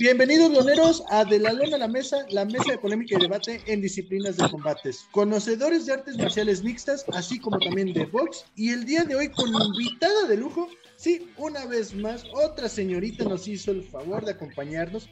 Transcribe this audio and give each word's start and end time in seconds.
Bienvenidos, 0.00 0.50
loneros, 0.50 1.04
a 1.10 1.26
De 1.26 1.38
la 1.38 1.52
Lona 1.52 1.76
a 1.76 1.78
la 1.80 1.86
Mesa, 1.86 2.24
la 2.30 2.46
mesa 2.46 2.70
de 2.70 2.78
polémica 2.78 3.16
y 3.18 3.20
debate 3.20 3.60
en 3.66 3.82
disciplinas 3.82 4.38
de 4.38 4.48
combates. 4.48 5.06
Conocedores 5.10 5.84
de 5.84 5.92
artes 5.92 6.16
marciales 6.16 6.64
mixtas, 6.64 7.04
así 7.12 7.38
como 7.38 7.58
también 7.58 7.92
de 7.92 8.06
box. 8.06 8.46
Y 8.56 8.70
el 8.70 8.86
día 8.86 9.04
de 9.04 9.14
hoy, 9.14 9.28
con 9.28 9.50
invitada 9.50 10.26
de 10.26 10.38
lujo, 10.38 10.68
sí, 10.96 11.28
una 11.36 11.66
vez 11.66 11.94
más, 11.94 12.24
otra 12.32 12.70
señorita 12.70 13.24
nos 13.24 13.46
hizo 13.46 13.72
el 13.72 13.82
favor 13.82 14.24
de 14.24 14.30
acompañarnos, 14.32 15.10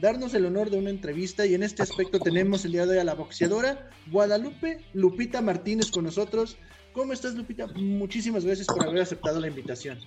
darnos 0.00 0.34
el 0.34 0.46
honor 0.46 0.68
de 0.68 0.78
una 0.78 0.90
entrevista. 0.90 1.46
Y 1.46 1.54
en 1.54 1.62
este 1.62 1.84
aspecto 1.84 2.18
tenemos 2.18 2.64
el 2.64 2.72
día 2.72 2.86
de 2.86 2.94
hoy 2.94 2.98
a 2.98 3.04
la 3.04 3.14
boxeadora 3.14 3.88
Guadalupe 4.10 4.84
Lupita 4.94 5.42
Martínez 5.42 5.92
con 5.92 6.02
nosotros. 6.02 6.56
¿Cómo 6.92 7.12
estás, 7.12 7.36
Lupita? 7.36 7.68
Muchísimas 7.68 8.44
gracias 8.44 8.66
por 8.66 8.84
haber 8.84 9.02
aceptado 9.02 9.38
la 9.38 9.46
invitación. 9.46 10.00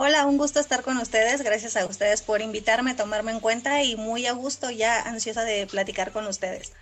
Hola, 0.00 0.26
un 0.26 0.38
gusto 0.38 0.60
estar 0.60 0.84
con 0.84 0.96
ustedes. 0.98 1.42
Gracias 1.42 1.76
a 1.76 1.84
ustedes 1.84 2.22
por 2.22 2.40
invitarme, 2.40 2.94
tomarme 2.94 3.32
en 3.32 3.40
cuenta 3.40 3.82
y 3.82 3.96
muy 3.96 4.26
a 4.26 4.32
gusto, 4.32 4.70
ya 4.70 5.00
ansiosa 5.02 5.42
de 5.42 5.66
platicar 5.66 6.12
con 6.12 6.24
ustedes. 6.28 6.72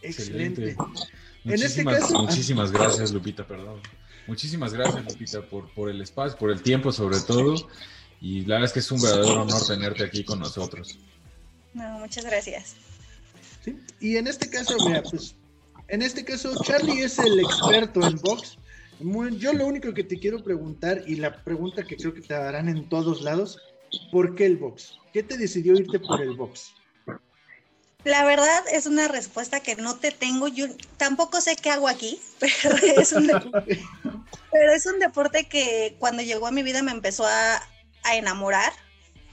Excelente. 0.00 0.76
Muchísimas, 1.42 2.02
este 2.02 2.14
muchísimas 2.14 2.70
gracias, 2.70 3.10
Lupita, 3.10 3.44
perdón. 3.44 3.80
Muchísimas 4.28 4.72
gracias, 4.72 5.04
Lupita, 5.04 5.42
por, 5.42 5.74
por 5.74 5.90
el 5.90 6.00
espacio, 6.00 6.38
por 6.38 6.52
el 6.52 6.62
tiempo 6.62 6.92
sobre 6.92 7.18
todo. 7.18 7.68
Y 8.20 8.42
la 8.42 8.54
verdad 8.54 8.66
es 8.66 8.72
que 8.74 8.78
es 8.78 8.92
un 8.92 9.02
verdadero 9.02 9.42
honor 9.42 9.66
tenerte 9.66 10.04
aquí 10.04 10.22
con 10.22 10.38
nosotros. 10.38 10.96
No, 11.74 11.98
muchas 11.98 12.26
gracias. 12.26 12.76
¿Sí? 13.64 13.76
Y 13.98 14.18
en 14.18 14.28
este 14.28 14.48
caso, 14.48 14.76
mira, 14.86 15.02
pues, 15.02 15.34
en 15.88 16.00
este 16.00 16.24
caso, 16.24 16.54
Charlie 16.62 17.00
es 17.00 17.18
el 17.18 17.40
experto 17.40 18.06
en 18.06 18.16
box 18.18 18.56
yo 19.00 19.52
lo 19.52 19.66
único 19.66 19.92
que 19.92 20.04
te 20.04 20.18
quiero 20.18 20.42
preguntar, 20.42 21.02
y 21.06 21.16
la 21.16 21.42
pregunta 21.42 21.84
que 21.84 21.96
creo 21.96 22.14
que 22.14 22.22
te 22.22 22.34
darán 22.34 22.68
en 22.68 22.88
todos 22.88 23.22
lados, 23.22 23.58
¿por 24.10 24.34
qué 24.34 24.46
el 24.46 24.56
box? 24.56 24.98
¿Qué 25.12 25.22
te 25.22 25.36
decidió 25.36 25.74
irte 25.74 25.98
por 25.98 26.20
el 26.20 26.34
box? 26.34 26.72
La 28.04 28.24
verdad 28.24 28.62
es 28.72 28.86
una 28.86 29.08
respuesta 29.08 29.60
que 29.60 29.74
no 29.74 29.96
te 29.96 30.12
tengo. 30.12 30.46
Yo 30.46 30.66
tampoco 30.96 31.40
sé 31.40 31.56
qué 31.56 31.70
hago 31.70 31.88
aquí, 31.88 32.20
pero 32.38 32.76
es 33.00 33.12
un 33.12 33.26
deporte, 33.26 33.80
pero 34.52 34.72
es 34.72 34.86
un 34.86 34.98
deporte 35.00 35.48
que 35.48 35.96
cuando 35.98 36.22
llegó 36.22 36.46
a 36.46 36.52
mi 36.52 36.62
vida 36.62 36.82
me 36.82 36.92
empezó 36.92 37.26
a, 37.26 37.60
a 38.04 38.16
enamorar 38.16 38.72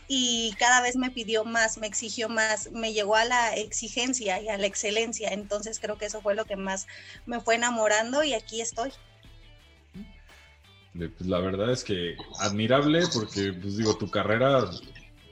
y 0.08 0.56
cada 0.58 0.82
vez 0.82 0.96
me 0.96 1.12
pidió 1.12 1.46
más, 1.46 1.78
me 1.78 1.88
exigió 1.88 2.30
más, 2.30 2.72
me 2.72 2.94
llegó 2.94 3.16
a 3.16 3.26
la 3.26 3.56
exigencia 3.56 4.42
y 4.42 4.50
a 4.50 4.58
la 4.58 4.66
excelencia. 4.66 5.30
Entonces 5.30 5.80
creo 5.80 5.98
que 5.98 6.06
eso 6.06 6.22
fue 6.22 6.36
lo 6.36 6.46
que 6.46 6.56
más 6.56 6.88
me 7.26 7.40
fue 7.40 7.56
enamorando 7.56 8.24
y 8.24 8.34
aquí 8.34 8.60
estoy. 8.60 8.92
Pues, 10.94 11.28
la 11.28 11.40
verdad 11.40 11.72
es 11.72 11.84
que 11.84 12.16
admirable 12.40 13.04
porque, 13.14 13.54
pues 13.54 13.78
digo, 13.78 13.98
tu 13.98 14.10
carrera, 14.10 14.70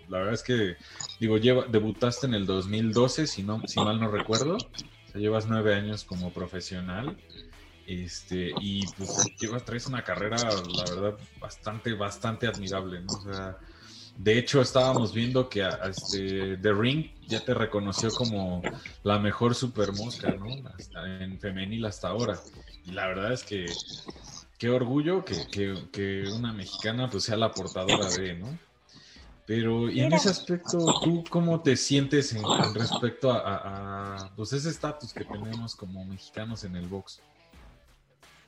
la 0.09 0.17
verdad 0.17 0.33
es 0.33 0.43
que, 0.43 0.75
digo, 1.19 1.37
lleva, 1.37 1.65
debutaste 1.67 2.27
en 2.27 2.33
el 2.33 2.45
2012, 2.45 3.27
si, 3.27 3.43
no, 3.43 3.61
si 3.67 3.79
mal 3.79 3.99
no 3.99 4.09
recuerdo, 4.09 4.55
o 4.55 5.11
sea, 5.11 5.21
llevas 5.21 5.47
nueve 5.47 5.75
años 5.75 6.03
como 6.03 6.31
profesional, 6.33 7.17
este, 7.85 8.53
y 8.59 8.85
pues 8.97 9.09
llevas, 9.39 9.63
traes 9.63 9.85
una 9.85 10.03
carrera, 10.03 10.37
la 10.37 10.83
verdad, 10.83 11.19
bastante, 11.39 11.93
bastante 11.93 12.47
admirable. 12.47 13.03
O 13.07 13.21
sea, 13.21 13.57
de 14.17 14.37
hecho, 14.37 14.61
estábamos 14.61 15.13
viendo 15.13 15.49
que 15.49 15.67
este, 15.89 16.57
The 16.57 16.73
Ring 16.73 17.11
ya 17.27 17.43
te 17.43 17.53
reconoció 17.53 18.09
como 18.11 18.61
la 19.03 19.19
mejor 19.19 19.55
super 19.55 19.93
mosca, 19.93 20.31
¿no? 20.31 20.47
en 21.05 21.39
femenil 21.39 21.85
hasta 21.85 22.09
ahora. 22.09 22.39
Y 22.85 22.91
la 22.91 23.07
verdad 23.07 23.33
es 23.33 23.43
que 23.43 23.65
qué 24.61 24.69
orgullo 24.69 25.25
que, 25.25 26.23
una 26.31 26.53
mexicana 26.53 27.09
pues 27.09 27.23
sea 27.23 27.35
la 27.35 27.51
portadora 27.51 28.07
de, 28.09 28.35
¿no? 28.35 28.59
Pero, 29.47 29.89
y 29.89 30.01
en 30.01 30.13
ese 30.13 30.29
aspecto, 30.29 30.99
¿tú 31.01 31.23
cómo 31.31 31.61
te 31.61 31.75
sientes 31.75 32.31
en, 32.33 32.43
respecto 32.75 33.31
a, 33.31 34.31
pues 34.35 34.53
ese 34.53 34.69
estatus 34.69 35.13
que 35.13 35.25
tenemos 35.25 35.75
como 35.75 36.05
mexicanos 36.05 36.63
en 36.63 36.75
el 36.75 36.87
box? 36.87 37.21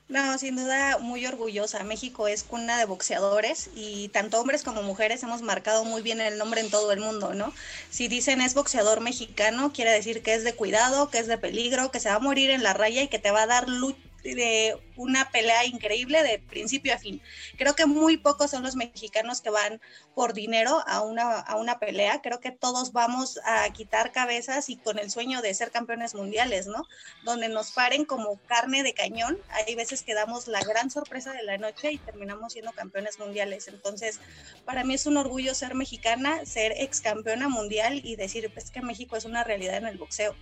No, 0.08 0.38
sin 0.38 0.56
duda 0.56 1.00
muy 1.00 1.26
orgullosa. 1.26 1.84
México 1.84 2.28
es 2.28 2.44
cuna 2.44 2.78
de 2.78 2.86
boxeadores 2.86 3.72
y 3.74 4.10
tanto 4.10 4.40
hombres 4.40 4.62
como 4.62 4.84
mujeres 4.84 5.24
hemos 5.24 5.42
marcado 5.42 5.84
muy 5.84 6.04
bien 6.04 6.22
el 6.22 6.38
nombre 6.38 6.62
en 6.62 6.70
todo 6.70 6.92
el 6.92 7.00
mundo, 7.00 7.34
¿no? 7.34 7.52
Si 7.90 8.08
dicen 8.08 8.40
es 8.40 8.54
boxeador 8.54 9.02
mexicano, 9.02 9.74
quiere 9.74 9.90
decir 9.90 10.22
que 10.22 10.36
es 10.36 10.44
de 10.44 10.54
cuidado, 10.54 11.10
que 11.10 11.18
es 11.18 11.26
de 11.26 11.40
peligro, 11.40 11.90
que 11.90 12.00
se 12.00 12.10
va 12.10 12.16
a 12.16 12.20
morir 12.20 12.52
en 12.52 12.62
la 12.62 12.74
raya 12.74 13.02
y 13.02 13.08
que 13.08 13.18
te 13.18 13.32
va 13.32 13.42
a 13.42 13.48
dar 13.48 13.68
lucha 13.68 14.13
de 14.24 14.78
una 14.96 15.30
pelea 15.30 15.66
increíble 15.66 16.24
de 16.24 16.40
principio 16.40 16.94
a 16.94 16.98
fin. 16.98 17.22
Creo 17.58 17.76
que 17.76 17.86
muy 17.86 18.18
pocos 18.18 18.52
son 18.52 18.64
los 18.64 18.76
mexicanos 18.76 19.42
que 19.42 19.50
van 19.50 19.82
por 20.16 20.34
dinero 20.34 20.84
a 20.88 21.02
una, 21.02 21.40
a 21.40 21.56
una 21.58 21.80
pelea. 21.80 22.22
Creo 22.22 22.40
que 22.40 22.52
todos 22.52 22.94
vamos 22.94 23.40
a 23.44 23.70
quitar 23.72 24.12
cabezas 24.12 24.70
y 24.70 24.78
con 24.78 25.00
el 25.00 25.12
sueño 25.12 25.42
de 25.42 25.54
ser 25.54 25.72
campeones 25.72 26.16
mundiales, 26.16 26.68
¿no? 26.68 26.88
Donde 27.24 27.50
nos 27.50 27.72
paren 27.72 28.06
como 28.06 28.38
carne 28.48 28.84
de 28.84 28.94
cañón. 28.94 29.38
Hay 29.50 29.76
veces 29.76 30.04
que 30.04 30.14
damos 30.14 30.48
la 30.48 30.62
gran 30.62 30.90
sorpresa 30.90 31.34
de 31.34 31.44
la 31.44 31.58
noche 31.58 31.92
y 31.92 31.98
terminamos 31.98 32.54
siendo 32.54 32.72
campeones 32.72 33.20
mundiales. 33.20 33.68
Entonces, 33.68 34.20
para 34.66 34.84
mí 34.84 34.94
es 34.94 35.06
un 35.06 35.18
orgullo 35.18 35.54
ser 35.56 35.76
mexicana, 35.76 36.46
ser 36.46 36.74
ex 36.78 37.02
campeona 37.02 37.50
mundial 37.50 38.02
y 38.04 38.16
decir, 38.16 38.52
pues 38.54 38.72
que 38.72 38.82
México 38.82 39.16
es 39.16 39.26
una 39.26 39.44
realidad 39.44 39.78
en 39.78 39.88
el 39.88 39.98
boxeo. 39.98 40.36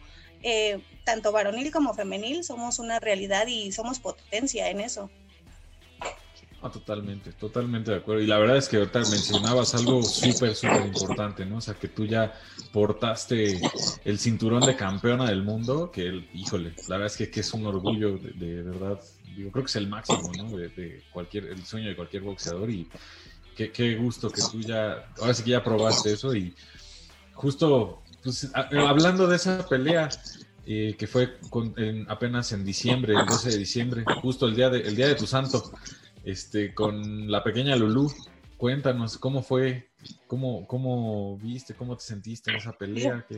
Eh, 0.43 0.81
tanto 1.03 1.31
varonil 1.31 1.71
como 1.71 1.93
femenil, 1.93 2.43
somos 2.43 2.79
una 2.79 2.99
realidad 2.99 3.47
y 3.47 3.71
somos 3.71 3.99
potencia 3.99 4.69
en 4.69 4.81
eso. 4.81 5.09
Ah, 6.63 6.69
totalmente, 6.69 7.31
totalmente 7.33 7.89
de 7.89 7.97
acuerdo. 7.97 8.21
Y 8.21 8.27
la 8.27 8.37
verdad 8.37 8.57
es 8.57 8.69
que 8.69 8.77
ahorita 8.77 8.99
mencionabas 8.99 9.73
algo 9.73 10.03
súper, 10.03 10.55
súper 10.55 10.85
importante, 10.85 11.43
¿no? 11.43 11.57
O 11.57 11.61
sea, 11.61 11.73
que 11.73 11.87
tú 11.87 12.05
ya 12.05 12.33
portaste 12.71 13.59
el 14.05 14.19
cinturón 14.19 14.63
de 14.63 14.75
campeona 14.75 15.25
del 15.25 15.41
mundo, 15.41 15.91
que, 15.91 16.27
híjole, 16.35 16.73
la 16.87 16.97
verdad 16.97 17.17
es 17.19 17.29
que, 17.29 17.39
es 17.39 17.53
un 17.55 17.65
orgullo, 17.65 18.19
de, 18.19 18.61
verdad, 18.61 18.99
digo, 19.35 19.51
creo 19.51 19.65
que 19.65 19.69
es 19.69 19.75
el 19.75 19.87
máximo, 19.87 20.31
¿no? 20.37 20.55
De, 20.55 21.03
cualquier, 21.11 21.45
el 21.45 21.65
sueño 21.65 21.89
de 21.89 21.95
cualquier 21.95 22.21
boxeador 22.21 22.69
y 22.69 22.87
qué, 23.55 23.71
qué 23.71 23.95
gusto 23.95 24.29
que 24.29 24.43
tú 24.51 24.61
ya, 24.61 25.11
ahora 25.19 25.33
sí 25.33 25.43
que 25.43 25.51
ya 25.51 25.63
probaste 25.63 26.13
eso 26.13 26.35
y 26.35 26.53
justo 27.33 28.03
pues, 28.23 28.49
hablando 28.53 29.27
de 29.27 29.35
esa 29.35 29.67
pelea 29.67 30.09
eh, 30.65 30.95
que 30.97 31.07
fue 31.07 31.37
apenas 32.07 32.51
en 32.51 32.63
diciembre, 32.63 33.13
el 33.13 33.25
12 33.25 33.49
de 33.49 33.57
diciembre, 33.57 34.03
justo 34.21 34.47
el 34.47 34.55
día 34.55 34.69
de, 34.69 34.81
el 34.81 34.95
día 34.95 35.07
de 35.07 35.15
tu 35.15 35.25
santo, 35.25 35.71
este, 36.23 36.73
con 36.73 37.31
la 37.31 37.43
pequeña 37.43 37.75
Lulú, 37.75 38.13
cuéntanos 38.57 39.17
cómo 39.17 39.41
fue, 39.41 39.89
cómo, 40.27 40.67
cómo 40.67 41.37
viste, 41.37 41.73
cómo 41.73 41.97
te 41.97 42.03
sentiste 42.03 42.51
en 42.51 42.57
esa 42.57 42.73
pelea. 42.73 43.25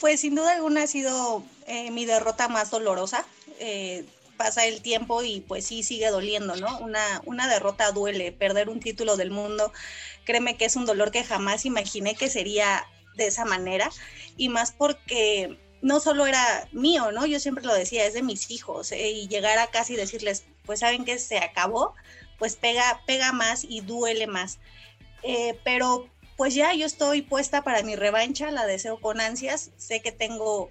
Pues 0.00 0.20
sin 0.20 0.34
duda 0.34 0.54
alguna 0.56 0.82
ha 0.82 0.86
sido 0.86 1.42
eh, 1.66 1.90
mi 1.90 2.04
derrota 2.04 2.48
más 2.48 2.70
dolorosa. 2.70 3.24
Eh, 3.58 4.04
pasa 4.36 4.66
el 4.66 4.82
tiempo 4.82 5.22
y 5.22 5.40
pues 5.40 5.66
sí 5.66 5.82
sigue 5.82 6.10
doliendo, 6.10 6.56
¿no? 6.56 6.78
Una, 6.78 7.22
una 7.24 7.48
derrota 7.48 7.92
duele, 7.92 8.32
perder 8.32 8.68
un 8.68 8.80
título 8.80 9.16
del 9.16 9.30
mundo, 9.30 9.72
créeme 10.24 10.56
que 10.56 10.64
es 10.64 10.76
un 10.76 10.86
dolor 10.86 11.10
que 11.10 11.24
jamás 11.24 11.64
imaginé 11.64 12.14
que 12.16 12.28
sería 12.28 12.84
de 13.16 13.26
esa 13.26 13.44
manera 13.44 13.90
y 14.36 14.48
más 14.48 14.72
porque 14.72 15.58
no 15.82 16.00
solo 16.00 16.26
era 16.26 16.66
mío, 16.72 17.12
¿no? 17.12 17.26
Yo 17.26 17.38
siempre 17.38 17.64
lo 17.64 17.74
decía, 17.74 18.06
es 18.06 18.14
de 18.14 18.22
mis 18.22 18.50
hijos 18.50 18.90
¿eh? 18.92 19.10
y 19.10 19.28
llegar 19.28 19.58
a 19.58 19.66
casa 19.66 19.92
y 19.92 19.96
decirles, 19.96 20.44
pues 20.64 20.80
saben 20.80 21.04
que 21.04 21.18
se 21.18 21.38
acabó, 21.38 21.94
pues 22.38 22.56
pega, 22.56 23.02
pega 23.06 23.32
más 23.32 23.64
y 23.64 23.82
duele 23.82 24.26
más. 24.26 24.58
Eh, 25.22 25.58
pero 25.62 26.08
pues 26.36 26.54
ya 26.54 26.72
yo 26.74 26.86
estoy 26.86 27.22
puesta 27.22 27.62
para 27.62 27.82
mi 27.82 27.96
revancha, 27.96 28.50
la 28.50 28.66
deseo 28.66 28.98
con 28.98 29.20
ansias, 29.20 29.72
sé 29.76 30.00
que 30.00 30.10
tengo 30.10 30.70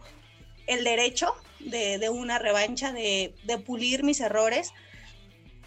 el 0.67 0.83
derecho 0.83 1.35
de, 1.59 1.99
de 1.99 2.09
una 2.09 2.39
revancha, 2.39 2.91
de, 2.91 3.35
de 3.43 3.57
pulir 3.59 4.03
mis 4.03 4.19
errores, 4.19 4.73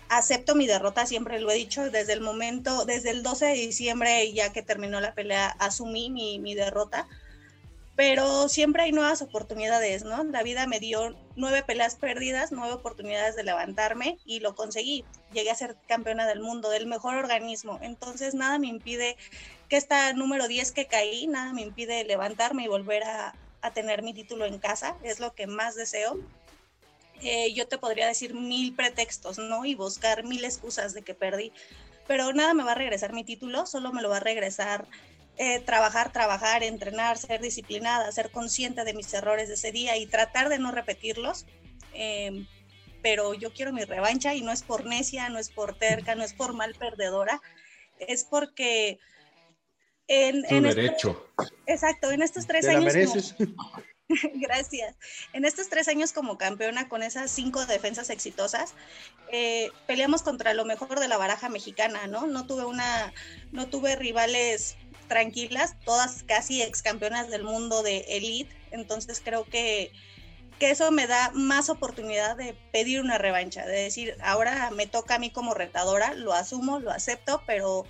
acepto 0.09 0.55
mi 0.55 0.67
derrota, 0.67 1.07
siempre 1.07 1.41
lo 1.41 1.51
he 1.51 1.55
dicho, 1.55 1.91
desde 1.91 2.13
el 2.13 2.21
momento, 2.21 2.85
desde 2.85 3.11
el 3.11 3.23
12 3.23 3.47
de 3.47 3.55
diciembre, 3.55 4.33
ya 4.33 4.53
que 4.53 4.63
terminó 4.63 5.01
la 5.01 5.15
pelea, 5.15 5.49
asumí 5.59 6.11
mi, 6.11 6.39
mi 6.39 6.55
derrota, 6.55 7.07
pero 7.97 8.49
siempre 8.51 8.83
hay 8.83 8.93
nuevas 8.93 9.23
oportunidades, 9.23 10.05
¿no? 10.05 10.23
La 10.25 10.43
vida 10.43 10.67
me 10.67 10.81
dio 10.81 11.17
nueve 11.35 11.63
peleas 11.63 11.97
perdidas, 11.97 12.53
nueve 12.53 12.75
oportunidades 12.75 13.37
de 13.37 13.43
levantarme 13.43 14.19
y 14.27 14.41
lo 14.41 14.55
conseguí. 14.55 15.03
Llegué 15.33 15.51
a 15.51 15.55
ser 15.55 15.77
campeona 15.89 16.27
del 16.27 16.41
mundo, 16.41 16.69
del 16.69 16.87
mejor 16.87 17.17
organismo. 17.17 17.79
Entonces, 17.81 18.35
nada 18.35 18.59
me 18.59 18.67
impide 18.67 19.17
que 19.71 19.79
esta 19.79 20.13
número 20.13 20.47
10 20.47 20.73
que 20.73 20.87
caí, 20.87 21.27
nada 21.27 21.55
me 21.55 21.63
impide 21.63 22.05
levantarme 22.05 22.65
y 22.65 22.69
volver 22.69 23.03
a, 23.05 23.35
a 23.63 23.71
tener 23.73 24.03
mi 24.03 24.13
título 24.13 24.45
en 24.45 24.59
casa. 24.59 24.97
Es 25.03 25.19
lo 25.19 25.35
que 25.35 25.47
más 25.47 25.75
deseo. 25.75 26.19
Eh, 27.23 27.53
yo 27.55 27.67
te 27.67 27.79
podría 27.79 28.07
decir 28.07 28.35
mil 28.35 28.75
pretextos, 28.75 29.39
¿no? 29.39 29.65
Y 29.65 29.75
buscar 29.75 30.25
mil 30.25 30.45
excusas 30.45 30.93
de 30.95 31.03
que 31.03 31.15
perdí. 31.15 31.53
Pero 32.07 32.33
nada 32.33 32.55
me 32.55 32.63
va 32.63 32.73
a 32.73 32.77
regresar 32.77 33.13
mi 33.13 33.25
título, 33.25 33.67
solo 33.67 33.93
me 33.93 34.03
lo 34.03 34.09
va 34.11 34.19
a 34.19 34.21
regresar 34.21 34.87
eh, 35.39 35.61
trabajar, 35.61 36.13
trabajar, 36.13 36.63
entrenar, 36.63 37.19
ser 37.19 37.41
disciplinada, 37.43 38.11
ser 38.13 38.31
consciente 38.31 38.85
de 38.85 38.95
mis 38.95 39.13
errores 39.13 39.49
de 39.49 39.55
ese 39.55 39.71
día 39.73 39.97
y 39.99 40.07
tratar 40.07 40.49
de 40.49 40.59
no 40.59 40.71
repetirlos. 40.73 41.45
Em, 41.93 42.47
pero 43.03 43.35
yo 43.35 43.53
quiero 43.53 43.73
mi 43.73 43.85
revancha 43.85 44.35
y 44.35 44.41
no 44.41 44.51
es 44.53 44.63
por 44.63 44.87
necia, 44.87 45.29
no 45.29 45.39
es 45.39 45.51
por 45.51 45.77
terca, 45.77 46.15
no 46.15 46.25
es 46.25 46.33
por 46.33 46.55
mal 46.55 46.75
perdedora, 46.75 47.41
es 47.99 48.25
porque 48.25 48.99
En, 50.09 50.45
en 50.49 50.65
exacto, 51.67 52.11
en 52.13 52.23
estos 52.23 52.47
tres 52.47 52.65
Te 52.65 52.73
la 52.73 52.79
años. 52.79 52.93
como- 52.95 53.15
mereces. 53.15 53.35
Gracias. 54.35 54.97
En 55.33 55.45
estos 55.45 55.69
tres 55.69 55.89
años 55.89 56.13
como 56.13 56.39
campeona 56.39 56.89
con 56.89 57.03
esas 57.03 57.31
cinco 57.31 57.67
defensas 57.67 58.11
exitosas, 58.11 58.75
eh, 59.33 59.71
peleamos 59.87 60.23
contra 60.23 60.55
lo 60.55 60.65
mejor 60.65 61.01
de 61.01 61.09
la 61.09 61.17
baraja 61.17 61.49
mexicana, 61.49 62.07
¿no? 62.07 62.27
No 62.27 62.47
tuve 62.47 62.65
una, 62.65 63.13
no 63.53 63.67
tuve 63.67 63.97
rivales 63.97 64.77
tranquilas, 65.09 65.77
todas 65.85 66.23
casi 66.25 66.63
ex 66.63 66.83
campeonas 66.83 67.29
del 67.31 67.45
mundo 67.45 67.83
de 67.83 67.99
elite, 68.09 68.55
entonces 68.71 69.23
creo 69.25 69.45
que, 69.45 69.93
que 70.59 70.71
eso 70.71 70.91
me 70.91 71.07
da 71.07 71.31
más 71.33 71.69
oportunidad 71.69 72.37
de 72.37 72.55
pedir 72.73 73.01
una 73.01 73.19
revancha, 73.19 73.65
de 73.67 73.83
decir, 73.83 74.17
ahora 74.21 74.71
me 74.73 74.87
toca 74.87 75.17
a 75.17 75.19
mí 75.19 75.31
como 75.31 75.55
retadora, 75.55 76.15
lo 76.15 76.33
asumo, 76.33 76.81
lo 76.81 76.91
acepto, 76.91 77.43
pero 77.47 77.85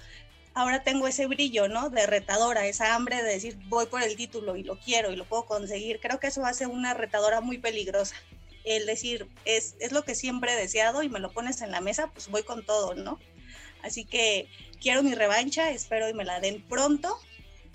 ahora 0.57 0.83
tengo 0.83 1.07
ese 1.07 1.27
brillo, 1.27 1.69
¿no? 1.69 1.91
De 1.91 2.07
retadora, 2.07 2.67
esa 2.67 2.95
hambre 2.95 3.23
de 3.23 3.31
decir, 3.31 3.59
voy 3.69 3.85
por 3.87 4.03
el 4.03 4.17
título 4.17 4.57
y 4.57 4.63
lo 4.63 4.81
quiero 4.81 5.13
y 5.13 5.17
lo 5.17 5.27
puedo 5.27 5.45
conseguir. 5.45 6.01
Creo 6.01 6.19
que 6.19 6.29
eso 6.29 6.45
hace 6.47 6.67
una 6.67 6.95
retadora 6.95 7.43
muy 7.43 7.59
peligrosa. 7.59 8.17
El 8.65 8.87
decir, 8.87 9.29
es, 9.45 9.77
es 9.81 9.93
lo 9.93 10.03
que 10.03 10.15
siempre 10.15 10.55
he 10.55 10.57
deseado 10.57 11.03
y 11.03 11.11
me 11.11 11.21
lo 11.21 11.31
pones 11.31 11.61
en 11.61 11.71
la 11.71 11.83
mesa, 11.83 12.11
pues 12.11 12.29
voy 12.29 12.43
con 12.43 12.65
todo, 12.65 12.95
¿no? 12.95 13.21
Así 13.83 14.07
que 14.07 14.49
quiero 14.81 15.03
mi 15.03 15.15
revancha, 15.15 15.71
espero 15.71 16.09
y 16.09 16.15
me 16.15 16.25
la 16.25 16.41
den 16.41 16.63
pronto 16.63 17.15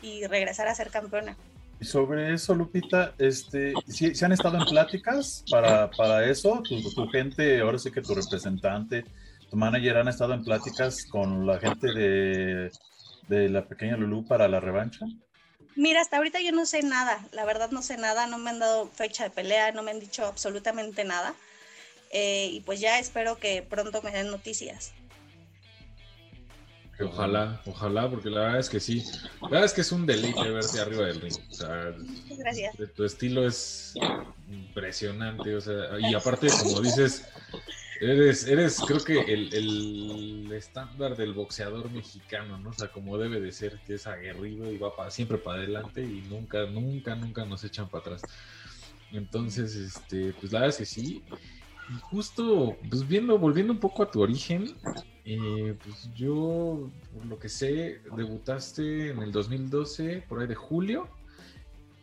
y 0.02 0.26
regresar 0.26 0.68
a 0.68 0.74
ser 0.74 0.90
campeona. 0.90 1.38
Sobre 1.82 2.34
eso, 2.34 2.56
Lupita, 2.56 3.14
este, 3.20 3.74
¿sí, 3.88 4.16
sí 4.16 4.26
han 4.26 4.32
estado 4.32 4.58
en 4.58 4.66
pláticas 4.66 5.44
para, 5.52 5.92
para 5.92 6.28
eso? 6.28 6.64
¿Tu, 6.68 6.82
tu 6.94 7.08
gente, 7.10 7.62
ahora 7.62 7.78
sí 7.78 7.92
que 7.92 8.02
tu 8.02 8.16
representante, 8.16 9.06
tu 9.52 9.58
manager 9.58 9.98
han 9.98 10.08
estado 10.08 10.34
en 10.34 10.46
pláticas 10.46 11.06
con 11.06 11.46
la 11.46 11.60
gente 11.60 11.92
de, 11.92 12.72
de 13.28 13.50
la 13.50 13.68
pequeña 13.68 13.98
Lulú 13.98 14.26
para 14.26 14.48
la 14.48 14.62
revancha? 14.62 15.06
Mira, 15.76 16.02
hasta 16.02 16.18
ahorita 16.18 16.40
yo 16.42 16.54
no 16.54 16.66
sé 16.66 16.84
nada, 16.84 17.28
la 17.34 17.44
verdad 17.46 17.70
no 17.72 17.82
sé 17.82 17.98
nada, 17.98 18.28
no 18.28 18.38
me 18.38 18.50
han 18.50 18.60
dado 18.60 18.88
fecha 18.88 19.26
de 19.26 19.30
pelea, 19.30 19.74
no 19.74 19.84
me 19.84 19.92
han 19.92 20.00
dicho 20.00 20.26
absolutamente 20.26 21.04
nada. 21.04 21.36
Eh, 22.14 22.50
y 22.52 22.62
pues 22.62 22.80
ya 22.80 22.98
espero 23.00 23.38
que 23.38 23.62
pronto 23.62 24.02
me 24.02 24.12
den 24.12 24.32
noticias. 24.32 24.94
Ojalá, 27.00 27.62
ojalá, 27.66 28.10
porque 28.10 28.30
la 28.30 28.42
verdad 28.42 28.60
es 28.60 28.70
que 28.70 28.80
sí. 28.80 29.04
La 29.44 29.58
verdad 29.58 29.66
es 29.66 29.74
que 29.74 29.82
es 29.82 29.92
un 29.92 30.06
deleite 30.06 30.50
verte 30.50 30.80
arriba 30.80 31.06
del 31.08 31.20
ring. 31.20 31.36
O 31.50 31.54
sea, 31.54 31.94
Muchas 31.98 32.38
gracias. 32.38 32.78
de- 32.78 32.88
tu 32.88 33.04
estilo 33.06 33.46
es 33.48 33.98
impresionante. 34.50 35.56
O 35.56 35.62
sea, 35.62 36.00
y 36.00 36.14
aparte, 36.14 36.54
como 36.54 36.82
dices, 36.82 37.26
eres, 38.02 38.48
eres 38.48 38.84
creo 38.86 39.04
que 39.04 39.20
el, 39.34 39.54
el 39.54 40.52
estándar 40.54 41.16
del 41.16 41.34
boxeador 41.34 41.92
mexicano, 41.92 42.58
¿no? 42.60 42.70
O 42.72 42.74
sea, 42.74 42.92
como 42.92 43.18
debe 43.18 43.40
de 43.40 43.52
ser, 43.52 43.82
que 43.86 43.96
es 43.96 44.08
aguerrido 44.08 44.72
y 44.72 44.78
va 44.78 44.96
pa- 44.96 45.12
siempre 45.12 45.38
para 45.38 45.60
adelante 45.60 46.02
y 46.06 46.22
nunca, 46.24 46.66
nunca, 46.66 47.16
nunca 47.16 47.46
nos 47.46 47.64
echan 47.64 47.90
para 47.90 48.02
atrás. 48.02 48.26
Entonces, 49.12 49.76
este, 49.76 50.34
pues 50.34 50.52
la 50.52 50.60
verdad 50.62 50.70
es 50.70 50.78
que 50.80 50.86
sí. 50.86 51.24
Y 51.90 52.00
justo, 52.00 52.78
pues 52.90 53.08
viendo, 53.08 53.38
volviendo 53.38 53.74
un 53.74 53.80
poco 53.80 54.04
a 54.04 54.12
tu 54.12 54.22
origen, 54.22 54.66
eh, 55.26 55.78
pues 55.84 56.10
yo, 56.16 56.90
por 57.14 57.26
lo 57.26 57.38
que 57.40 57.50
sé, 57.50 58.02
debutaste 58.16 59.10
en 59.10 59.22
el 59.22 59.32
2012, 59.32 60.22
por 60.28 60.40
ahí 60.42 60.48
de 60.48 60.56
julio, 60.56 61.10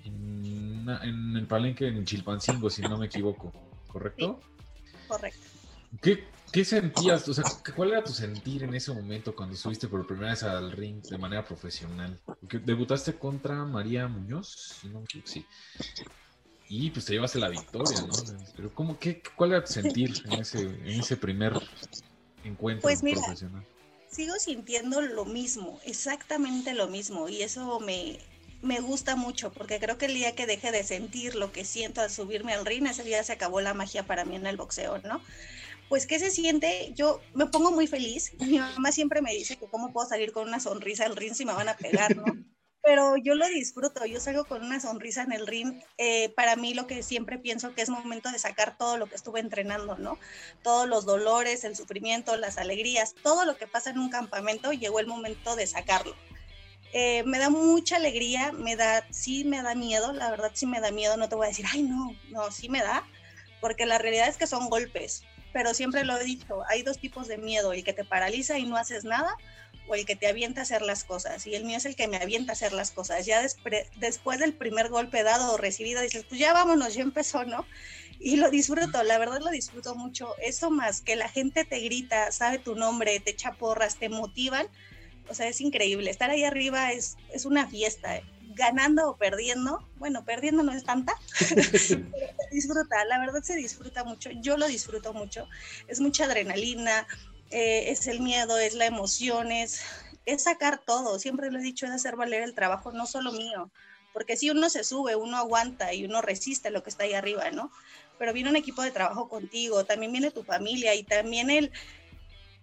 en, 0.04 0.86
en 1.02 1.36
el 1.36 1.46
palenque 1.46 1.88
en 1.88 2.04
Chilpancingo, 2.04 2.70
si 2.70 2.82
no 2.82 2.98
me 2.98 3.06
equivoco, 3.06 3.52
¿correcto? 3.88 4.40
Correcto. 5.06 5.47
¿Qué, 6.00 6.24
qué 6.52 6.64
sentías? 6.64 7.28
O 7.28 7.34
sea, 7.34 7.44
¿cuál 7.74 7.90
era 7.92 8.04
tu 8.04 8.12
sentir 8.12 8.62
en 8.62 8.74
ese 8.74 8.92
momento 8.92 9.34
cuando 9.34 9.56
subiste 9.56 9.88
por 9.88 10.06
primera 10.06 10.30
vez 10.30 10.42
al 10.42 10.72
ring 10.72 11.02
de 11.02 11.18
manera 11.18 11.44
profesional? 11.44 12.18
Porque 12.40 12.58
debutaste 12.58 13.14
contra 13.14 13.64
María 13.64 14.06
Muñoz, 14.06 14.80
no 14.84 15.02
sí. 15.24 15.44
Y 16.70 16.90
pues 16.90 17.06
te 17.06 17.14
llevaste 17.14 17.38
la 17.38 17.48
victoria, 17.48 18.02
¿no? 18.02 18.14
Pero 18.54 18.74
¿cómo, 18.74 18.98
qué, 18.98 19.22
¿cuál 19.36 19.52
era 19.52 19.64
tu 19.64 19.72
sentir 19.72 20.22
en 20.26 20.32
ese, 20.34 20.60
en 20.60 21.00
ese 21.00 21.16
primer 21.16 21.54
encuentro 22.44 22.82
Pues 22.82 23.02
mira, 23.02 23.22
profesional? 23.22 23.64
Sigo 24.10 24.34
sintiendo 24.38 25.00
lo 25.00 25.24
mismo, 25.24 25.80
exactamente 25.84 26.74
lo 26.74 26.88
mismo, 26.88 27.28
y 27.28 27.42
eso 27.42 27.80
me, 27.80 28.18
me 28.62 28.80
gusta 28.80 29.16
mucho, 29.16 29.50
porque 29.52 29.78
creo 29.78 29.96
que 29.96 30.06
el 30.06 30.14
día 30.14 30.34
que 30.34 30.46
deje 30.46 30.70
de 30.72 30.84
sentir 30.84 31.34
lo 31.34 31.52
que 31.52 31.64
siento 31.64 32.00
al 32.00 32.10
subirme 32.10 32.52
al 32.52 32.66
ring, 32.66 32.86
ese 32.86 33.04
día 33.04 33.22
se 33.22 33.32
acabó 33.32 33.60
la 33.60 33.74
magia 33.74 34.06
para 34.06 34.24
mí 34.24 34.36
en 34.36 34.46
el 34.46 34.56
boxeo, 34.56 34.98
¿no? 34.98 35.22
Pues, 35.88 36.06
¿qué 36.06 36.18
se 36.18 36.30
siente? 36.30 36.92
Yo 36.94 37.20
me 37.34 37.46
pongo 37.46 37.70
muy 37.70 37.86
feliz. 37.86 38.32
Mi 38.40 38.58
mamá 38.58 38.92
siempre 38.92 39.22
me 39.22 39.32
dice 39.32 39.56
que 39.56 39.68
cómo 39.68 39.92
puedo 39.92 40.08
salir 40.08 40.32
con 40.32 40.46
una 40.46 40.60
sonrisa 40.60 41.04
al 41.04 41.16
ring 41.16 41.34
si 41.34 41.44
me 41.44 41.52
van 41.52 41.68
a 41.68 41.76
pegar, 41.76 42.16
¿no? 42.16 42.24
Pero 42.82 43.16
yo 43.18 43.34
lo 43.34 43.46
disfruto, 43.48 44.06
yo 44.06 44.18
salgo 44.18 44.46
con 44.46 44.64
una 44.64 44.80
sonrisa 44.80 45.22
en 45.22 45.32
el 45.32 45.46
ring. 45.46 45.78
Eh, 45.98 46.30
para 46.30 46.56
mí 46.56 46.72
lo 46.72 46.86
que 46.86 47.02
siempre 47.02 47.38
pienso 47.38 47.74
que 47.74 47.82
es 47.82 47.90
momento 47.90 48.30
de 48.30 48.38
sacar 48.38 48.78
todo 48.78 48.96
lo 48.96 49.08
que 49.08 49.16
estuve 49.16 49.40
entrenando, 49.40 49.98
¿no? 49.98 50.18
Todos 50.62 50.88
los 50.88 51.04
dolores, 51.04 51.64
el 51.64 51.76
sufrimiento, 51.76 52.36
las 52.36 52.56
alegrías, 52.56 53.14
todo 53.22 53.44
lo 53.44 53.58
que 53.58 53.66
pasa 53.66 53.90
en 53.90 53.98
un 53.98 54.08
campamento, 54.08 54.72
llegó 54.72 55.00
el 55.00 55.06
momento 55.06 55.54
de 55.54 55.66
sacarlo. 55.66 56.14
Eh, 56.94 57.24
me 57.24 57.38
da 57.38 57.50
mucha 57.50 57.96
alegría, 57.96 58.52
me 58.52 58.74
da, 58.74 59.06
sí 59.10 59.44
me 59.44 59.60
da 59.60 59.74
miedo, 59.74 60.14
la 60.14 60.30
verdad 60.30 60.52
sí 60.54 60.64
me 60.64 60.80
da 60.80 60.90
miedo, 60.90 61.18
no 61.18 61.28
te 61.28 61.34
voy 61.34 61.44
a 61.44 61.48
decir, 61.50 61.66
ay 61.70 61.82
no, 61.82 62.16
no, 62.30 62.50
sí 62.50 62.70
me 62.70 62.80
da, 62.80 63.06
porque 63.60 63.84
la 63.84 63.98
realidad 63.98 64.28
es 64.28 64.38
que 64.38 64.46
son 64.46 64.70
golpes, 64.70 65.24
pero 65.52 65.74
siempre 65.74 66.04
lo 66.04 66.16
he 66.16 66.24
dicho, 66.24 66.62
hay 66.68 66.82
dos 66.82 66.98
tipos 66.98 67.28
de 67.28 67.38
miedo, 67.38 67.72
el 67.72 67.84
que 67.84 67.92
te 67.92 68.04
paraliza 68.04 68.58
y 68.58 68.66
no 68.66 68.76
haces 68.76 69.04
nada, 69.04 69.36
o 69.88 69.94
el 69.94 70.04
que 70.04 70.16
te 70.16 70.26
avienta 70.26 70.60
a 70.60 70.62
hacer 70.64 70.82
las 70.82 71.04
cosas, 71.04 71.46
y 71.46 71.54
el 71.54 71.64
mío 71.64 71.78
es 71.78 71.86
el 71.86 71.96
que 71.96 72.08
me 72.08 72.18
avienta 72.18 72.52
a 72.52 72.54
hacer 72.54 72.72
las 72.72 72.90
cosas, 72.90 73.24
ya 73.24 73.42
después 73.42 74.38
del 74.38 74.54
primer 74.54 74.88
golpe 74.88 75.22
dado 75.22 75.52
o 75.52 75.56
recibido, 75.56 76.02
dices, 76.02 76.24
pues 76.28 76.38
ya 76.40 76.52
vámonos, 76.52 76.94
ya 76.94 77.02
empezó, 77.02 77.44
¿no? 77.44 77.66
Y 78.20 78.36
lo 78.36 78.50
disfruto, 78.50 79.02
la 79.02 79.18
verdad 79.18 79.40
lo 79.40 79.50
disfruto 79.50 79.94
mucho, 79.94 80.34
eso 80.42 80.70
más 80.70 81.00
que 81.00 81.16
la 81.16 81.28
gente 81.28 81.64
te 81.64 81.78
grita, 81.80 82.32
sabe 82.32 82.58
tu 82.58 82.74
nombre, 82.74 83.20
te 83.20 83.30
echa 83.30 83.52
porras, 83.52 83.96
te 83.96 84.08
motivan, 84.08 84.66
o 85.28 85.34
sea, 85.34 85.48
es 85.48 85.60
increíble. 85.60 86.10
Estar 86.10 86.30
ahí 86.30 86.44
arriba 86.44 86.92
es, 86.92 87.16
es 87.32 87.44
una 87.44 87.68
fiesta. 87.68 88.16
¿eh? 88.16 88.24
Ganando 88.54 89.10
o 89.10 89.16
perdiendo, 89.16 89.86
bueno, 89.96 90.24
perdiendo 90.24 90.62
no 90.62 90.72
es 90.72 90.84
tanta, 90.84 91.12
pero 91.48 91.62
se 91.62 92.48
disfruta, 92.50 93.04
la 93.04 93.18
verdad 93.18 93.42
se 93.42 93.56
disfruta 93.56 94.04
mucho. 94.04 94.30
Yo 94.40 94.56
lo 94.56 94.66
disfruto 94.66 95.12
mucho. 95.12 95.48
Es 95.86 96.00
mucha 96.00 96.24
adrenalina, 96.24 97.06
eh, 97.50 97.90
es 97.90 98.06
el 98.06 98.20
miedo, 98.20 98.58
es 98.58 98.74
la 98.74 98.86
emoción, 98.86 99.52
es, 99.52 99.82
es 100.26 100.42
sacar 100.44 100.80
todo. 100.84 101.18
Siempre 101.18 101.50
lo 101.50 101.58
he 101.58 101.62
dicho, 101.62 101.86
es 101.86 101.92
hacer 101.92 102.16
valer 102.16 102.42
el 102.42 102.54
trabajo, 102.54 102.92
no 102.92 103.06
solo 103.06 103.32
mío. 103.32 103.70
Porque 104.12 104.36
si 104.36 104.50
uno 104.50 104.68
se 104.70 104.84
sube, 104.84 105.16
uno 105.16 105.36
aguanta 105.36 105.92
y 105.94 106.04
uno 106.04 106.22
resiste 106.22 106.70
lo 106.70 106.82
que 106.82 106.90
está 106.90 107.04
ahí 107.04 107.14
arriba, 107.14 107.50
¿no? 107.50 107.70
Pero 108.18 108.32
viene 108.32 108.50
un 108.50 108.56
equipo 108.56 108.82
de 108.82 108.90
trabajo 108.90 109.28
contigo, 109.28 109.84
también 109.84 110.12
viene 110.12 110.30
tu 110.30 110.42
familia 110.42 110.94
y 110.94 111.04
también 111.04 111.50
el, 111.50 111.70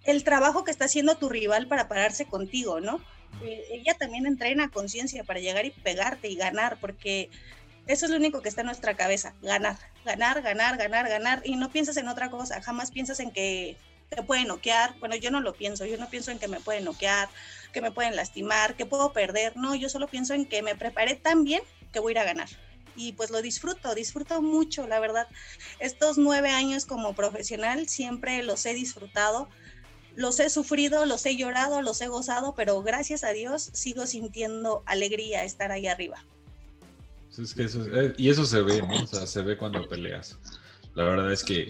el 0.04 0.24
trabajo 0.24 0.64
que 0.64 0.72
está 0.72 0.86
haciendo 0.86 1.18
tu 1.18 1.30
rival 1.30 1.68
para 1.68 1.88
pararse 1.88 2.26
contigo, 2.26 2.82
¿no? 2.82 3.02
Eh, 3.44 3.66
ella 3.72 3.96
también 3.96 4.26
entrena 4.26 4.70
conciencia 4.70 5.24
para 5.24 5.40
llegar 5.40 5.66
y 5.66 5.72
pegarte 5.72 6.30
y 6.30 6.36
ganar, 6.36 6.78
porque 6.80 7.30
eso 7.88 8.06
es 8.06 8.12
lo 8.12 8.18
único 8.18 8.42
que 8.42 8.50
está 8.50 8.62
en 8.62 8.68
nuestra 8.68 8.96
cabeza, 8.96 9.34
ganar, 9.42 9.78
ganar, 10.04 10.42
ganar, 10.42 10.78
ganar, 10.78 11.08
ganar, 11.08 11.42
y 11.46 11.56
no 11.56 11.70
piensas 11.70 11.98
en 11.98 12.08
otra 12.08 12.32
cosa, 12.32 12.62
jamás 12.62 12.92
piensas 12.92 13.20
en 13.20 13.32
que 13.32 13.78
te 14.10 14.24
pueden 14.24 14.48
noquear, 14.48 14.96
bueno, 15.00 15.16
yo 15.16 15.32
no 15.32 15.42
lo 15.42 15.54
pienso, 15.54 15.86
yo 15.86 15.98
no 15.98 16.10
pienso 16.10 16.32
en 16.32 16.40
que 16.40 16.48
me 16.48 16.60
pueden 16.60 16.86
noquear, 16.86 17.30
que 17.74 17.82
me 17.82 17.92
pueden 17.92 18.16
lastimar, 18.16 18.76
que 18.76 18.86
puedo 18.86 19.14
perder, 19.14 19.56
no, 19.58 19.76
yo 19.76 19.90
solo 19.90 20.08
pienso 20.08 20.34
en 20.34 20.46
que 20.46 20.62
me 20.62 20.76
preparé 20.76 21.16
tan 21.16 21.44
bien 21.44 21.62
que 21.92 22.00
voy 22.00 22.12
a 22.12 22.14
ir 22.14 22.20
a 22.20 22.24
ganar. 22.24 22.50
Y 22.96 23.12
pues 23.14 23.30
lo 23.30 23.42
disfruto, 23.42 23.94
disfruto 23.94 24.42
mucho, 24.42 24.88
la 24.88 25.00
verdad. 25.00 25.28
Estos 25.80 26.18
nueve 26.18 26.52
años 26.52 26.86
como 26.86 27.14
profesional 27.14 27.90
siempre 27.90 28.42
los 28.42 28.66
he 28.66 28.74
disfrutado 28.74 29.50
los 30.16 30.40
he 30.40 30.50
sufrido, 30.50 31.06
los 31.06 31.26
he 31.26 31.36
llorado, 31.36 31.82
los 31.82 32.02
he 32.02 32.08
gozado, 32.08 32.56
pero 32.56 32.82
gracias 32.82 33.24
a 33.24 33.32
Dios 33.32 33.70
sigo 33.74 34.08
sintiendo 34.08 34.84
alegría 34.86 35.44
estar 35.44 35.72
ahí 35.72 35.88
arriba. 35.88 36.24
Es 37.38 37.54
que 37.54 37.64
eso, 37.64 37.86
eh, 37.94 38.14
y 38.18 38.30
eso 38.30 38.46
se 38.46 38.62
ve, 38.62 38.82
¿no? 38.82 39.04
O 39.04 39.08
sea, 39.08 39.28
se 39.28 39.42
ve 39.42 39.58
cuando 39.58 39.88
peleas. 39.88 40.38
La 40.94 41.04
verdad 41.04 41.32
es 41.34 41.44
que, 41.44 41.70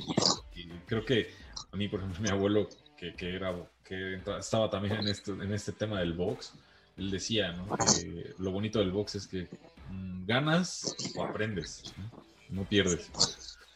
que 0.53 0.69
creo 0.85 1.03
que 1.03 1.33
a 1.71 1.75
mí, 1.75 1.87
por 1.87 1.99
ejemplo, 1.99 2.21
mi 2.21 2.29
abuelo, 2.29 2.69
que, 2.97 3.15
que 3.15 3.35
era, 3.35 3.55
que 3.83 4.21
estaba 4.39 4.69
también 4.69 4.95
en 4.95 5.07
este, 5.07 5.31
en 5.31 5.51
este 5.51 5.71
tema 5.71 5.99
del 5.99 6.13
box, 6.13 6.53
él 6.97 7.09
decía, 7.09 7.51
¿no? 7.53 7.67
Que 7.77 8.33
lo 8.37 8.51
bonito 8.51 8.79
del 8.79 8.91
box 8.91 9.15
es 9.15 9.27
que 9.27 9.47
mm, 9.89 10.25
ganas 10.27 10.95
o 11.15 11.23
aprendes, 11.23 11.83
¿no? 11.97 12.25
no 12.49 12.69
pierdes. 12.69 13.09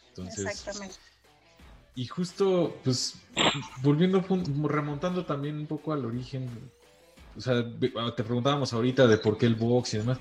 Entonces, 0.09 0.45
Exactamente. 0.45 0.95
Y 1.99 2.07
justo, 2.07 2.79
pues, 2.81 3.15
volviendo, 3.83 4.23
remontando 4.63 5.25
también 5.25 5.57
un 5.57 5.67
poco 5.67 5.91
al 5.91 6.05
origen, 6.05 6.47
o 7.35 7.41
sea, 7.41 7.55
te 8.15 8.23
preguntábamos 8.23 8.71
ahorita 8.71 9.05
de 9.05 9.17
por 9.17 9.37
qué 9.37 9.47
el 9.47 9.55
box 9.55 9.95
y 9.95 9.97
demás. 9.97 10.17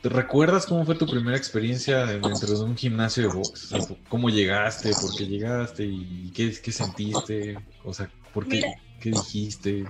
¿Te 0.00 0.08
recuerdas 0.08 0.64
cómo 0.64 0.86
fue 0.86 0.94
tu 0.94 1.06
primera 1.06 1.36
experiencia 1.36 2.06
dentro 2.06 2.54
de 2.54 2.64
un 2.64 2.74
gimnasio 2.74 3.24
de 3.24 3.34
box? 3.34 3.70
O 3.70 3.82
sea, 3.82 3.96
¿Cómo 4.08 4.30
llegaste? 4.30 4.92
¿Por 4.94 5.14
qué 5.14 5.26
llegaste? 5.26 5.84
¿Y 5.84 6.32
qué, 6.34 6.58
qué 6.58 6.72
sentiste? 6.72 7.58
O 7.84 7.92
sea, 7.92 8.10
¿por 8.32 8.48
qué? 8.48 8.56
Mira. 8.56 8.74
¿Qué 8.98 9.10
dijiste? 9.10 9.84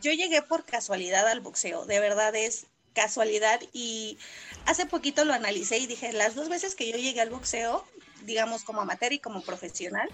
yo 0.00 0.12
llegué 0.12 0.40
por 0.40 0.64
casualidad 0.64 1.28
al 1.28 1.40
boxeo, 1.40 1.84
de 1.84 2.00
verdad 2.00 2.34
es 2.34 2.66
casualidad 2.94 3.60
y 3.74 4.16
hace 4.64 4.86
poquito 4.86 5.26
lo 5.26 5.34
analicé 5.34 5.76
y 5.76 5.86
dije, 5.86 6.14
las 6.14 6.34
dos 6.34 6.48
veces 6.48 6.74
que 6.74 6.90
yo 6.90 6.96
llegué 6.96 7.20
al 7.20 7.28
boxeo, 7.28 7.84
digamos 8.24 8.64
como 8.64 8.80
amateur 8.80 9.12
y 9.12 9.18
como 9.18 9.42
profesional, 9.42 10.08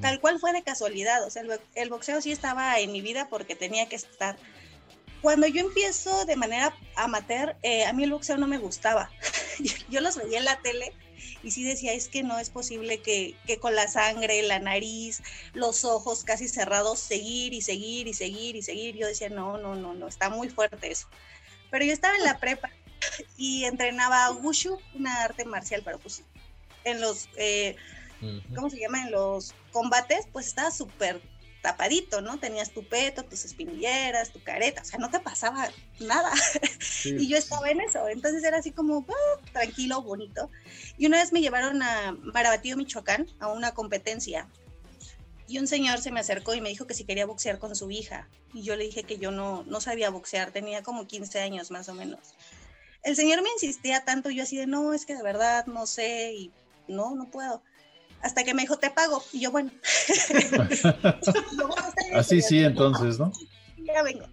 tal 0.00 0.20
cual 0.20 0.38
fue 0.38 0.52
de 0.52 0.62
casualidad, 0.62 1.24
o 1.24 1.30
sea, 1.30 1.42
el, 1.74 1.90
boxeo 1.90 2.20
sí 2.20 2.32
estaba 2.32 2.78
en 2.78 2.92
mi 2.92 3.00
vida 3.00 3.28
porque 3.28 3.54
tenía 3.54 3.88
que 3.88 3.96
estar. 3.96 4.36
Cuando 5.20 5.46
yo 5.46 5.60
empiezo 5.60 6.24
de 6.24 6.36
manera 6.36 6.74
amateur, 6.96 7.56
eh, 7.62 7.84
a 7.84 7.92
mí 7.92 8.04
el 8.04 8.12
boxeo 8.12 8.38
no 8.38 8.46
me 8.46 8.58
gustaba. 8.58 9.10
yo 9.90 10.00
los 10.00 10.16
veía 10.16 10.38
en 10.38 10.44
la 10.46 10.60
tele 10.60 10.92
y 11.42 11.50
sí 11.50 11.64
decía, 11.64 11.92
es 11.92 12.08
que 12.08 12.22
no 12.22 12.38
es 12.38 12.50
posible 12.50 13.00
que, 13.00 13.34
que, 13.46 13.58
con 13.58 13.74
la 13.74 13.88
sangre, 13.88 14.42
la 14.42 14.58
nariz, 14.58 15.22
los 15.52 15.84
ojos 15.84 16.24
casi 16.24 16.48
cerrados, 16.48 16.98
seguir 17.00 17.54
y 17.54 17.62
seguir 17.62 18.08
y 18.08 18.14
seguir 18.14 18.56
y 18.56 18.62
seguir. 18.62 18.96
Yo 18.96 19.06
decía, 19.06 19.28
no, 19.28 19.58
no, 19.58 19.74
no, 19.74 19.94
no, 19.94 20.08
está 20.08 20.30
muy 20.30 20.48
fuerte 20.48 20.90
eso. 20.90 21.08
Pero 21.70 21.84
yo 21.84 21.92
estaba 21.92 22.16
en 22.16 22.24
la 22.24 22.38
prepa 22.38 22.70
y 23.36 23.64
entrenaba 23.64 24.30
Wushu, 24.32 24.78
una 24.94 25.24
arte 25.24 25.44
marcial, 25.44 25.82
pero 25.84 25.98
pues 25.98 26.22
en 26.84 27.00
los, 27.00 27.28
eh, 27.36 27.76
¿cómo 28.54 28.70
se 28.70 28.78
llama? 28.78 29.02
En 29.02 29.12
los 29.12 29.54
combates, 29.72 30.26
pues 30.32 30.46
estaba 30.46 30.70
súper 30.70 31.20
tapadito, 31.62 32.20
¿no? 32.20 32.38
Tenías 32.38 32.70
tu 32.70 32.84
peto, 32.84 33.24
tus 33.24 33.44
espinilleras, 33.44 34.32
tu 34.32 34.42
careta, 34.42 34.82
o 34.82 34.84
sea, 34.84 34.98
no 34.98 35.10
te 35.10 35.20
pasaba 35.20 35.70
nada. 35.98 36.32
y 37.04 37.28
yo 37.28 37.36
estaba 37.36 37.70
en 37.70 37.80
eso, 37.80 38.08
entonces 38.08 38.42
era 38.44 38.58
así 38.58 38.72
como 38.72 39.04
ah, 39.08 39.40
tranquilo, 39.52 40.02
bonito. 40.02 40.50
Y 40.96 41.06
una 41.06 41.18
vez 41.18 41.32
me 41.32 41.40
llevaron 41.40 41.82
a 41.82 42.12
Marabatío, 42.12 42.76
Michoacán, 42.76 43.28
a 43.38 43.48
una 43.48 43.72
competencia. 43.72 44.48
Y 45.46 45.58
un 45.58 45.66
señor 45.66 46.00
se 46.00 46.12
me 46.12 46.20
acercó 46.20 46.54
y 46.54 46.60
me 46.60 46.68
dijo 46.68 46.86
que 46.86 46.94
si 46.94 47.04
quería 47.04 47.26
boxear 47.26 47.58
con 47.58 47.74
su 47.74 47.90
hija. 47.90 48.28
Y 48.54 48.62
yo 48.62 48.76
le 48.76 48.84
dije 48.84 49.02
que 49.02 49.18
yo 49.18 49.30
no, 49.30 49.64
no 49.64 49.80
sabía 49.80 50.10
boxear, 50.10 50.52
tenía 50.52 50.82
como 50.82 51.06
15 51.06 51.40
años 51.40 51.70
más 51.70 51.88
o 51.88 51.94
menos. 51.94 52.20
El 53.02 53.16
señor 53.16 53.42
me 53.42 53.50
insistía 53.50 54.04
tanto, 54.04 54.30
yo 54.30 54.42
así 54.42 54.56
de, 54.56 54.66
no, 54.66 54.92
es 54.92 55.06
que 55.06 55.14
de 55.14 55.22
verdad 55.22 55.66
no 55.66 55.86
sé 55.86 56.34
y 56.34 56.52
no, 56.86 57.14
no 57.14 57.30
puedo 57.30 57.62
hasta 58.22 58.44
que 58.44 58.54
me 58.54 58.62
dijo, 58.62 58.78
te 58.78 58.90
pago. 58.90 59.24
Y 59.32 59.40
yo, 59.40 59.50
bueno. 59.50 59.70
así 62.14 62.42
sí, 62.42 62.58
entonces, 62.60 63.18
¿no? 63.18 63.32
Ya 63.78 64.02
vengo. 64.02 64.26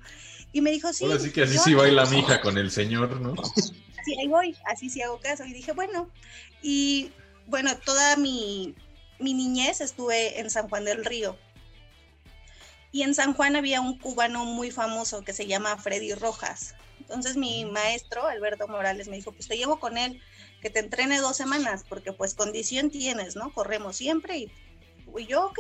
Y 0.51 0.62
me 0.62 0.72
dijo, 0.72 0.91
sí. 0.94 1.06
Ahora 1.06 1.20
sí 1.20 1.32
que 1.32 1.44
así 1.44 1.58
sí 1.58 1.74
baila 1.74 2.06
mi 2.06 2.20
hija 2.20 2.41
con 2.41 2.58
el 2.58 2.70
señor, 2.70 3.20
¿no? 3.22 3.34
Así 3.34 4.20
ahí 4.20 4.27
voy, 4.27 4.56
así 4.65 4.89
sí 4.89 5.01
hago 5.01 5.20
caso. 5.20 5.46
Y 5.46 5.53
dije, 5.53 5.72
bueno. 5.72 6.10
Y 6.62 7.12
bueno, 7.48 7.75
toda 7.77 8.17
mi, 8.17 8.75
mi 9.20 9.34
niñez 9.34 9.82
estuve 9.82 10.39
en 10.39 10.50
San 10.50 10.70
Juan 10.70 10.86
del 10.86 11.06
Río. 11.06 11.38
Y 12.91 13.03
en 13.03 13.15
San 13.15 13.34
Juan 13.34 13.56
había 13.56 13.82
un 13.82 13.98
cubano 13.98 14.46
muy 14.46 14.70
famoso 14.70 15.24
que 15.24 15.34
se 15.34 15.48
llama 15.48 15.77
Freddy 15.77 16.13
Rojas. 16.13 16.75
Entonces 17.00 17.38
mi 17.38 17.65
maestro, 17.65 18.27
Alberto 18.27 18.67
Morales, 18.67 19.08
me 19.08 19.15
dijo, 19.15 19.32
pues 19.32 19.48
te 19.48 19.58
llevo 19.58 19.79
con 19.79 19.98
él 19.98 20.22
que 20.61 20.69
te 20.69 20.79
entrene 20.79 21.19
dos 21.19 21.37
semanas, 21.37 21.83
porque 21.87 22.13
pues 22.13 22.33
condición 22.33 22.89
tienes, 22.89 23.35
¿no? 23.35 23.53
Corremos 23.53 23.95
siempre 23.97 24.37
y, 24.37 24.51
yo, 25.27 25.45
ok, 25.45 25.59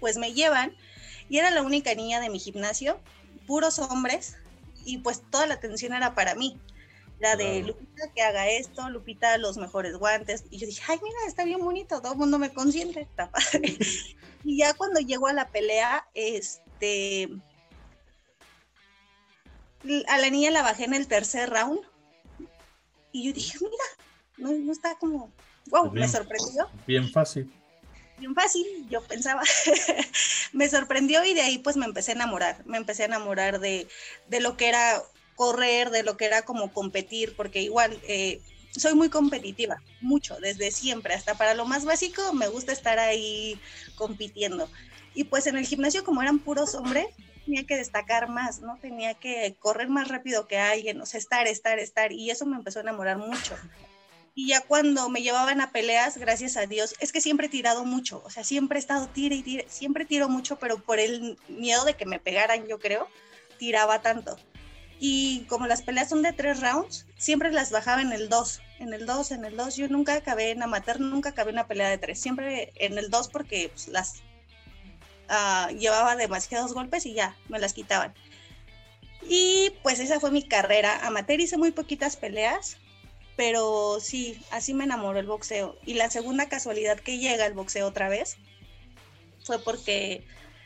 pues 0.00 0.16
me 0.16 0.32
llevan 0.32 0.76
y 1.28 1.38
era 1.38 1.50
la 1.50 1.62
única 1.62 1.94
niña 1.94 2.20
de 2.20 2.30
mi 2.30 2.38
gimnasio, 2.38 3.00
puros 3.46 3.78
hombres 3.78 4.36
y 4.84 4.98
pues 4.98 5.22
toda 5.30 5.46
la 5.46 5.54
atención 5.54 5.92
era 5.92 6.14
para 6.14 6.34
mí. 6.34 6.58
La 7.18 7.34
de 7.34 7.62
Lupita 7.64 8.12
que 8.14 8.22
haga 8.22 8.48
esto, 8.48 8.88
Lupita 8.90 9.36
los 9.38 9.56
mejores 9.56 9.96
guantes. 9.96 10.44
Y 10.50 10.58
yo 10.58 10.66
dije, 10.68 10.80
ay, 10.86 11.00
mira, 11.02 11.18
está 11.26 11.44
bien 11.44 11.58
bonito, 11.58 12.00
todo 12.00 12.12
el 12.12 12.18
mundo 12.18 12.38
me 12.38 12.52
consiente, 12.52 13.00
está 13.00 13.28
padre. 13.30 13.76
y 14.44 14.58
ya 14.58 14.72
cuando 14.74 15.00
llego 15.00 15.26
a 15.26 15.32
la 15.32 15.48
pelea, 15.48 16.06
este, 16.14 17.28
a 20.06 20.18
la 20.18 20.30
niña 20.30 20.52
la 20.52 20.62
bajé 20.62 20.84
en 20.84 20.94
el 20.94 21.08
tercer 21.08 21.50
round. 21.50 21.80
Y 23.10 23.26
yo 23.26 23.32
dije, 23.32 23.58
mira, 23.60 23.84
no, 24.38 24.52
no 24.52 24.72
está 24.72 24.96
como, 24.96 25.30
wow, 25.70 25.90
me 25.92 26.08
sorprendió. 26.08 26.68
Bien 26.86 27.10
fácil. 27.10 27.52
Bien 28.18 28.34
fácil, 28.34 28.66
yo 28.88 29.02
pensaba. 29.02 29.42
me 30.52 30.68
sorprendió 30.68 31.24
y 31.24 31.34
de 31.34 31.42
ahí 31.42 31.58
pues 31.58 31.76
me 31.76 31.86
empecé 31.86 32.12
a 32.12 32.14
enamorar, 32.16 32.64
me 32.66 32.76
empecé 32.76 33.02
a 33.02 33.06
enamorar 33.06 33.60
de, 33.60 33.86
de 34.28 34.40
lo 34.40 34.56
que 34.56 34.68
era 34.68 35.02
correr, 35.36 35.90
de 35.90 36.02
lo 36.02 36.16
que 36.16 36.24
era 36.24 36.42
como 36.42 36.72
competir, 36.72 37.36
porque 37.36 37.62
igual 37.62 37.96
eh, 38.08 38.40
soy 38.76 38.94
muy 38.94 39.08
competitiva, 39.08 39.80
mucho, 40.00 40.36
desde 40.40 40.72
siempre, 40.72 41.14
hasta 41.14 41.36
para 41.36 41.54
lo 41.54 41.64
más 41.64 41.84
básico 41.84 42.32
me 42.32 42.48
gusta 42.48 42.72
estar 42.72 42.98
ahí 42.98 43.60
compitiendo. 43.94 44.68
Y 45.14 45.24
pues 45.24 45.46
en 45.46 45.56
el 45.56 45.66
gimnasio 45.66 46.04
como 46.04 46.22
eran 46.22 46.40
puros 46.40 46.74
hombres, 46.74 47.06
tenía 47.44 47.64
que 47.64 47.76
destacar 47.76 48.28
más, 48.28 48.60
¿no? 48.60 48.78
Tenía 48.78 49.14
que 49.14 49.56
correr 49.58 49.88
más 49.88 50.08
rápido 50.08 50.46
que 50.46 50.58
alguien, 50.58 51.00
o 51.00 51.06
sea, 51.06 51.18
estar, 51.18 51.46
estar, 51.46 51.78
estar, 51.78 52.12
y 52.12 52.30
eso 52.30 52.44
me 52.44 52.56
empezó 52.56 52.80
a 52.80 52.82
enamorar 52.82 53.18
mucho. 53.18 53.56
Y 54.38 54.46
ya 54.46 54.60
cuando 54.60 55.08
me 55.08 55.20
llevaban 55.20 55.60
a 55.60 55.72
peleas, 55.72 56.16
gracias 56.16 56.56
a 56.56 56.66
Dios, 56.66 56.94
es 57.00 57.10
que 57.10 57.20
siempre 57.20 57.48
he 57.48 57.50
tirado 57.50 57.84
mucho, 57.84 58.22
o 58.24 58.30
sea, 58.30 58.44
siempre 58.44 58.78
he 58.78 58.80
estado 58.80 59.08
tira 59.08 59.34
y 59.34 59.42
tira, 59.42 59.64
siempre 59.66 60.04
tiro 60.04 60.28
mucho, 60.28 60.60
pero 60.60 60.80
por 60.80 61.00
el 61.00 61.36
miedo 61.48 61.84
de 61.84 61.94
que 61.94 62.06
me 62.06 62.20
pegaran, 62.20 62.64
yo 62.68 62.78
creo, 62.78 63.08
tiraba 63.58 64.00
tanto. 64.00 64.36
Y 65.00 65.40
como 65.48 65.66
las 65.66 65.82
peleas 65.82 66.10
son 66.10 66.22
de 66.22 66.32
tres 66.32 66.60
rounds, 66.60 67.04
siempre 67.16 67.50
las 67.50 67.72
bajaba 67.72 68.00
en 68.00 68.12
el 68.12 68.28
dos, 68.28 68.60
en 68.78 68.94
el 68.94 69.06
dos, 69.06 69.32
en 69.32 69.44
el 69.44 69.56
dos. 69.56 69.74
Yo 69.74 69.88
nunca 69.88 70.14
acabé 70.14 70.52
en 70.52 70.62
amateur, 70.62 71.00
nunca 71.00 71.30
acabé 71.30 71.50
una 71.50 71.66
pelea 71.66 71.88
de 71.88 71.98
tres, 71.98 72.20
siempre 72.20 72.72
en 72.76 72.96
el 72.96 73.10
dos 73.10 73.26
porque 73.26 73.72
pues, 73.74 73.88
las 73.88 74.22
uh, 75.30 75.74
llevaba 75.76 76.14
demasiados 76.14 76.74
golpes 76.74 77.06
y 77.06 77.12
ya, 77.12 77.34
me 77.48 77.58
las 77.58 77.72
quitaban. 77.72 78.14
Y 79.28 79.72
pues 79.82 79.98
esa 79.98 80.20
fue 80.20 80.30
mi 80.30 80.46
carrera. 80.46 81.04
Amateur 81.04 81.40
hice 81.40 81.56
muy 81.56 81.72
poquitas 81.72 82.14
peleas, 82.14 82.76
pero 83.38 84.00
sí, 84.00 84.36
así 84.50 84.74
me 84.74 84.82
enamoró 84.82 85.16
el 85.16 85.26
boxeo. 85.28 85.78
Y 85.86 85.94
la 85.94 86.10
segunda 86.10 86.48
casualidad 86.48 86.98
que 86.98 87.18
llega 87.18 87.46
el 87.46 87.52
boxeo 87.52 87.86
otra 87.86 88.08
vez 88.08 88.36
fue 89.44 89.60
porque 89.60 90.24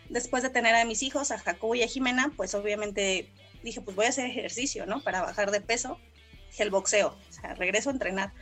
después 0.08 0.42
de 0.42 0.48
tener 0.48 0.74
a 0.74 0.86
mis 0.86 1.02
hijos, 1.02 1.32
a 1.32 1.38
Jacobo 1.38 1.74
y 1.74 1.82
a 1.82 1.86
Jimena, 1.86 2.32
pues 2.34 2.54
obviamente 2.54 3.28
dije, 3.62 3.82
pues 3.82 3.94
voy 3.94 4.06
a 4.06 4.08
hacer 4.08 4.24
ejercicio, 4.24 4.86
¿no? 4.86 5.02
Para 5.02 5.20
bajar 5.20 5.50
de 5.50 5.60
peso. 5.60 5.98
Dije, 6.48 6.62
el 6.62 6.70
boxeo, 6.70 7.08
o 7.28 7.32
sea, 7.32 7.52
regreso 7.52 7.90
a 7.90 7.92
entrenar. 7.92 8.32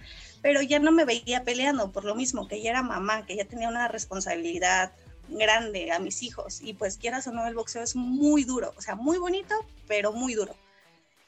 Pero 0.43 0.63
ya 0.63 0.79
no 0.79 0.93
me 0.93 1.05
veía 1.05 1.43
peleando 1.43 1.91
por 1.91 2.05
lo 2.05 2.15
mismo, 2.15 2.47
que 2.47 2.63
ya 2.63 2.71
era 2.71 2.85
mamá, 2.85 3.27
que 3.27 3.35
ya 3.35 3.47
tenía 3.47 3.69
una 3.69 3.89
responsabilidad 3.89 4.93
grande 5.29 5.91
a 5.91 5.99
mis 5.99 6.23
hijos. 6.23 6.61
Y 6.61 6.75
pues 6.75 6.99
quieras 6.99 7.27
o 7.27 7.33
no, 7.33 7.49
el 7.49 7.57
boxeo 7.57 7.83
es 7.83 7.97
muy 7.97 8.45
duro, 8.45 8.75
o 8.77 8.81
sea, 8.81 8.95
muy 8.95 9.19
bonito, 9.19 9.57
pero 9.89 10.13
muy 10.13 10.35
duro. 10.35 10.55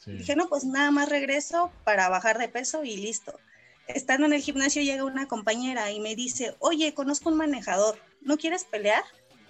Dije, 0.07 0.35
no, 0.35 0.49
pues 0.49 0.65
nada 0.65 0.91
más 0.91 1.09
regreso 1.09 1.71
para 1.85 2.09
bajar 2.09 2.39
de 2.39 2.49
peso 2.49 2.85
y 2.85 2.97
listo. 2.97 3.39
Estando 3.87 4.27
en 4.27 4.33
el 4.33 4.43
gimnasio 4.43 4.83
llega 4.83 5.05
una 5.05 5.29
compañera 5.29 5.91
y 5.91 6.01
me 6.01 6.17
dice, 6.17 6.57
oye, 6.59 6.95
conozco 6.95 7.29
un 7.31 7.37
manejador, 7.37 7.99
¿no 8.21 8.37
quieres 8.37 8.65
pelear 8.65 9.05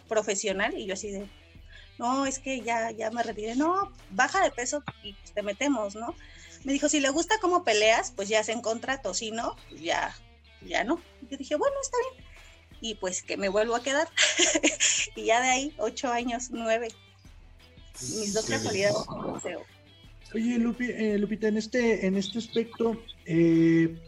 profesional? 0.09 0.77
Y 0.77 0.87
yo 0.87 0.95
así 0.95 1.11
de, 1.11 1.27
no, 1.99 2.27
es 2.27 2.39
que 2.39 2.61
ya, 2.61 2.91
ya 2.91 3.11
me 3.11 3.23
retiré, 3.23 3.57
no, 3.57 3.93
baja 4.11 4.43
de 4.43 4.51
peso 4.51 4.83
y 5.03 5.15
te 5.35 5.43
metemos, 5.43 5.95
¿no? 5.95 6.15
Me 6.65 6.73
dijo, 6.73 6.89
si 6.89 7.01
le 7.01 7.11
gusta 7.11 7.39
cómo 7.41 7.65
peleas, 7.65 8.13
pues 8.15 8.29
ya 8.29 8.41
hacen 8.41 8.61
contrato, 8.61 9.15
si 9.15 9.31
no, 9.31 9.57
pues 9.69 9.81
ya, 9.81 10.15
ya 10.67 10.85
no. 10.85 11.01
Yo 11.31 11.37
dije, 11.37 11.57
bueno, 11.57 11.77
está 11.83 11.97
bien. 12.11 12.27
Y 12.81 12.95
pues 12.97 13.23
que 13.23 13.37
me 13.37 13.49
vuelvo 13.49 13.75
a 13.77 13.83
quedar. 13.83 14.09
y 15.17 15.25
ya 15.25 15.41
de 15.41 15.49
ahí, 15.49 15.75
ocho 15.79 16.11
años, 16.11 16.49
nueve. 16.51 16.89
Mis 18.01 18.33
dos 18.35 18.47
casualidades 18.47 18.97
Oye, 20.35 20.55
eh, 20.55 21.19
Lupita, 21.19 21.49
en 21.49 21.57
este, 21.57 22.07
en 22.07 22.17
este 22.17 22.39
aspecto, 22.39 23.03
eh, 23.27 23.99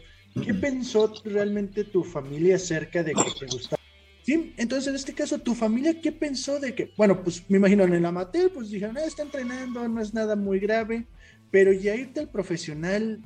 ¿qué 0.43 0.53
pensó 0.53 1.13
realmente 1.23 1.83
tu 1.83 2.03
familia 2.03 2.55
acerca 2.55 3.03
de 3.03 3.13
que 3.13 3.31
te 3.39 3.45
gustaba? 3.45 3.81
Sí, 4.23 4.53
entonces 4.57 4.87
en 4.87 4.95
este 4.95 5.13
caso, 5.13 5.37
¿tu 5.37 5.53
familia 5.53 6.01
qué 6.01 6.11
pensó 6.11 6.59
de 6.59 6.73
que, 6.73 6.91
bueno, 6.97 7.23
pues 7.23 7.43
me 7.47 7.57
imagino 7.57 7.83
en 7.83 7.93
el 7.93 8.05
amateur, 8.05 8.51
pues 8.51 8.71
dijeron, 8.71 8.97
ah, 8.97 9.05
está 9.05 9.21
entrenando, 9.21 9.87
no 9.87 10.01
es 10.01 10.15
nada 10.15 10.35
muy 10.35 10.59
grave, 10.59 11.05
pero 11.51 11.71
ya 11.71 11.95
irte 11.95 12.21
al 12.21 12.29
profesional, 12.29 13.21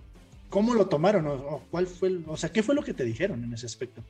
¿cómo 0.49 0.73
lo 0.73 0.87
tomaron? 0.87 1.25
¿O, 1.27 1.63
cuál 1.71 1.87
fue, 1.87 2.19
o 2.27 2.35
sea, 2.35 2.51
qué 2.51 2.63
fue 2.63 2.75
lo 2.75 2.83
que 2.83 2.93
te 2.93 3.05
dijeron 3.05 3.41
en 3.45 3.53
ese 3.53 3.65
aspecto? 3.65 4.03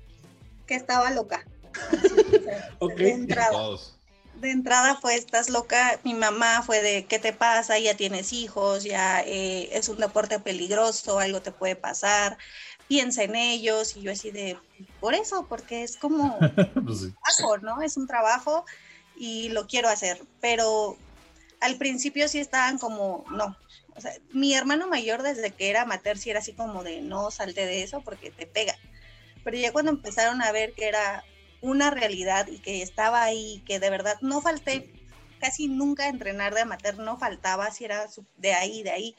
Que 0.66 0.76
estaba 0.76 1.12
loca. 1.12 1.46
ok 2.80 3.02
de 4.40 4.52
entrada 4.52 4.96
fue, 4.96 5.16
estás 5.16 5.50
loca, 5.50 6.00
mi 6.04 6.14
mamá 6.14 6.62
fue 6.62 6.82
de, 6.82 7.06
¿qué 7.06 7.20
te 7.20 7.34
pasa? 7.34 7.78
Ya 7.78 7.96
tienes 7.96 8.34
hijos, 8.34 8.84
ya 8.84 9.22
eh, 9.22 9.70
es 9.74 9.90
un 9.90 9.98
deporte 9.98 10.40
peligroso, 10.40 11.20
algo 11.20 11.42
te 11.42 11.52
puede 11.52 11.76
pasar, 11.76 12.38
piensa 12.88 13.24
en 13.24 13.36
ellos, 13.36 13.96
y 13.96 14.02
yo 14.02 14.12
así 14.12 14.32
de, 14.32 14.58
por 15.00 15.14
eso, 15.14 15.48
porque 15.48 15.84
es 15.84 15.98
como 15.98 16.38
pues 16.86 17.14
trabajo, 17.38 17.58
¿no? 17.62 17.82
Es 17.82 17.98
un 17.98 18.08
trabajo 18.08 18.66
y 19.16 19.50
lo 19.50 19.68
quiero 19.68 19.90
hacer, 19.90 20.22
pero 20.40 20.98
al 21.60 21.78
principio 21.78 22.28
sí 22.28 22.40
estaban 22.40 22.78
como, 22.78 23.26
no, 23.32 23.58
o 23.96 24.02
sea, 24.02 24.14
mi 24.32 24.54
hermano 24.54 24.88
mayor 24.88 25.24
desde 25.24 25.52
que 25.52 25.70
era 25.70 25.82
amateur 25.82 26.18
sí 26.18 26.30
era 26.30 26.40
así 26.40 26.54
como 26.54 26.84
de, 26.84 27.02
no 27.02 27.32
salte 27.32 27.66
de 27.66 27.84
eso 27.84 28.02
porque 28.02 28.32
te 28.32 28.48
pega, 28.48 28.76
pero 29.44 29.58
ya 29.58 29.74
cuando 29.74 29.92
empezaron 29.92 30.42
a 30.42 30.52
ver 30.52 30.74
que 30.74 30.88
era 30.88 31.24
una 31.62 31.92
realidad 31.92 32.48
y 32.48 32.60
que 32.60 32.82
estaba 32.82 33.24
ahí, 33.24 33.64
que 33.66 33.80
de 33.80 33.90
verdad 33.90 34.18
no 34.22 34.42
falté 34.42 34.92
casi 35.40 35.68
nunca 35.68 36.08
entrenar 36.08 36.54
de 36.54 36.62
amateur, 36.62 36.98
no 36.98 37.18
faltaba, 37.18 37.72
si 37.72 37.86
era 37.86 38.08
de 38.38 38.54
ahí, 38.54 38.84
de 38.84 38.92
ahí. 38.92 39.16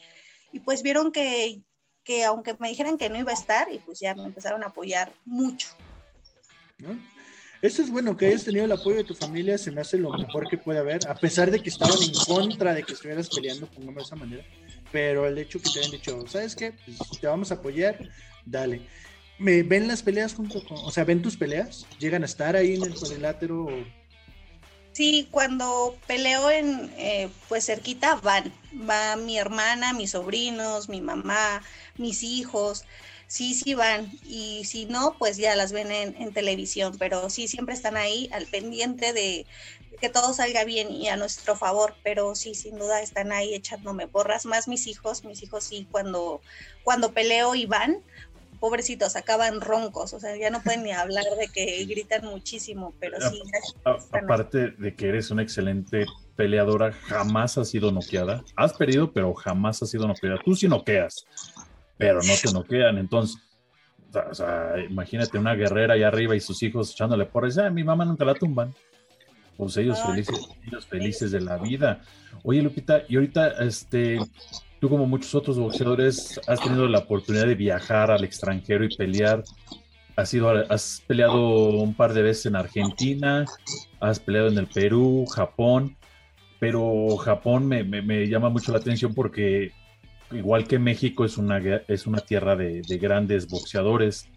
Y 0.53 0.61
pues 0.61 0.83
vieron 0.83 1.13
que, 1.13 1.63
que 2.05 2.25
aunque 2.25 2.57
me 2.59 2.69
dijeran 2.69 2.99
que 2.99 3.09
no 3.09 3.19
iba 3.19 3.31
a 3.31 3.35
estar, 3.35 3.73
y 3.73 3.79
pues 3.79 4.01
ya 4.01 4.15
me 4.15 4.25
empezaron 4.25 4.63
a 4.63 4.67
apoyar 4.67 5.13
mucho. 5.25 5.69
Eso 7.63 7.83
es 7.83 7.91
bueno, 7.91 8.17
que 8.17 8.27
hayas 8.27 8.45
tenido 8.45 8.65
el 8.65 8.73
apoyo 8.73 8.97
de 8.97 9.05
tu 9.05 9.15
familia, 9.15 9.59
se 9.59 9.71
me 9.71 9.83
hace 9.83 9.99
lo 9.99 10.11
mejor 10.13 10.49
que 10.49 10.57
puede 10.57 10.79
haber, 10.79 11.07
a 11.07 11.15
pesar 11.15 11.51
de 11.51 11.63
que 11.63 11.69
estaban 11.69 12.03
en 12.03 12.15
contra 12.27 12.73
de 12.73 12.83
que 12.83 12.95
estuvieras 12.95 13.29
peleando, 13.29 13.67
pongámoslo 13.67 14.01
de 14.01 14.07
esa 14.07 14.17
manera, 14.17 14.45
pero 14.91 15.27
el 15.27 15.37
hecho 15.37 15.61
que 15.61 15.69
te 15.69 15.79
hayan 15.79 15.91
dicho, 15.91 16.27
¿sabes 16.27 16.57
qué? 16.57 16.73
Pues 16.73 17.21
te 17.21 17.27
vamos 17.27 17.51
a 17.51 17.57
apoyar, 17.57 17.99
dale. 18.47 18.81
¿Me 19.41 19.63
ven 19.63 19.89
las 19.89 20.03
peleas 20.03 20.37
o 20.69 20.91
sea, 20.93 21.05
ven 21.05 21.23
tus 21.23 21.35
peleas? 21.35 21.87
¿Llegan 21.99 22.23
a 22.23 22.27
estar 22.27 22.57
ahí 22.57 22.75
en 22.75 22.85
el 22.85 22.95
cuadrilátero? 22.95 23.69
Sí, 24.93 25.29
cuando 25.31 25.97
peleo 26.07 26.51
en, 26.51 26.93
eh, 26.99 27.31
pues 27.49 27.65
cerquita 27.65 28.17
van, 28.17 28.53
va 28.89 29.17
mi 29.17 29.39
hermana, 29.39 29.95
mis 29.95 30.11
sobrinos, 30.11 30.91
mi 30.91 31.01
mamá, 31.01 31.63
mis 31.97 32.23
hijos, 32.23 32.85
sí, 33.29 33.55
sí 33.55 33.73
van. 33.73 34.13
Y 34.25 34.67
si 34.67 34.85
no, 34.85 35.17
pues 35.19 35.39
ya 35.39 35.57
las 35.57 35.73
ven 35.73 35.91
en, 35.91 36.33
televisión, 36.35 36.97
pero 36.99 37.31
sí, 37.31 37.49
siempre 37.49 37.75
están 37.75 37.97
ahí 37.97 38.29
al 38.33 38.45
pendiente 38.47 39.15
de 39.15 39.47
que 40.03 40.11
todo 40.11 40.35
salga 40.35 40.65
bien 40.65 40.91
y 40.91 41.09
a 41.09 41.17
nuestro 41.17 41.57
favor, 41.57 41.95
pero 42.03 42.35
sí, 42.35 42.55
sin 42.55 42.79
duda 42.79 43.01
están 43.01 43.33
ahí 43.33 43.55
echándome 43.55 44.07
porras, 44.07 44.45
más 44.45 44.69
mis 44.69 44.87
hijos, 44.87 45.25
mis 45.25 45.43
hijos 45.43 45.65
sí, 45.65 45.87
cuando, 45.91 46.41
cuando 46.85 47.13
peleo 47.13 47.55
y 47.55 47.67
van, 47.67 48.03
pobrecitos, 48.61 49.17
acaban 49.17 49.61
roncos, 49.61 50.13
o 50.13 50.21
sea, 50.21 50.37
ya 50.37 50.51
no 50.51 50.63
pueden 50.63 50.85
ni 50.85 50.93
hablar 50.93 51.25
de 51.39 51.49
que 51.49 51.85
gritan 51.87 52.25
muchísimo, 52.27 52.95
pero 53.01 53.19
sí. 53.21 53.43
aparte 54.13 54.71
de 54.71 54.95
que 54.95 55.09
eres 55.09 55.31
una 55.31 55.43
excelente 55.43 56.07
peleadora, 56.37 56.93
jamás 56.93 57.59
has 57.59 57.71
sido 57.71 57.91
noqueada. 57.91 58.45
Has 58.57 58.75
perdido, 58.75 59.13
pero 59.13 59.35
jamás 59.35 59.83
has 59.83 59.91
sido 59.91 60.07
noqueada. 60.07 60.39
Tú 60.45 60.55
sí 60.55 60.69
noqueas 60.69 61.25
pero 62.01 62.21
no 62.23 62.33
te 62.43 62.53
noquean. 62.53 62.99
Entonces, 62.99 63.41
o 64.13 64.35
sea, 64.35 64.75
imagínate 64.89 65.39
una 65.39 65.55
guerrera 65.55 65.95
allá 65.95 66.09
arriba 66.09 66.35
y 66.35 66.41
sus 66.41 66.61
hijos 66.63 66.93
echándole 66.93 67.27
por 67.27 67.47
eso, 67.47 67.71
mi 67.71 67.85
mamá 67.85 68.05
nunca 68.05 68.25
la 68.25 68.35
tumban. 68.35 68.75
Pues 69.57 69.77
ellos 69.77 70.03
felices, 70.03 70.49
ellos 70.67 70.87
felices 70.87 71.31
de 71.31 71.43
la 71.43 71.59
vida. 71.59 72.01
Oye, 72.43 72.63
Lupita, 72.63 73.03
y 73.07 73.17
ahorita, 73.17 73.63
este, 73.63 74.19
tú 74.81 74.89
como 74.89 75.07
muchos 75.07 75.35
otros 75.35 75.59
boxeadores, 75.59 76.41
has 76.47 76.61
tenido 76.61 76.89
la 76.89 77.01
oportunidad 77.01 77.47
de 77.47 77.55
viajar 77.55 78.11
al 78.11 78.25
extranjero 78.25 78.85
y 78.85 78.97
pelear. 78.97 79.45
Has, 80.17 80.31
sido, 80.31 80.49
has 80.51 81.03
peleado 81.07 81.71
un 81.71 81.95
par 81.95 82.13
de 82.13 82.23
veces 82.23 82.47
en 82.47 82.57
Argentina, 82.57 83.45
has 84.01 84.19
peleado 84.19 84.49
en 84.49 84.59
el 84.59 84.67
Perú, 84.67 85.27
Japón, 85.27 85.97
pero 86.59 87.17
Japón 87.17 87.67
me, 87.67 87.85
me 87.85 88.27
llama 88.27 88.51
mucho 88.51 88.73
la 88.73 88.79
atención 88.79 89.15
porque 89.15 89.73
igual 90.33 90.67
que 90.67 90.79
México, 90.79 91.25
es 91.25 91.39
una, 91.39 91.59
es 91.89 92.07
una 92.07 92.21
tierra 92.21 92.57
de, 92.57 92.83
grandes 93.01 93.49
boxeadores. 93.49 94.29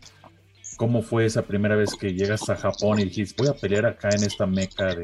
¿Cómo 0.77 1.01
fue 1.01 1.25
esa 1.25 1.43
primera 1.43 1.75
vez 1.75 1.95
que 1.95 2.13
llegas 2.13 2.50
a 2.50 2.55
Japón 2.55 3.00
y 3.00 3.05
dijiste, 3.05 3.43
voy 3.43 3.50
a 3.50 3.53
pelear 3.53 3.85
acá 3.85 4.09
en 4.09 4.23
esta 4.23 4.45
meca 4.45 4.95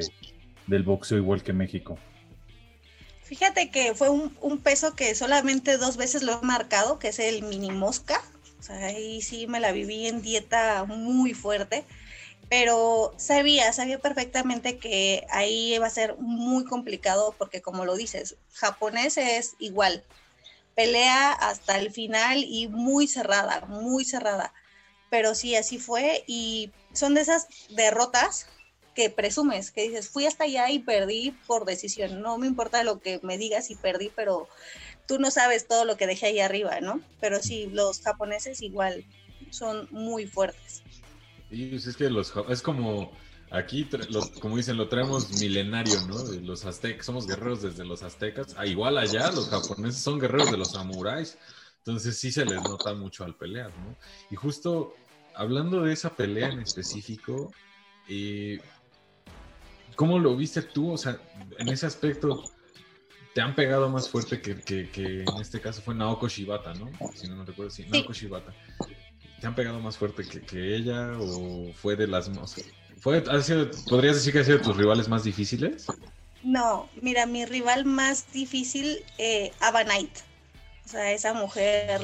del 0.67 0.83
boxeo 0.83 1.17
igual 1.17 1.43
que 1.43 1.53
México? 1.53 1.97
Fíjate 3.29 3.69
que 3.69 3.93
fue 3.93 4.09
un, 4.09 4.57
peso 4.57 4.95
que 4.95 5.13
solamente 5.13 5.77
dos 5.77 5.97
veces 5.97 6.23
lo 6.23 6.39
he 6.39 6.41
marcado, 6.41 6.97
que 6.97 7.09
es 7.09 7.19
el 7.19 7.43
mini 7.43 7.69
mosca. 7.69 8.23
O 8.59 8.63
sea, 8.63 8.87
ahí 8.87 9.21
sí 9.21 9.45
me 9.45 9.59
la 9.59 9.71
viví 9.71 10.07
en 10.07 10.23
dieta 10.23 10.83
muy 10.85 11.35
fuerte, 11.35 11.85
pero 12.49 13.13
sabía, 13.17 13.71
sabía 13.71 13.99
perfectamente 13.99 14.79
que 14.79 15.27
ahí 15.29 15.75
iba 15.75 15.85
a 15.85 15.91
ser 15.91 16.17
muy 16.17 16.65
complicado 16.65 17.35
porque 17.37 17.61
como 17.61 17.85
lo 17.85 17.95
dices, 17.95 18.35
japonés 18.51 19.17
es 19.17 19.53
igual, 19.59 20.03
pelea 20.73 21.31
hasta 21.31 21.77
el 21.77 21.91
final 21.91 22.43
y 22.43 22.67
muy 22.67 23.07
cerrada, 23.07 23.61
muy 23.67 24.05
cerrada. 24.05 24.55
Pero 25.11 25.35
sí, 25.35 25.55
así 25.55 25.77
fue 25.77 26.23
y 26.25 26.71
son 26.93 27.13
de 27.13 27.21
esas 27.21 27.45
derrotas 27.69 28.47
que 28.99 29.09
presumes, 29.09 29.71
que 29.71 29.83
dices, 29.83 30.09
fui 30.09 30.25
hasta 30.25 30.43
allá 30.43 30.69
y 30.69 30.79
perdí 30.79 31.31
por 31.47 31.63
decisión. 31.63 32.21
No 32.21 32.37
me 32.37 32.47
importa 32.47 32.83
lo 32.83 32.99
que 32.99 33.21
me 33.23 33.37
digas 33.37 33.71
y 33.71 33.75
perdí, 33.75 34.11
pero 34.13 34.49
tú 35.07 35.19
no 35.19 35.31
sabes 35.31 35.69
todo 35.69 35.85
lo 35.85 35.95
que 35.95 36.05
dejé 36.05 36.25
ahí 36.25 36.41
arriba, 36.41 36.81
¿no? 36.81 36.99
Pero 37.21 37.39
sí, 37.41 37.69
los 37.71 38.01
japoneses 38.01 38.61
igual 38.61 39.05
son 39.51 39.87
muy 39.89 40.27
fuertes. 40.27 40.83
Y 41.49 41.77
es 41.77 41.95
que 41.95 42.09
los 42.09 42.33
es 42.49 42.61
como 42.61 43.09
Aquí, 43.51 43.89
como 44.41 44.57
dicen, 44.57 44.77
lo 44.77 44.89
traemos 44.89 45.31
milenario, 45.39 45.99
¿no? 46.01 46.21
los 46.43 46.65
aztecas, 46.65 47.05
somos 47.05 47.25
guerreros 47.25 47.63
desde 47.63 47.83
los 47.83 48.03
aztecas. 48.03 48.53
Ah, 48.57 48.67
igual 48.67 48.97
allá, 48.97 49.31
los 49.31 49.49
japoneses 49.49 50.03
son 50.03 50.19
guerreros 50.19 50.51
de 50.51 50.57
los 50.57 50.73
samuráis. 50.73 51.37
Entonces 51.77 52.17
sí 52.17 52.31
se 52.31 52.45
les 52.45 52.61
nota 52.61 52.93
mucho 52.93 53.23
al 53.23 53.35
pelear, 53.35 53.71
¿no? 53.79 53.95
Y 54.29 54.35
justo 54.35 54.93
hablando 55.33 55.81
de 55.81 55.93
esa 55.93 56.15
pelea 56.15 56.49
en 56.49 56.59
específico, 56.59 57.51
eh, 58.07 58.59
¿cómo 59.99 60.17
lo 60.17 60.33
viste 60.33 60.61
tú? 60.61 60.93
O 60.93 60.97
sea, 60.97 61.19
en 61.57 61.67
ese 61.67 61.85
aspecto, 61.85 62.45
te 63.33 63.41
han 63.41 63.53
pegado 63.53 63.89
más 63.89 64.07
fuerte 64.07 64.39
que, 64.39 64.55
que, 64.61 65.23
en 65.23 65.41
este 65.41 65.59
caso 65.59 65.81
fue 65.81 65.93
Naoko 65.93 66.29
Shibata, 66.29 66.73
¿no? 66.75 66.89
Si 67.13 67.27
no 67.27 67.35
me 67.35 67.43
recuerdo, 67.43 67.69
sí, 67.69 67.85
Naoko 67.85 68.13
Shibata. 68.13 68.53
¿Te 69.41 69.45
han 69.45 69.55
pegado 69.55 69.81
más 69.81 69.97
fuerte 69.97 70.25
que, 70.25 70.39
que 70.39 70.73
ella 70.73 71.11
o 71.19 71.73
fue 71.73 71.97
de 71.97 72.07
las 72.07 72.29
más... 72.29 72.55
¿Podrías 73.03 74.15
decir 74.15 74.31
que 74.31 74.39
ha 74.39 74.43
sido 74.45 74.61
tus 74.61 74.77
rivales 74.77 75.09
más 75.09 75.25
difíciles? 75.25 75.87
No, 76.43 76.87
mira, 77.01 77.25
mi 77.25 77.43
rival 77.43 77.83
más 77.83 78.31
difícil, 78.31 79.03
eh, 79.17 79.51
Knight. 79.59 80.11
O 80.89 80.91
sea, 80.91 81.11
esa 81.11 81.35
mujer 81.35 82.01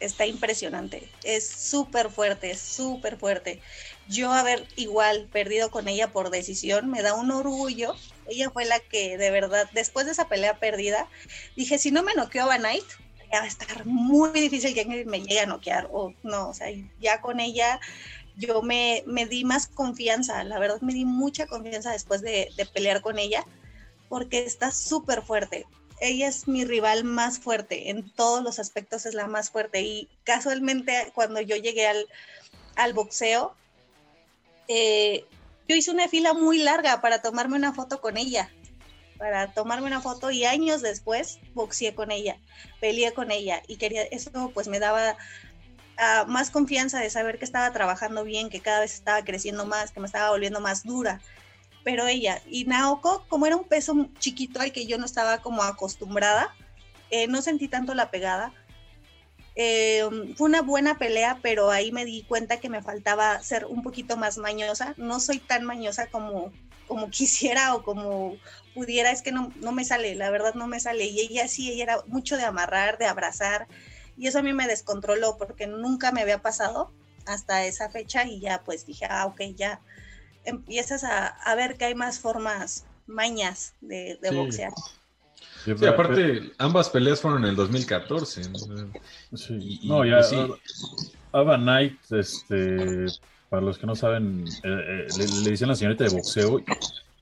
está 0.00 0.26
impresionante. 0.26 1.08
Es 1.22 1.48
súper 1.48 2.10
fuerte, 2.10 2.56
súper 2.56 3.16
fuerte. 3.16 3.62
Yo 4.08 4.32
haber 4.32 4.66
igual 4.74 5.28
perdido 5.30 5.70
con 5.70 5.86
ella 5.86 6.10
por 6.10 6.30
decisión 6.30 6.90
me 6.90 7.00
da 7.00 7.14
un 7.14 7.30
orgullo. 7.30 7.94
Ella 8.26 8.50
fue 8.50 8.64
la 8.64 8.80
que 8.80 9.16
de 9.18 9.30
verdad, 9.30 9.70
después 9.72 10.06
de 10.06 10.12
esa 10.12 10.26
pelea 10.26 10.58
perdida, 10.58 11.08
dije, 11.54 11.78
si 11.78 11.92
no 11.92 12.02
me 12.02 12.14
noqueó 12.14 12.42
Ava 12.42 12.58
Knight, 12.58 12.84
ya 13.30 13.38
va 13.38 13.44
a 13.44 13.46
estar 13.46 13.86
muy 13.86 14.32
difícil 14.32 14.74
que 14.74 15.04
me 15.04 15.20
llegue 15.20 15.38
a 15.38 15.46
noquear. 15.46 15.88
O 15.92 16.12
no, 16.24 16.48
o 16.48 16.54
sea, 16.54 16.66
ya 17.00 17.20
con 17.20 17.38
ella 17.38 17.78
yo 18.36 18.62
me, 18.62 19.04
me, 19.06 19.26
di 19.26 19.44
más 19.44 19.68
confianza, 19.68 20.42
la 20.42 20.58
verdad 20.58 20.80
me 20.80 20.92
di 20.92 21.04
mucha 21.04 21.46
confianza 21.46 21.92
después 21.92 22.20
de, 22.20 22.50
pelear 22.72 23.00
con 23.00 23.20
ella, 23.20 23.46
porque 24.08 24.44
está 24.44 24.72
súper 24.72 25.22
fuerte. 25.22 25.66
Ella 26.00 26.28
es 26.28 26.48
mi 26.48 26.64
rival 26.64 27.04
más 27.04 27.38
fuerte, 27.38 27.90
en 27.90 28.10
todos 28.10 28.42
los 28.42 28.58
aspectos 28.58 29.06
es 29.06 29.14
la 29.14 29.26
más 29.26 29.50
fuerte. 29.50 29.82
Y 29.82 30.08
casualmente 30.24 31.12
cuando 31.14 31.40
yo 31.40 31.56
llegué 31.56 31.86
al, 31.86 32.06
al 32.76 32.92
boxeo, 32.92 33.54
eh, 34.68 35.24
yo 35.68 35.76
hice 35.76 35.90
una 35.90 36.08
fila 36.08 36.34
muy 36.34 36.58
larga 36.58 37.00
para 37.00 37.22
tomarme 37.22 37.56
una 37.56 37.72
foto 37.72 38.00
con 38.00 38.16
ella, 38.16 38.50
para 39.18 39.52
tomarme 39.52 39.86
una 39.86 40.00
foto 40.00 40.30
y 40.30 40.44
años 40.44 40.82
después 40.82 41.38
boxeé 41.54 41.94
con 41.94 42.10
ella, 42.10 42.38
peleé 42.80 43.12
con 43.12 43.30
ella 43.30 43.62
y 43.66 43.76
quería, 43.76 44.02
eso 44.02 44.50
pues 44.52 44.68
me 44.68 44.78
daba 44.78 45.16
más 46.26 46.50
confianza 46.50 46.98
de 46.98 47.10
saber 47.10 47.38
que 47.38 47.44
estaba 47.44 47.72
trabajando 47.72 48.24
bien, 48.24 48.50
que 48.50 48.60
cada 48.60 48.80
vez 48.80 48.94
estaba 48.94 49.24
creciendo 49.24 49.64
más, 49.64 49.92
que 49.92 50.00
me 50.00 50.06
estaba 50.06 50.30
volviendo 50.30 50.60
más 50.60 50.82
dura. 50.82 51.20
Pero 51.84 52.06
ella, 52.06 52.42
y 52.48 52.64
Naoko, 52.64 53.24
como 53.28 53.46
era 53.46 53.56
un 53.56 53.64
peso 53.64 54.08
chiquito 54.18 54.60
al 54.60 54.72
que 54.72 54.86
yo 54.86 54.98
no 54.98 55.04
estaba 55.04 55.38
como 55.42 55.62
acostumbrada, 55.62 56.54
eh, 57.10 57.28
no 57.28 57.42
sentí 57.42 57.68
tanto 57.68 57.94
la 57.94 58.10
pegada. 58.10 58.52
Eh, 59.56 60.02
fue 60.36 60.48
una 60.48 60.62
buena 60.62 60.98
pelea, 60.98 61.38
pero 61.42 61.70
ahí 61.70 61.92
me 61.92 62.04
di 62.04 62.22
cuenta 62.22 62.58
que 62.58 62.68
me 62.68 62.82
faltaba 62.82 63.40
ser 63.42 63.66
un 63.66 63.82
poquito 63.82 64.16
más 64.16 64.38
mañosa. 64.38 64.94
No 64.96 65.20
soy 65.20 65.38
tan 65.38 65.64
mañosa 65.64 66.08
como, 66.08 66.50
como 66.88 67.10
quisiera 67.10 67.74
o 67.74 67.84
como 67.84 68.36
pudiera, 68.74 69.10
es 69.10 69.22
que 69.22 69.30
no, 69.30 69.52
no 69.56 69.72
me 69.72 69.84
sale, 69.84 70.14
la 70.14 70.30
verdad 70.30 70.54
no 70.54 70.66
me 70.66 70.80
sale. 70.80 71.04
Y 71.04 71.20
ella 71.20 71.46
sí, 71.48 71.70
ella 71.70 71.84
era 71.84 72.02
mucho 72.06 72.36
de 72.36 72.44
amarrar, 72.44 72.98
de 72.98 73.06
abrazar, 73.06 73.68
y 74.16 74.26
eso 74.26 74.38
a 74.38 74.42
mí 74.42 74.52
me 74.52 74.66
descontroló 74.66 75.36
porque 75.36 75.66
nunca 75.66 76.12
me 76.12 76.22
había 76.22 76.40
pasado 76.40 76.92
hasta 77.26 77.64
esa 77.64 77.90
fecha 77.90 78.24
y 78.26 78.40
ya 78.40 78.62
pues 78.64 78.86
dije, 78.86 79.06
ah, 79.08 79.26
ok, 79.26 79.40
ya 79.56 79.80
empiezas 80.44 81.04
a, 81.04 81.54
ver 81.54 81.76
que 81.76 81.86
hay 81.86 81.94
más 81.94 82.18
formas, 82.18 82.84
mañas 83.06 83.74
de, 83.80 84.18
boxear. 84.32 84.72
Sí, 85.64 85.86
aparte, 85.86 86.52
ambas 86.58 86.90
peleas 86.90 87.20
fueron 87.20 87.44
en 87.44 87.50
el 87.50 87.56
2014. 87.56 88.42
Sí. 89.34 89.80
no, 89.84 90.04
ya. 90.04 90.22
Sí. 90.22 90.36
Ava 91.32 91.56
Knight, 91.56 91.98
este, 92.12 93.06
para 93.48 93.62
los 93.62 93.78
que 93.78 93.86
no 93.86 93.96
saben, 93.96 94.44
eh, 94.62 95.06
eh, 95.08 95.26
le, 95.42 95.50
dicen 95.50 95.68
la 95.68 95.74
señorita 95.74 96.04
de 96.04 96.10
boxeo 96.10 96.62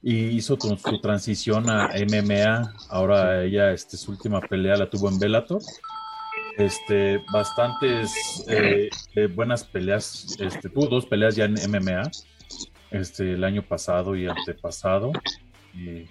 y 0.02 0.36
hizo 0.36 0.58
su 0.60 1.00
transición 1.00 1.70
a 1.70 1.90
MMA. 1.94 2.74
Ahora 2.90 3.44
ella, 3.44 3.72
este, 3.72 3.96
su 3.96 4.10
última 4.10 4.40
pelea 4.40 4.76
la 4.76 4.90
tuvo 4.90 5.08
en 5.08 5.18
Bellator 5.18 5.62
este, 6.56 7.22
bastantes 7.32 8.44
eh, 8.48 8.88
eh, 9.14 9.26
buenas 9.26 9.64
peleas. 9.64 10.36
Este, 10.38 10.68
tuvo 10.68 10.86
dos 10.86 11.06
peleas 11.06 11.36
ya 11.36 11.44
en 11.44 11.54
MMA, 11.54 12.10
este, 12.92 13.32
el 13.34 13.44
año 13.44 13.62
pasado 13.62 14.14
y 14.16 14.26
antepasado. 14.26 15.12
Y, 15.74 16.04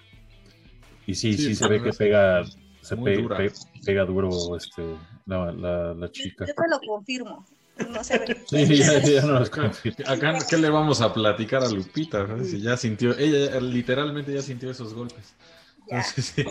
Y 1.07 1.15
sí, 1.15 1.33
sí, 1.33 1.37
Sí, 1.37 1.55
se 1.55 1.67
ve 1.67 1.81
que 1.81 1.91
pega, 1.91 2.43
se 2.81 2.97
pe- 2.97 3.17
dura. 3.17 3.37
pe- 3.37 3.51
pega 3.85 4.05
duro 4.05 4.55
este, 4.55 4.83
la, 5.25 5.51
la, 5.51 5.93
la 5.93 6.11
chica. 6.11 6.45
Yo 6.45 6.53
te 6.53 6.63
lo 6.69 6.79
confirmo. 6.79 7.45
No 7.89 8.03
se 8.03 8.19
ve. 8.19 8.43
Sí, 8.47 8.77
ya, 8.77 8.99
ya 9.01 9.21
no 9.25 9.37
Acá, 9.37 10.37
¿qué 10.49 10.57
le 10.57 10.69
vamos 10.69 11.01
a 11.01 11.13
platicar 11.13 11.63
a 11.63 11.69
Lupita? 11.69 12.25
no? 12.27 12.43
Si 12.43 12.61
ya 12.61 12.77
sintió, 12.77 13.17
ella 13.17 13.59
literalmente 13.59 14.33
ya 14.33 14.41
sintió 14.41 14.69
esos 14.69 14.93
golpes. 14.93 15.33
Entonces, 15.89 16.25
sí. 16.35 16.43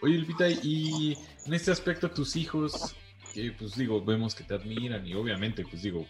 Oye, 0.00 0.18
Lupita, 0.18 0.48
y 0.48 1.16
en 1.44 1.54
este 1.54 1.70
aspecto 1.72 2.10
tus 2.10 2.36
hijos, 2.36 2.94
que 3.34 3.52
pues 3.58 3.74
digo, 3.74 4.04
vemos 4.04 4.34
que 4.34 4.44
te 4.44 4.54
admiran 4.54 5.04
y 5.06 5.14
obviamente, 5.14 5.64
pues 5.64 5.82
digo, 5.82 6.06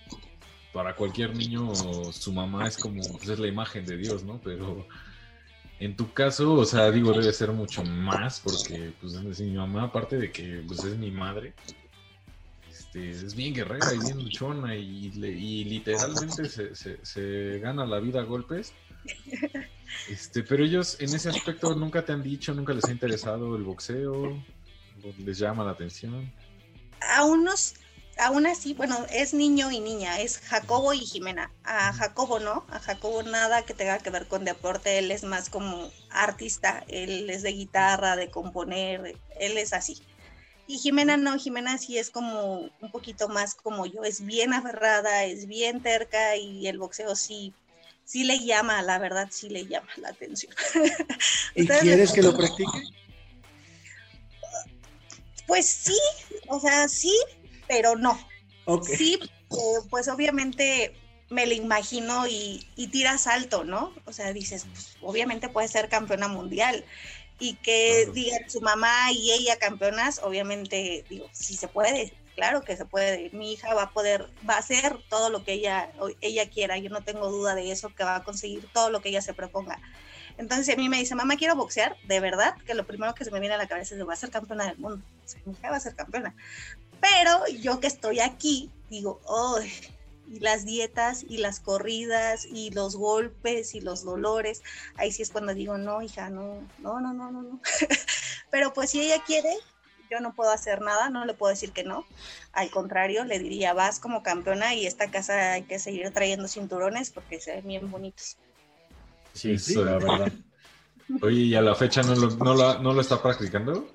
para 0.79 0.95
cualquier 0.95 1.35
niño 1.35 1.75
su 2.13 2.33
mamá 2.33 2.69
es 2.69 2.79
como, 2.79 3.03
pues 3.03 3.29
es 3.31 3.41
la 3.41 3.49
imagen 3.49 3.85
de 3.85 3.97
Dios, 3.97 4.23
¿no? 4.23 4.41
Pero 4.45 4.87
en 5.81 5.97
tu 5.97 6.13
caso, 6.13 6.53
o 6.55 6.65
sea, 6.65 6.89
digo, 6.93 7.11
debe 7.13 7.33
ser 7.33 7.51
mucho 7.51 7.83
más 7.83 8.39
porque, 8.39 8.93
pues, 9.01 9.13
es 9.15 9.41
mi 9.41 9.51
mamá, 9.57 9.83
aparte 9.83 10.19
de 10.19 10.31
que, 10.31 10.63
pues, 10.69 10.85
es 10.85 10.97
mi 10.97 11.11
madre, 11.11 11.53
este, 12.71 13.11
es 13.11 13.35
bien 13.35 13.55
guerrera 13.55 13.93
y 13.93 13.99
bien 13.99 14.23
luchona 14.23 14.77
y, 14.77 15.07
y 15.13 15.65
literalmente 15.65 16.49
se, 16.49 16.77
se- 16.77 17.05
se 17.05 17.59
gana 17.59 17.85
la 17.85 17.99
vida 17.99 18.21
a 18.21 18.23
golpes. 18.25 18.73
Este, 20.09 20.45
pero 20.45 20.63
ellos 20.65 20.97
en 21.01 21.13
ese 21.13 21.29
aspecto 21.29 21.75
nunca 21.75 22.05
te 22.05 22.13
han 22.13 22.23
dicho, 22.23 22.55
nunca 22.55 22.73
les 22.73 22.85
ha 22.85 22.93
interesado 22.93 23.57
el 23.57 23.65
boxeo, 23.65 24.41
les 25.19 25.39
llama 25.39 25.65
la 25.65 25.73
atención. 25.73 26.31
a 27.17 27.25
unos, 27.25 27.75
aún 28.19 28.47
así, 28.47 28.75
bueno, 28.75 29.07
es 29.11 29.33
niño 29.33 29.71
y 29.71 29.81
niña, 29.81 30.21
es 30.21 30.39
Jacobo 30.39 30.93
y 30.93 31.01
Jimena. 31.01 31.53
A 31.65 31.93
Jacobo 31.93 32.41
no, 32.41 32.67
a 32.71 32.79
Jacobo 32.79 33.23
nada 33.23 33.63
que 33.63 33.75
tenga 33.75 33.99
que 33.99 34.11
ver 34.11 34.27
con 34.27 34.45
deporte, 34.45 34.99
él 34.99 35.11
es 35.11 35.23
más 35.25 35.49
como 35.49 35.91
artista, 36.11 36.85
él 36.89 37.31
es 37.31 37.43
de 37.43 37.53
guitarra, 37.53 38.17
de 38.17 38.31
componer, 38.31 39.17
él 39.39 39.59
es 39.59 39.73
así. 39.73 40.03
Y 40.67 40.79
Jimena 40.79 41.17
no, 41.17 41.39
Jimena 41.39 41.79
sí 41.79 41.97
es 41.97 42.11
como 42.11 42.71
un 42.81 42.91
poquito 42.91 43.29
más 43.29 43.55
como 43.55 43.87
yo, 43.87 44.05
es 44.05 44.25
bien 44.25 44.53
aferrada, 44.53 45.25
es 45.25 45.47
bien 45.47 45.83
terca 45.83 46.37
y 46.37 46.67
el 46.67 46.79
boxeo 46.79 47.17
sí, 47.17 47.55
sí 48.05 48.25
le 48.25 48.39
llama, 48.41 48.83
la 48.83 48.99
verdad 48.99 49.29
sí 49.31 49.49
le 49.49 49.67
llama 49.67 49.89
la 49.97 50.11
atención. 50.11 50.53
¿Y 51.55 51.67
quieres 51.67 52.13
que 52.13 52.23
lo 52.23 52.37
practique? 52.37 52.83
Pues 55.47 55.65
sí, 55.65 55.99
o 56.49 56.61
sea, 56.61 56.87
sí, 56.89 57.17
pero 57.69 57.95
no. 57.97 58.19
Sí, 58.83 59.19
pues 59.91 60.09
obviamente 60.09 60.95
me 61.31 61.47
lo 61.47 61.53
imagino 61.55 62.27
y, 62.27 62.67
y 62.77 62.89
tiras 62.89 63.27
alto, 63.27 63.65
¿no? 63.65 63.93
O 64.07 64.13
sea, 64.13 64.33
dices, 64.33 64.67
pues, 64.73 64.97
obviamente 65.03 65.49
puede 65.49 65.69
ser 65.69 65.89
campeona 65.89 66.29
mundial. 66.29 66.85
Y 67.41 67.55
que 67.57 68.01
Claro. 68.05 68.13
digan 68.15 68.51
su 68.51 68.61
mamá 68.61 69.13
y 69.13 69.31
ella 69.31 69.59
campeonas, 69.59 70.21
obviamente, 70.25 71.05
digo, 71.09 71.29
sí 71.33 71.55
se 71.57 71.69
puede, 71.69 72.13
claro 72.35 72.63
que 72.63 72.77
se 72.77 72.85
puede. 72.85 73.31
Mi 73.33 73.53
hija 73.53 73.75
va 73.75 73.85
a 73.85 73.91
poder, 73.93 74.29
va 74.49 74.55
a 74.55 74.59
hacer 74.59 74.99
todo 75.09 75.31
lo 75.31 75.45
que 75.45 75.53
ella, 75.53 75.93
ella 76.21 76.51
quiera, 76.51 76.79
yo 76.79 76.91
no 76.91 77.03
tengo 77.03 77.31
duda 77.31 77.55
de 77.55 77.71
eso, 77.71 77.95
que 77.95 78.03
va 78.05 78.17
a 78.17 78.25
conseguir 78.25 78.67
todo 78.73 78.91
lo 78.91 79.01
que 79.01 79.11
ella 79.11 79.23
se 79.23 79.35
proponga. 79.35 79.81
Entonces, 80.37 80.75
a 80.75 80.77
mí 80.77 80.89
me 80.89 80.99
dice, 80.99 81.15
mamá, 81.15 81.37
quiero 81.37 81.55
boxear, 81.57 81.97
de 82.05 82.21
verdad, 82.21 82.57
que 82.67 82.75
lo 82.75 82.87
primero 82.87 83.15
que 83.15 83.25
se 83.25 83.31
me 83.31 83.41
viene 83.41 83.55
a 83.55 83.59
la 83.59 83.69
cabeza 83.69 83.95
es, 83.95 84.07
va 84.09 84.13
a 84.15 84.17
ser 84.17 84.31
campeona 84.31 84.67
del 84.67 84.79
mundo. 84.79 85.05
O 85.25 85.29
sea, 85.29 85.41
mi 85.45 85.53
hija 85.53 85.71
va 85.71 85.77
a 85.77 85.81
ser 85.81 85.95
campeona. 85.95 86.35
Pero 87.01 87.47
yo 87.61 87.81
que 87.81 87.87
estoy 87.87 88.21
aquí, 88.21 88.71
digo, 88.91 89.21
¡ay! 89.49 89.71
y 90.31 90.41
las 90.41 90.67
dietas 90.67 91.25
y 91.27 91.39
las 91.39 91.59
corridas 91.59 92.45
y 92.45 92.71
los 92.71 92.97
golpes 92.97 93.75
y 93.75 93.81
los 93.81 94.05
dolores, 94.05 94.63
ahí 94.97 95.11
sí 95.11 95.23
es 95.23 95.31
cuando 95.31 95.55
digo, 95.55 95.79
no, 95.79 96.03
hija, 96.03 96.29
no, 96.29 96.69
no, 96.79 97.01
no, 97.01 97.15
no, 97.15 97.31
no, 97.31 97.43
no. 97.43 97.61
Pero 98.51 98.75
pues 98.75 98.91
si 98.91 99.01
ella 99.01 99.23
quiere, 99.27 99.49
yo 100.11 100.21
no 100.21 100.35
puedo 100.35 100.51
hacer 100.51 100.83
nada, 100.83 101.09
no 101.09 101.25
le 101.25 101.33
puedo 101.35 101.51
decir 101.51 101.73
que 101.73 101.83
no. 101.83 102.05
Al 102.53 102.71
contrario, 102.71 103.25
le 103.25 103.39
diría, 103.39 103.73
vas 103.73 104.01
como 104.01 104.23
campeona 104.23 104.75
y 104.75 104.87
esta 104.87 105.11
casa 105.11 105.53
hay 105.55 105.63
que 105.63 105.79
seguir 105.79 106.11
trayendo 106.13 106.47
cinturones 106.47 107.11
porque 107.11 107.41
se 107.41 107.53
ven 107.57 107.67
bien 107.69 107.91
bonitos. 107.91 108.37
Sí, 109.33 109.59
sí, 109.59 109.75
la 109.77 109.99
verdad. 109.99 110.33
Oye, 111.23 111.41
¿y 111.41 111.55
a 111.55 111.63
la 111.63 111.75
fecha 111.75 112.03
no 112.03 112.15
lo, 112.15 112.29
no 112.37 112.55
la- 112.55 112.79
no 112.81 112.93
lo 112.93 113.01
está 113.01 113.23
practicando? 113.23 113.89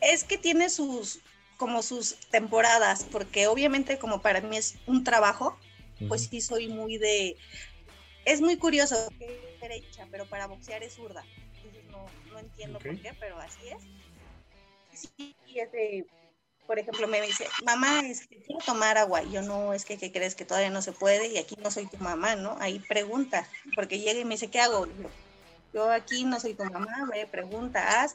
Es 0.00 0.24
que 0.24 0.38
tiene 0.38 0.70
sus 0.70 1.20
como 1.56 1.82
sus 1.82 2.16
temporadas, 2.30 3.06
porque 3.10 3.46
obviamente 3.46 3.98
como 3.98 4.22
para 4.22 4.40
mí 4.40 4.56
es 4.56 4.76
un 4.86 5.04
trabajo, 5.04 5.56
pues 6.08 6.28
sí 6.30 6.40
soy 6.40 6.68
muy 6.68 6.98
de... 6.98 7.36
Es 8.24 8.40
muy 8.40 8.56
curioso 8.56 8.96
que 9.18 9.54
es 9.54 9.60
derecha, 9.60 10.06
pero 10.10 10.26
para 10.26 10.46
boxear 10.46 10.82
es 10.82 10.94
zurda. 10.94 11.24
Entonces 11.56 11.84
no, 11.90 12.06
no 12.32 12.38
entiendo 12.38 12.78
por 12.78 12.90
Ok. 12.90 13.02
qué, 13.02 13.12
pero 13.20 13.38
así 13.38 13.68
es. 13.68 13.82
Sí, 15.16 15.34
y 15.46 15.60
es 15.60 15.70
de, 15.72 16.06
por 16.66 16.78
ejemplo, 16.78 17.06
me 17.06 17.22
dice, 17.22 17.46
mamá, 17.64 18.00
es 18.00 18.26
que 18.26 18.36
quiero 18.36 18.64
tomar 18.64 18.98
agua. 18.98 19.22
Y 19.22 19.32
yo 19.32 19.42
no, 19.42 19.72
es 19.72 19.84
que 19.84 19.98
¿qué 19.98 20.10
crees 20.10 20.34
que 20.34 20.44
todavía 20.44 20.70
no 20.70 20.82
se 20.82 20.92
puede 20.92 21.28
y 21.28 21.38
aquí 21.38 21.56
no 21.62 21.70
soy 21.70 21.86
tu 21.86 21.98
mamá, 21.98 22.34
¿no? 22.36 22.56
Ahí 22.60 22.80
pregunta, 22.80 23.48
porque 23.74 24.00
llega 24.00 24.20
y 24.20 24.24
me 24.24 24.34
dice, 24.34 24.48
¿qué 24.48 24.60
hago? 24.60 24.86
Yo, 24.86 25.10
yo 25.72 25.90
aquí 25.90 26.24
no 26.24 26.40
soy 26.40 26.54
tu 26.54 26.64
mamá, 26.64 27.08
ve, 27.12 27.26
pregunta, 27.26 28.02
haz. 28.02 28.14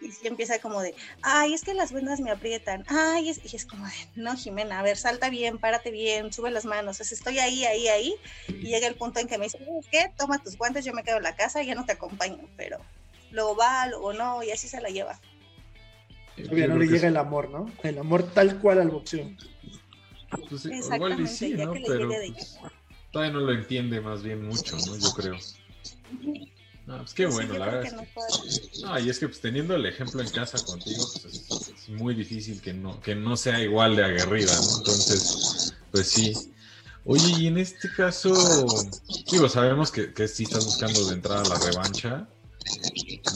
Y 0.00 0.12
sí 0.12 0.26
empieza 0.28 0.60
como 0.60 0.80
de, 0.80 0.94
ay, 1.22 1.54
es 1.54 1.62
que 1.64 1.74
las 1.74 1.92
vendas 1.92 2.20
me 2.20 2.30
aprietan, 2.30 2.84
ay, 2.88 3.30
es, 3.30 3.40
y 3.44 3.56
es 3.56 3.66
como 3.66 3.84
de, 3.84 3.92
no, 4.14 4.36
Jimena, 4.36 4.78
a 4.78 4.82
ver, 4.82 4.96
salta 4.96 5.28
bien, 5.28 5.58
párate 5.58 5.90
bien, 5.90 6.32
sube 6.32 6.50
las 6.50 6.64
manos, 6.64 6.98
sea, 6.98 7.06
estoy 7.10 7.38
ahí, 7.40 7.64
ahí, 7.64 7.88
ahí, 7.88 8.14
y 8.48 8.68
llega 8.70 8.86
el 8.86 8.94
punto 8.94 9.18
en 9.18 9.26
que 9.26 9.38
me 9.38 9.46
dice, 9.46 9.58
"¿Sabes 9.58 9.86
¿qué? 9.90 10.12
Toma 10.16 10.42
tus 10.42 10.56
guantes, 10.56 10.84
yo 10.84 10.92
me 10.92 11.02
quedo 11.02 11.16
en 11.16 11.24
la 11.24 11.34
casa, 11.34 11.62
ya 11.62 11.74
no 11.74 11.84
te 11.84 11.92
acompaño, 11.92 12.48
pero 12.56 12.78
luego 13.30 13.56
va, 13.56 13.86
luego 13.88 14.12
no, 14.12 14.42
y 14.42 14.50
así 14.52 14.68
se 14.68 14.80
la 14.80 14.88
lleva. 14.88 15.20
Todavía 16.36 16.68
no 16.68 16.78
le 16.78 16.86
llega 16.86 17.08
el 17.08 17.16
amor, 17.16 17.50
¿no? 17.50 17.72
El 17.82 17.98
amor 17.98 18.32
tal 18.32 18.60
cual 18.60 18.80
al 18.80 18.90
boxeo. 18.90 19.28
Pues 20.48 20.62
sí, 20.62 20.68
igual 20.68 21.18
y 21.20 21.24
Exactamente, 21.24 21.34
sí, 21.34 21.52
¿no? 21.54 21.72
Pero 21.86 22.08
pues, 22.08 22.60
todavía 23.10 23.32
no 23.32 23.40
lo 23.40 23.52
entiende 23.52 24.00
más 24.00 24.22
bien 24.22 24.46
mucho, 24.46 24.76
¿no? 24.76 24.96
Yo 24.96 25.12
creo. 25.14 25.36
No, 26.88 26.96
pues 26.96 27.12
qué 27.12 27.26
bueno, 27.26 27.58
la 27.58 27.66
verdad. 27.66 27.82
que 27.82 28.82
no 28.82 28.98
y 28.98 29.10
es 29.10 29.18
que 29.18 29.28
pues, 29.28 29.42
teniendo 29.42 29.74
el 29.74 29.84
ejemplo 29.84 30.22
en 30.22 30.30
casa 30.30 30.56
contigo, 30.64 31.04
pues 31.20 31.34
es, 31.34 31.68
es 31.68 31.88
muy 31.90 32.14
difícil 32.14 32.62
que 32.62 32.72
no, 32.72 32.98
que 33.02 33.14
no 33.14 33.36
sea 33.36 33.60
igual 33.62 33.94
de 33.94 34.04
aguerrida, 34.04 34.56
¿no? 34.56 34.78
Entonces, 34.78 35.74
pues 35.90 36.08
sí. 36.08 36.32
Oye, 37.04 37.28
y 37.40 37.46
en 37.48 37.58
este 37.58 37.92
caso, 37.94 38.32
digo, 39.30 39.50
sabemos 39.50 39.92
que, 39.92 40.14
que 40.14 40.26
sí 40.28 40.44
estás 40.44 40.64
buscando 40.64 41.06
de 41.08 41.14
entrada 41.16 41.46
la 41.46 41.58
revancha. 41.58 42.26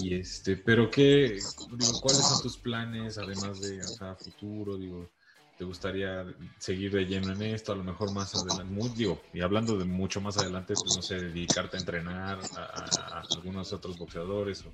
Y 0.00 0.14
este, 0.14 0.56
pero 0.56 0.90
qué, 0.90 1.38
digo, 1.76 2.00
¿cuáles 2.00 2.26
son 2.26 2.40
tus 2.40 2.56
planes 2.56 3.18
además 3.18 3.60
de 3.60 3.82
o 3.82 3.88
sea, 3.88 4.16
futuro? 4.16 4.78
Digo, 4.78 5.10
¿te 5.56 5.64
gustaría 5.64 6.24
seguir 6.58 6.92
de 6.92 7.04
lleno 7.04 7.32
en 7.32 7.42
esto? 7.42 7.72
A 7.72 7.76
lo 7.76 7.84
mejor 7.84 8.10
más 8.10 8.34
adelante, 8.34 8.72
muy, 8.72 8.88
digo, 8.90 9.22
y 9.32 9.40
hablando 9.40 9.78
de 9.78 9.84
mucho 9.84 10.20
más 10.20 10.36
adelante, 10.38 10.76
pues 10.76 10.92
no 10.92 11.02
sé, 11.02 11.20
dedicarte 11.20 11.76
a 11.76 11.80
entrenar 11.80 12.38
a, 12.54 12.62
a- 12.64 13.18
a 13.20 13.28
algunos 13.34 13.72
otros 13.72 13.96
boxeadores 13.98 14.64
o 14.66 14.72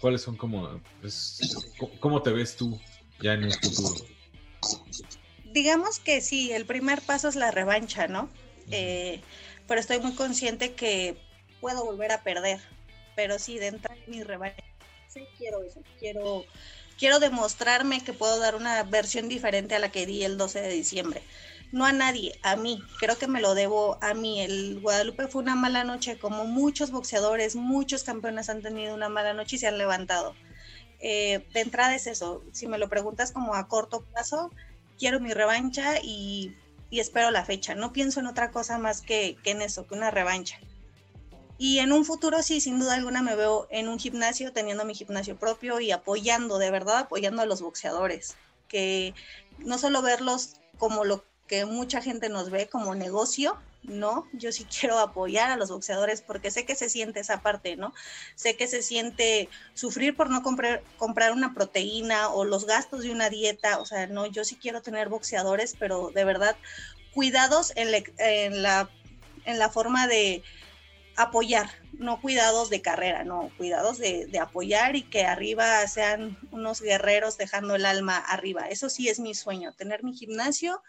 cuáles 0.00 0.22
son 0.22 0.36
como, 0.36 0.80
pues, 1.00 1.56
¿cómo- 1.78 2.00
¿cómo 2.00 2.22
te 2.22 2.30
ves 2.32 2.56
tú 2.56 2.78
ya 3.20 3.34
en 3.34 3.44
un 3.44 3.54
futuro? 3.54 3.96
Digamos 5.44 5.98
que 5.98 6.20
sí, 6.20 6.52
el 6.52 6.64
primer 6.64 7.00
paso 7.02 7.28
es 7.28 7.34
la 7.36 7.50
revancha, 7.50 8.06
¿no? 8.06 8.30
Eh, 8.70 9.20
pero 9.66 9.80
estoy 9.80 9.98
muy 9.98 10.14
consciente 10.14 10.74
que 10.74 11.16
puedo 11.60 11.84
volver 11.84 12.12
a 12.12 12.22
perder. 12.22 12.60
Pero 13.16 13.38
sí, 13.38 13.58
de 13.58 13.66
entrar 13.66 13.98
en 13.98 14.10
mi 14.10 14.22
revancha, 14.22 14.62
sí 15.08 15.26
quiero 15.36 15.62
eso. 15.64 15.82
Quiero, 15.98 16.44
quiero 17.00 17.18
demostrarme 17.18 18.04
que 18.04 18.12
puedo 18.12 18.38
dar 18.38 18.54
una 18.54 18.82
versión 18.82 19.28
diferente 19.28 19.74
a 19.74 19.78
la 19.78 19.90
que 19.90 20.04
di 20.04 20.22
el 20.22 20.36
12 20.36 20.60
de 20.60 20.68
diciembre. 20.68 21.22
No 21.72 21.86
a 21.86 21.92
nadie, 21.92 22.38
a 22.42 22.56
mí. 22.56 22.82
Creo 22.98 23.16
que 23.16 23.26
me 23.26 23.40
lo 23.40 23.54
debo 23.54 23.96
a 24.02 24.12
mí. 24.12 24.42
El 24.42 24.80
Guadalupe 24.80 25.26
fue 25.26 25.42
una 25.42 25.56
mala 25.56 25.82
noche, 25.82 26.18
como 26.18 26.44
muchos 26.44 26.90
boxeadores, 26.90 27.56
muchos 27.56 28.04
campeones 28.04 28.50
han 28.50 28.60
tenido 28.60 28.94
una 28.94 29.08
mala 29.08 29.32
noche 29.32 29.56
y 29.56 29.58
se 29.60 29.66
han 29.66 29.78
levantado. 29.78 30.34
Eh, 31.00 31.46
de 31.54 31.60
entrada 31.60 31.94
es 31.94 32.06
eso. 32.06 32.44
Si 32.52 32.66
me 32.66 32.76
lo 32.76 32.90
preguntas 32.90 33.32
como 33.32 33.54
a 33.54 33.66
corto 33.66 34.04
plazo, 34.04 34.50
quiero 34.98 35.20
mi 35.20 35.32
revancha 35.32 36.00
y, 36.02 36.54
espero 36.90 37.30
la 37.30 37.46
fecha. 37.46 37.74
No 37.74 37.94
pienso 37.94 38.20
en 38.20 38.26
otra 38.26 38.50
cosa 38.50 38.76
más 38.76 39.00
que 39.00 39.38
en 39.44 39.62
eso, 39.62 39.86
que 39.86 39.94
una 39.94 40.10
revancha. 40.10 40.58
Y 41.62 41.80
en 41.80 41.92
un 41.92 42.06
futuro, 42.06 42.42
sí, 42.42 42.58
sin 42.62 42.78
duda 42.78 42.94
alguna, 42.94 43.20
me 43.20 43.36
veo 43.36 43.66
en 43.68 43.88
un 43.88 43.98
gimnasio, 43.98 44.50
teniendo 44.50 44.86
mi 44.86 44.94
gimnasio 44.94 45.36
propio 45.36 45.78
y 45.78 45.90
apoyando, 45.90 46.56
de 46.56 46.70
verdad, 46.70 47.00
apoyando 47.00 47.42
a 47.42 47.44
los 47.44 47.60
boxeadores. 47.60 48.38
Que 48.66 49.12
no 49.58 49.76
solo 49.76 50.00
verlos 50.00 50.56
como 50.78 51.04
lo 51.04 51.22
que 51.48 51.66
mucha 51.66 52.00
gente 52.00 52.30
nos 52.30 52.48
ve 52.48 52.70
como 52.70 52.94
negocio, 52.94 53.58
no, 53.82 54.26
yo 54.32 54.52
sí 54.52 54.64
quiero 54.80 54.98
apoyar 54.98 55.50
a 55.50 55.58
los 55.58 55.70
boxeadores 55.70 56.22
porque 56.22 56.50
sé 56.50 56.64
que 56.64 56.74
se 56.74 56.88
siente 56.88 57.20
esa 57.20 57.42
parte, 57.42 57.76
¿no? 57.76 57.92
Sé 58.36 58.56
que 58.56 58.66
se 58.66 58.80
siente 58.80 59.50
sufrir 59.74 60.16
por 60.16 60.30
no 60.30 60.42
comprar, 60.42 60.82
comprar 60.96 61.32
una 61.32 61.52
proteína 61.52 62.30
o 62.30 62.46
los 62.46 62.64
gastos 62.64 63.02
de 63.02 63.10
una 63.10 63.28
dieta, 63.28 63.80
o 63.80 63.84
sea, 63.84 64.06
no, 64.06 64.24
yo 64.24 64.44
sí 64.44 64.56
quiero 64.56 64.80
tener 64.80 65.10
boxeadores, 65.10 65.76
pero 65.78 66.10
de 66.14 66.24
verdad 66.24 66.56
cuidados 67.12 67.74
en 67.76 67.90
la, 67.90 67.98
en 68.16 68.62
la, 68.62 68.88
en 69.44 69.58
la 69.58 69.68
forma 69.68 70.06
de, 70.06 70.42
apoyar, 71.22 71.70
no 71.92 72.20
cuidados 72.20 72.70
de 72.70 72.80
carrera, 72.80 73.24
no, 73.24 73.50
cuidados 73.56 73.98
de, 73.98 74.30
apoyar 74.40 74.96
y 74.96 75.02
que 75.02 75.24
arriba 75.24 75.86
sean 75.86 76.38
unos 76.50 76.80
guerreros 76.80 77.36
dejando 77.36 77.74
el 77.74 77.86
alma 77.86 78.16
arriba. 78.16 78.68
Eso 78.68 78.88
sí 78.88 79.08
es 79.08 79.20
mi 79.20 79.34
sueño, 79.34 79.72
tener 79.72 80.02
mi 80.02 80.14
gimnasio 80.14 80.82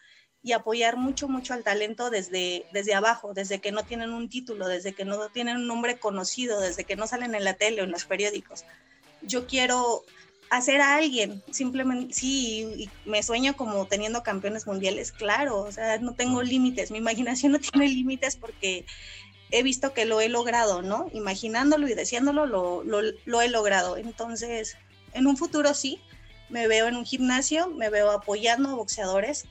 y 0.43 0.53
apoyar 0.53 0.97
mucho, 0.97 1.27
mucho 1.27 1.53
al 1.53 1.63
talento 1.63 2.09
desde, 2.09 2.65
desde 2.73 2.93
abajo, 2.93 3.33
desde 3.33 3.59
que 3.59 3.71
no 3.71 3.83
tienen 3.83 4.11
un 4.11 4.29
título, 4.29 4.67
desde 4.67 4.93
que 4.93 5.05
no 5.05 5.29
tienen 5.29 5.57
un 5.57 5.67
nombre 5.67 5.99
conocido, 5.99 6.59
desde 6.59 6.83
que 6.83 6.95
no 6.95 7.07
salen 7.07 7.35
en 7.35 7.43
la 7.43 7.53
tele 7.53 7.81
o 7.81 7.83
en 7.83 7.91
los 7.91 8.05
periódicos. 8.05 8.65
Yo 9.21 9.45
quiero 9.45 10.03
hacer 10.51 10.81
a 10.81 10.95
alguien, 10.95 11.41
simplemente, 11.51 12.13
sí, 12.13 12.67
y 12.77 12.89
me 13.09 13.23
sueño 13.23 13.55
como 13.55 13.85
teniendo 13.85 14.21
campeones 14.21 14.67
mundiales, 14.67 15.13
claro, 15.13 15.61
o 15.61 15.71
sea, 15.71 15.97
no 15.99 16.13
tengo 16.13 16.43
límites, 16.43 16.91
mi 16.91 16.97
imaginación 16.97 17.53
no 17.53 17.59
tiene 17.59 17.87
límites 17.87 18.35
porque 18.35 18.85
he 19.51 19.63
visto 19.63 19.93
que 19.93 20.05
lo 20.05 20.21
he 20.21 20.29
logrado, 20.29 20.81
¿no? 20.81 21.09
Imaginándolo 21.13 21.87
y 21.87 21.93
deseándolo, 21.93 22.45
lo, 22.45 22.83
lo, 22.83 23.01
lo 23.25 23.41
he 23.41 23.49
logrado. 23.49 23.97
Entonces, 23.97 24.77
en 25.13 25.27
un 25.27 25.37
futuro 25.37 25.73
sí, 25.73 25.99
me 26.49 26.67
veo 26.67 26.87
en 26.87 26.95
un 26.95 27.05
gimnasio, 27.05 27.69
me 27.69 27.89
veo 27.89 28.11
apoyando 28.11 28.69
a 28.69 28.75
boxeadores 28.75 29.45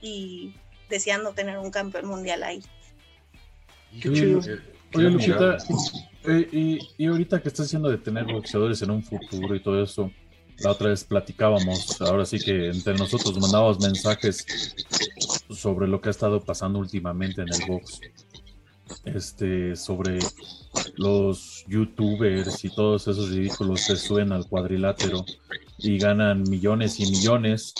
y 0.00 0.54
deseando 0.88 1.32
tener 1.32 1.58
un 1.58 1.70
campeón 1.70 2.06
mundial 2.06 2.42
ahí. 2.42 2.62
Qué 4.00 4.12
chido. 4.12 4.40
Oye, 4.94 5.10
Luchita, 5.10 5.56
eh, 6.24 6.48
y, 6.50 6.78
y, 6.98 7.06
ahorita 7.06 7.40
que 7.40 7.48
estás 7.48 7.66
diciendo 7.66 7.88
de 7.88 7.98
tener 7.98 8.24
boxeadores 8.24 8.82
en 8.82 8.90
un 8.90 9.02
futuro 9.04 9.54
y 9.54 9.62
todo 9.62 9.82
eso, 9.82 10.10
la 10.58 10.72
otra 10.72 10.88
vez 10.88 11.04
platicábamos, 11.04 12.00
ahora 12.02 12.26
sí 12.26 12.38
que 12.38 12.68
entre 12.68 12.94
nosotros 12.94 13.38
mandábamos 13.38 13.80
mensajes 13.80 14.44
sobre 15.48 15.86
lo 15.86 16.00
que 16.00 16.08
ha 16.08 16.10
estado 16.10 16.40
pasando 16.40 16.80
últimamente 16.80 17.42
en 17.42 17.48
el 17.48 17.60
box 17.68 18.00
este, 19.04 19.76
sobre 19.76 20.18
los 20.96 21.64
youtubers 21.68 22.64
y 22.64 22.70
todos 22.70 23.08
esos 23.08 23.30
ridículos 23.30 23.80
se 23.82 23.96
suben 23.96 24.32
al 24.32 24.46
cuadrilátero 24.46 25.24
y 25.78 25.98
ganan 25.98 26.42
millones 26.42 27.00
y 27.00 27.10
millones. 27.10 27.74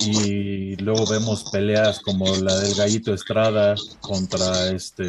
Y 0.00 0.76
luego 0.76 1.06
vemos 1.06 1.50
peleas 1.50 2.00
como 2.00 2.26
la 2.36 2.58
del 2.58 2.74
gallito 2.74 3.14
Estrada 3.14 3.74
contra 4.00 4.70
este 4.70 5.06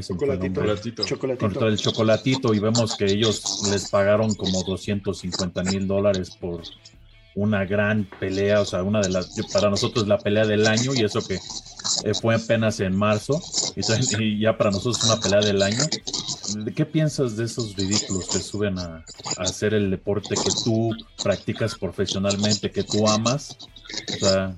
chocolatito, 0.00 1.04
chocolatito. 1.04 1.38
contra 1.38 1.68
el 1.68 1.76
chocolatito 1.76 2.54
y 2.54 2.58
vemos 2.60 2.96
que 2.96 3.04
ellos 3.04 3.68
les 3.70 3.90
pagaron 3.90 4.34
como 4.34 4.62
250 4.62 5.64
mil 5.64 5.86
dólares 5.86 6.36
por 6.40 6.62
una 7.34 7.64
gran 7.64 8.08
pelea, 8.18 8.60
o 8.60 8.64
sea, 8.64 8.82
una 8.82 9.00
de 9.00 9.10
las, 9.10 9.34
para 9.52 9.70
nosotros 9.70 10.06
la 10.06 10.18
pelea 10.18 10.46
del 10.46 10.66
año 10.66 10.94
y 10.94 11.02
eso 11.02 11.20
que 11.26 11.38
eh, 12.04 12.14
fue 12.14 12.34
apenas 12.34 12.80
en 12.80 12.96
marzo 12.96 13.40
y, 13.76 14.40
ya 14.40 14.56
para 14.56 14.70
nosotros 14.70 14.98
es 14.98 15.04
una 15.04 15.20
pelea 15.20 15.40
del 15.40 15.62
año. 15.62 15.84
¿Qué 16.74 16.84
piensas 16.84 17.36
de 17.36 17.44
esos 17.44 17.76
ridículos 17.76 18.28
que 18.28 18.38
suben 18.38 18.78
a, 18.78 19.04
hacer 19.38 19.74
el 19.74 19.90
deporte 19.90 20.34
que 20.34 20.50
tú 20.64 20.90
practicas 21.22 21.74
profesionalmente, 21.76 22.70
que 22.70 22.82
tú 22.82 23.08
amas? 23.08 23.56
O 24.14 24.24
sea, 24.24 24.56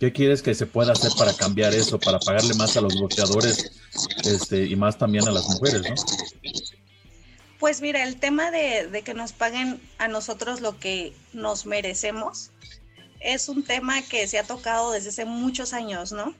¿qué 0.00 0.12
quieres 0.12 0.42
que 0.42 0.54
se 0.54 0.66
pueda 0.66 0.92
hacer 0.92 1.12
para 1.18 1.32
cambiar 1.34 1.74
eso, 1.74 1.98
para 1.98 2.18
pagarle 2.18 2.54
más 2.54 2.76
a 2.76 2.80
los 2.80 2.98
boxeadores 2.98 3.72
este, 4.24 4.66
y 4.66 4.76
más 4.76 4.98
también 4.98 5.26
a 5.28 5.30
las 5.30 5.46
mujeres, 5.48 5.82
¿no? 5.82 5.94
Pues 7.58 7.80
mira, 7.80 8.02
el 8.02 8.16
tema 8.16 8.50
de, 8.50 8.88
de, 8.88 9.02
que 9.02 9.14
nos 9.14 9.32
paguen 9.32 9.80
a 9.98 10.08
nosotros 10.08 10.60
lo 10.60 10.80
que 10.80 11.12
nos 11.32 11.64
merecemos 11.64 12.50
es 13.22 13.48
un 13.48 13.64
tema 13.64 14.02
que 14.02 14.26
se 14.26 14.38
ha 14.38 14.44
tocado 14.44 14.92
desde 14.92 15.10
hace 15.10 15.24
muchos 15.24 15.72
años, 15.72 16.12
¿no? 16.12 16.34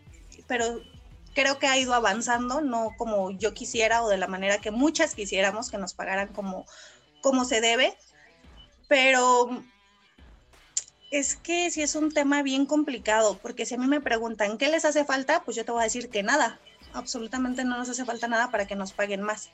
Pero 0.47 0.83
creo 1.35 1.59
que 1.59 1.67
ha 1.67 1.79
ido 1.79 1.95
avanzando, 1.95 2.61
no 2.61 2.91
como 2.97 3.31
yo 3.31 3.55
quisiera 3.55 4.03
o 4.03 4.09
de 4.09 4.19
la 4.19 4.27
manera 4.27 4.59
que 4.59 4.71
muchas 4.71 5.15
quisiéramos 5.15 5.71
que 5.71 5.79
nos 5.79 5.95
pagaran 5.95 6.29
como, 6.29 6.67
como 7.21 7.45
se 7.45 7.61
debe, 7.61 7.97
pero 8.89 9.65
es 11.11 11.37
que 11.37 11.71
sí 11.71 11.83
es 11.83 11.95
un 11.95 12.13
tema 12.13 12.43
bien 12.43 12.67
complicado, 12.67 13.39
porque 13.41 13.67
si 13.67 13.75
a 13.75 13.79
mí 13.79 13.87
me 13.87 14.01
preguntan 14.01 14.59
qué 14.59 14.69
les 14.69 14.85
hace 14.85 15.05
falta, 15.05 15.43
pues 15.45 15.57
yo 15.57 15.65
te 15.65 15.73
voy 15.73 15.83
a 15.83 15.85
decir 15.85 16.09
que 16.11 16.23
nada, 16.23 16.59
absolutamente 16.95 17.65
no 17.65 17.79
nos 17.79 17.89
hace 17.89 18.05
falta 18.05 18.29
nada 18.29 18.51
para 18.51 18.67
que 18.67 18.77
nos 18.77 18.93
paguen 18.93 19.23
más. 19.23 19.51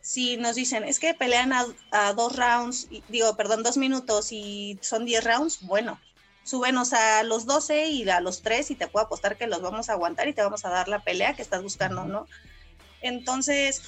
Si 0.00 0.36
nos 0.36 0.56
dicen, 0.56 0.84
es 0.84 0.98
que 0.98 1.14
pelean 1.14 1.52
a, 1.52 2.12
dos 2.12 2.36
rounds, 2.36 2.88
digo, 3.08 3.36
perdón, 3.36 3.62
dos 3.62 3.76
minutos 3.76 4.30
y 4.30 4.78
son 4.82 5.04
diez 5.04 5.24
rounds, 5.24 5.60
bueno, 5.62 6.00
súbenos 6.46 6.92
a 6.92 7.24
los 7.24 7.44
doce 7.44 7.88
y 7.88 8.08
a 8.08 8.20
los 8.20 8.40
tres 8.40 8.70
y 8.70 8.76
te 8.76 8.86
puedo 8.86 9.04
apostar 9.04 9.36
que 9.36 9.48
los 9.48 9.60
vamos 9.60 9.88
a 9.88 9.94
aguantar 9.94 10.28
y 10.28 10.32
te 10.32 10.42
vamos 10.42 10.64
a 10.64 10.70
dar 10.70 10.86
la 10.86 11.02
pelea 11.02 11.34
que 11.34 11.42
estás 11.42 11.62
buscando, 11.62 12.04
¿no? 12.04 12.26
Entonces, 13.02 13.82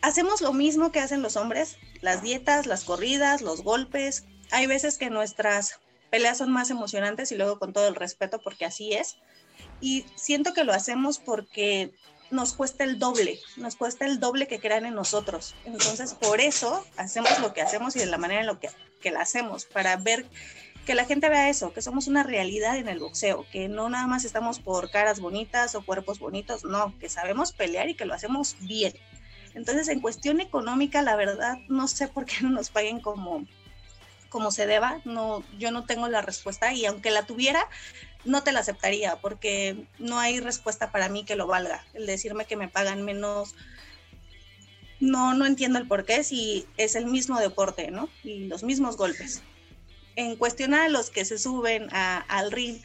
hacemos 0.00 0.40
lo 0.40 0.54
mismo 0.54 0.92
que 0.92 1.00
hacen 1.00 1.20
los 1.20 1.36
hombres, 1.36 1.76
las 2.00 2.22
dietas, 2.22 2.66
las 2.66 2.84
corridas, 2.84 3.42
los 3.42 3.62
golpes. 3.62 4.24
Hay 4.50 4.66
veces 4.66 4.96
que 4.96 5.10
nuestras 5.10 5.78
peleas 6.10 6.38
son 6.38 6.50
más 6.50 6.70
emocionantes 6.70 7.32
y 7.32 7.36
luego 7.36 7.58
con 7.58 7.74
todo 7.74 7.86
el 7.86 7.94
respeto 7.94 8.40
porque 8.42 8.64
así 8.64 8.94
es. 8.94 9.18
Y 9.82 10.06
siento 10.14 10.54
que 10.54 10.64
lo 10.64 10.72
hacemos 10.72 11.18
porque 11.18 11.92
nos 12.30 12.54
cuesta 12.54 12.84
el 12.84 12.98
doble, 12.98 13.38
nos 13.56 13.76
cuesta 13.76 14.06
el 14.06 14.20
doble 14.20 14.48
que 14.48 14.58
crean 14.58 14.86
en 14.86 14.94
nosotros. 14.94 15.54
Entonces, 15.66 16.14
por 16.14 16.40
eso 16.40 16.86
hacemos 16.96 17.38
lo 17.40 17.52
que 17.52 17.60
hacemos 17.60 17.94
y 17.94 17.98
de 17.98 18.06
la 18.06 18.16
manera 18.16 18.40
en 18.40 18.46
lo 18.46 18.58
que, 18.58 18.70
que 19.02 19.10
la 19.10 19.20
hacemos, 19.20 19.66
para 19.66 19.96
ver 19.96 20.26
que 20.86 20.94
la 20.94 21.04
gente 21.04 21.28
vea 21.28 21.48
eso, 21.48 21.72
que 21.72 21.82
somos 21.82 22.08
una 22.08 22.22
realidad 22.22 22.76
en 22.76 22.88
el 22.88 22.98
boxeo, 22.98 23.46
que 23.52 23.68
no 23.68 23.88
nada 23.88 24.06
más 24.06 24.24
estamos 24.24 24.58
por 24.58 24.90
caras 24.90 25.20
bonitas 25.20 25.74
o 25.74 25.84
cuerpos 25.84 26.18
bonitos, 26.18 26.64
no, 26.64 26.96
que 26.98 27.08
sabemos 27.08 27.52
pelear 27.52 27.88
y 27.88 27.94
que 27.94 28.04
lo 28.04 28.14
hacemos 28.14 28.56
bien. 28.60 28.94
Entonces, 29.54 29.88
en 29.88 30.00
cuestión 30.00 30.40
económica, 30.40 31.02
la 31.02 31.16
verdad, 31.16 31.58
no 31.68 31.88
sé 31.88 32.08
por 32.08 32.24
qué 32.24 32.36
no 32.42 32.50
nos 32.50 32.70
paguen 32.70 33.00
como, 33.00 33.46
como 34.28 34.50
se 34.50 34.66
deba, 34.66 35.00
no, 35.04 35.44
yo 35.58 35.70
no 35.70 35.84
tengo 35.84 36.08
la 36.08 36.22
respuesta 36.22 36.72
y 36.72 36.86
aunque 36.86 37.10
la 37.10 37.26
tuviera, 37.26 37.66
no 38.24 38.42
te 38.42 38.52
la 38.52 38.60
aceptaría 38.60 39.16
porque 39.16 39.86
no 39.98 40.18
hay 40.18 40.40
respuesta 40.40 40.92
para 40.92 41.08
mí 41.08 41.24
que 41.24 41.36
lo 41.36 41.46
valga. 41.46 41.84
El 41.94 42.06
decirme 42.06 42.44
que 42.44 42.56
me 42.56 42.68
pagan 42.68 43.02
menos, 43.02 43.54
no, 44.98 45.34
no 45.34 45.46
entiendo 45.46 45.78
el 45.78 45.88
por 45.88 46.04
qué 46.04 46.22
si 46.24 46.66
es 46.76 46.94
el 46.94 47.06
mismo 47.06 47.38
deporte, 47.40 47.90
¿no? 47.90 48.08
Y 48.22 48.46
los 48.46 48.62
mismos 48.62 48.96
golpes. 48.96 49.42
En 50.20 50.36
cuestión 50.36 50.74
a 50.74 50.90
los 50.90 51.08
que 51.08 51.24
se 51.24 51.38
suben 51.38 51.88
al 51.92 52.52
ring 52.52 52.82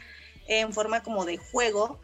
en 0.48 0.72
forma 0.72 1.02
como 1.02 1.26
de 1.26 1.36
juego, 1.36 2.00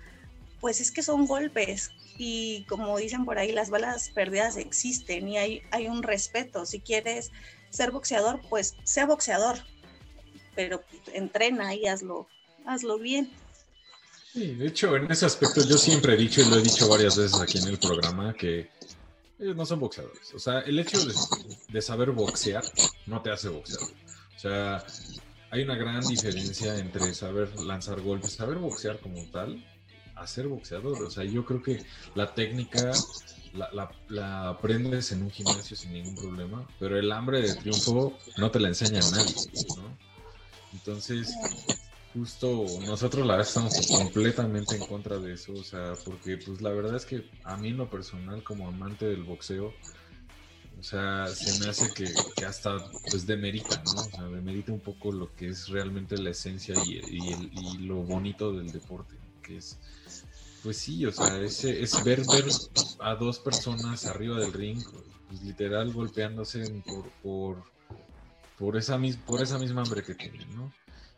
pues 0.61 0.79
es 0.83 0.91
que 0.91 1.03
son 1.03 1.27
golpes 1.27 1.91
y 2.19 2.67
como 2.69 2.99
dicen 2.99 3.25
por 3.25 3.39
ahí, 3.39 3.51
las 3.51 3.71
balas 3.71 4.11
perdidas 4.11 4.59
existen 4.59 5.27
y 5.31 5.39
hay, 5.39 5.89
un 5.89 6.03
respeto. 6.03 6.67
Si 6.67 6.81
quieres 6.81 7.33
ser 7.71 7.93
boxeador, 7.93 8.43
pues 8.51 8.75
sea 8.85 9.07
boxeador, 9.07 9.57
pero 10.55 10.85
entrena 11.15 11.75
y 11.75 11.87
hazlo 11.87 12.29
hazlo 12.67 12.99
bien. 12.99 13.33
Sí, 14.35 14.55
de 14.55 14.67
hecho, 14.67 14.95
en 14.97 15.11
ese 15.11 15.25
aspecto 15.25 15.67
yo 15.67 15.79
siempre 15.79 16.13
he 16.13 16.17
dicho 16.19 16.43
y 16.43 16.45
lo 16.45 16.59
he 16.59 16.63
dicho 16.63 16.87
varias 16.91 17.17
veces 17.17 17.41
aquí 17.41 17.57
en 17.57 17.69
el 17.69 17.79
programa 17.79 18.35
que 18.35 18.69
ellos 19.39 19.57
no 19.57 19.65
son 19.65 19.81
boxeadores. 19.81 20.35
O 20.35 20.39
sea, 20.39 20.61
el 20.61 20.79
hecho 20.79 20.99
de, 21.71 21.81
saber 21.81 22.11
boxear 22.11 22.65
no 23.07 23.23
te 23.23 23.31
hace 23.31 23.49
boxeador. 23.49 23.89
O 24.43 24.49
sea, 24.49 24.85
hay 25.51 25.63
una 25.63 25.77
gran 25.77 26.01
diferencia 26.01 26.77
entre 26.77 27.15
saber 27.15 27.57
lanzar 27.61 28.01
golpes, 28.01 28.33
saber 28.33 28.59
boxear 28.59 28.99
como 28.99 29.25
tal, 29.27 29.65
a 30.17 30.27
ser 30.27 30.49
boxeador. 30.49 31.01
O 31.01 31.11
sea, 31.11 31.23
yo 31.23 31.45
creo 31.45 31.63
que 31.63 31.85
la 32.17 32.35
técnica 32.35 32.91
la, 33.55 33.89
la, 34.09 34.49
aprendes 34.49 35.13
en 35.13 35.23
un 35.23 35.31
gimnasio 35.31 35.77
sin 35.77 35.93
ningún 35.93 36.17
problema, 36.17 36.67
pero 36.81 36.99
el 36.99 37.13
hambre 37.13 37.41
de 37.41 37.55
triunfo 37.55 38.19
no 38.37 38.51
te 38.51 38.59
la 38.59 38.67
enseña 38.67 38.99
nadie, 39.13 39.33
¿no? 39.77 39.97
Entonces, 40.73 41.33
justo 42.13 42.65
nosotros 42.85 43.25
la 43.25 43.37
verdad 43.37 43.49
estamos 43.49 43.87
completamente 43.87 44.75
en 44.75 44.87
contra 44.87 45.19
de 45.19 45.35
eso, 45.35 45.53
o 45.53 45.63
sea, 45.63 45.93
porque 46.05 46.37
pues 46.37 46.61
la 46.61 46.71
verdad 46.71 46.97
es 46.97 47.07
que 47.07 47.31
a 47.45 47.57
mí 47.57 47.69
en 47.69 47.77
lo 47.77 47.89
personal 47.89 48.43
como 48.43 48.67
amante 48.67 49.07
del 49.07 49.23
boxeo, 49.23 49.73
o 50.83 50.85
sea, 50.85 51.29
se 51.29 51.61
me 51.61 51.71
hace 51.71 51.95
que, 51.95 52.13
hasta 52.45 52.77
pues 53.09 53.25
demerita, 53.25 53.81
¿no? 53.85 54.01
O 54.01 54.11
sea, 54.11 54.25
demerita 54.25 54.73
un 54.73 54.81
poco 54.81 55.13
lo 55.13 55.33
que 55.33 55.47
es 55.47 55.69
realmente 55.69 56.19
la 56.19 56.31
esencia 56.31 56.75
y, 56.85 56.99
y, 57.09 57.79
lo 57.87 58.03
bonito 58.03 58.53
del 58.53 58.73
deporte, 58.73 59.15
que 59.45 59.59
es, 59.59 59.79
pues 60.65 60.79
sí, 60.79 61.07
o 61.07 61.13
sea, 61.13 61.39
es, 61.39 61.63
es 61.63 62.03
ver, 62.03 62.25
ver 62.27 62.47
a 62.99 63.15
dos 63.15 63.39
personas 63.39 64.07
arriba 64.07 64.41
del 64.41 64.53
ring, 64.53 64.83
pues 65.29 65.43
literal 65.43 65.93
golpeándose 65.93 66.69
por, 66.85 67.09
por, 67.23 67.65
por, 68.59 68.77
esa, 68.77 69.01
por 69.25 69.41
esa 69.41 69.61
misma 69.61 69.83
hambre 69.83 70.03
que 70.03 70.17
tienen, 70.17 70.53
¿no? 70.57 70.73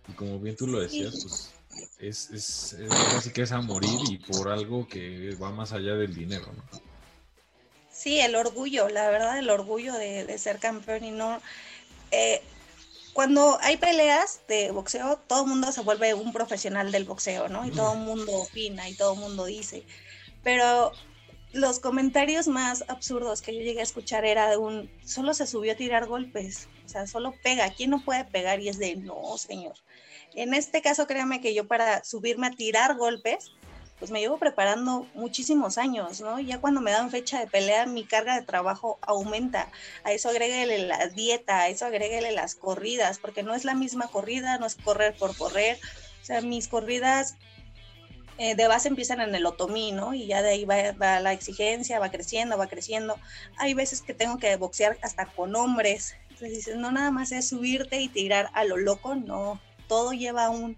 Y 0.09 0.13
como 0.13 0.39
bien 0.41 0.57
tú 0.57 0.67
lo 0.67 0.79
decías, 0.79 1.21
pues 1.23 1.55
es, 1.99 2.31
es, 2.33 2.73
es 2.75 2.91
casi 2.91 3.31
que 3.31 3.41
es 3.41 3.53
a 3.53 3.63
morir 3.63 3.99
y 4.11 4.19
por 4.19 4.51
algo 4.51 4.87
que 4.87 5.35
va 5.37 5.51
más 5.53 5.73
allá 5.73 5.95
del 5.95 6.15
dinero, 6.15 6.53
¿no? 6.53 6.94
Sí, 8.05 8.21
el 8.21 8.37
orgullo, 8.37 8.91
la 8.91 9.09
verdad, 9.09 9.39
el 9.39 9.49
orgullo 9.49 9.95
de, 9.95 10.37
ser 10.37 10.59
campeón 10.59 11.07
y 11.07 11.11
no... 11.11 11.41
Eh, 12.11 12.43
cuando 13.15 13.57
hay 13.63 13.79
peleas 13.79 14.41
de 14.47 14.73
boxeo, 14.73 15.17
todo 15.27 15.45
el 15.45 15.49
mundo 15.49 15.73
se 15.73 15.81
vuelve 15.81 16.13
un 16.13 16.31
profesional 16.31 16.93
del 16.93 17.07
boxeo, 17.07 17.49
¿no? 17.49 17.65
Y 17.67 17.71
todo 17.71 17.95
el 17.95 18.01
mundo 18.01 18.31
opina 18.33 18.87
y 18.91 18.95
todo 18.95 19.15
el 19.15 19.21
mundo 19.21 19.47
dice. 19.47 19.87
Pero 20.43 20.93
los 21.53 21.81
comentarios 21.81 22.47
más 22.47 22.85
absurdos 22.89 23.41
que 23.41 23.55
yo 23.55 23.63
llegué 23.63 23.81
a 23.81 23.85
escuchar 23.85 24.27
era 24.27 24.51
de 24.51 24.59
un, 24.59 24.91
solo 25.07 25.33
se 25.33 25.47
subió 25.47 25.73
a 25.73 25.77
tirar 25.77 26.07
golpes, 26.07 26.69
o 26.85 26.89
sea, 26.91 27.07
solo 27.07 27.33
pega, 27.43 27.73
¿quién 27.75 27.89
no 27.89 28.05
puede 28.05 28.27
pegar? 28.27 28.61
Y 28.61 28.69
es 28.69 28.77
de, 28.77 28.97
no, 28.97 29.39
señor. 29.39 29.77
En 30.35 30.53
este 30.53 30.83
caso, 30.83 31.07
créame 31.07 31.41
que 31.41 31.55
yo 31.55 31.67
para 31.67 32.05
subirme 32.05 32.49
a 32.49 32.51
tirar 32.51 32.97
golpes, 32.97 33.53
pues 33.99 34.11
me 34.11 34.21
llevo 34.21 34.39
preparando 34.39 35.07
muchísimos 35.15 35.79
años, 35.79 36.21
¿no? 36.21 36.41
Ya 36.41 36.61
cuando 36.61 36.81
me 36.81 36.91
dan 36.91 37.11
fecha 37.11 37.39
de 37.39 37.47
pelea, 37.47 37.87
mi 37.87 38.05
carga 38.05 38.35
de 38.35 38.43
trabajo 38.45 38.99
aumenta. 39.03 39.71
A 40.03 40.13
eso 40.13 40.29
agréguele 40.29 40.87
la 40.87 41.09
dieta, 41.09 41.61
a 41.61 41.69
eso 41.69 41.87
agréguele 41.87 42.33
las 42.33 42.55
corridas, 42.55 43.19
porque 43.19 43.43
no 43.43 43.55
es 43.55 43.65
la 43.65 43.75
misma 43.75 44.09
corrida, 44.09 44.59
no 44.59 44.67
es 44.67 44.75
correr 44.75 45.15
por 45.17 45.37
correr. 45.37 45.79
O 46.23 46.25
sea, 46.25 46.41
mis 46.41 46.69
corridas 46.69 47.37
eh, 48.39 48.57
de 48.57 48.67
base 48.67 48.89
empiezan 48.89 49.21
en 49.21 49.35
el 49.35 49.47
otomí, 49.47 49.93
¿no? 49.93 50.13
Y 50.13 50.27
ya 50.27 50.43
de 50.43 50.51
ahí 50.51 50.65
va, 50.65 50.93
va, 50.93 51.21
la 51.21 51.33
exigencia, 51.33 52.01
va 52.01 52.11
creciendo, 52.11 52.59
va 52.59 52.67
creciendo. 52.67 53.17
Hay 53.59 53.75
veces 53.75 54.03
que 54.03 54.13
tengo 54.13 54.39
que 54.39 54.57
boxear 54.57 54.99
hasta 55.03 55.27
con 55.27 55.55
hombres. 55.55 56.17
Entonces 56.31 56.51
dices, 56.51 56.77
no 56.77 56.91
nada 56.91 57.13
más 57.13 57.31
es 57.31 57.49
subirte 57.49 58.01
y 58.01 58.09
tirar 58.09 58.51
a 58.55 58.65
lo 58.65 58.77
loco, 58.77 59.15
no. 59.15 59.61
Todo 59.87 60.13
lleva 60.13 60.51
un, 60.51 60.77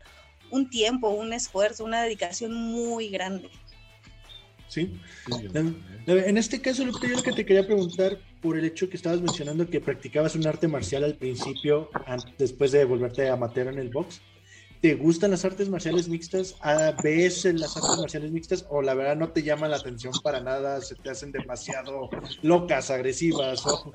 un 0.51 0.71
tiempo, 0.71 1.11
un 1.11 1.33
esfuerzo, 1.33 1.85
una 1.85 2.03
dedicación 2.03 2.55
muy 2.55 3.09
grande. 3.09 3.51
Sí. 4.69 5.01
En 6.07 6.39
este 6.39 6.61
caso, 6.61 6.85
lo 6.85 6.93
que 6.93 7.09
yo 7.09 7.23
que 7.23 7.33
te 7.33 7.47
quería 7.47 7.65
preguntar, 7.67 8.19
por 8.41 8.59
el 8.59 8.65
hecho 8.65 8.89
que 8.89 8.97
estabas 8.97 9.21
mencionando 9.21 9.69
que 9.69 9.81
practicabas 9.81 10.35
un 10.35 10.47
arte 10.47 10.69
marcial 10.69 11.05
al 11.05 11.15
principio, 11.15 11.91
después 12.39 12.73
de 12.73 12.85
volverte 12.85 13.29
amateur 13.29 13.69
en 13.69 13.79
el 13.79 13.91
box. 13.91 14.21
¿Te 14.81 14.95
gustan 14.95 15.31
las 15.31 15.45
artes 15.45 15.69
marciales 15.69 16.09
mixtas? 16.09 16.55
¿Ves 17.03 17.45
las 17.47 17.77
artes 17.77 17.99
marciales 17.99 18.31
mixtas 18.31 18.67
o 18.69 18.83
la 18.83 18.95
verdad 18.95 19.17
no 19.17 19.31
te 19.31 19.43
llaman 19.43 19.71
la 19.71 19.79
atención 19.79 20.13
para 20.23 20.41
nada? 20.41 20.81
¿Se 20.81 20.95
te 20.95 21.11
hacen 21.11 21.33
demasiado 21.33 22.11
locas, 22.43 22.91
agresivas? 22.91 23.65
O... 23.67 23.93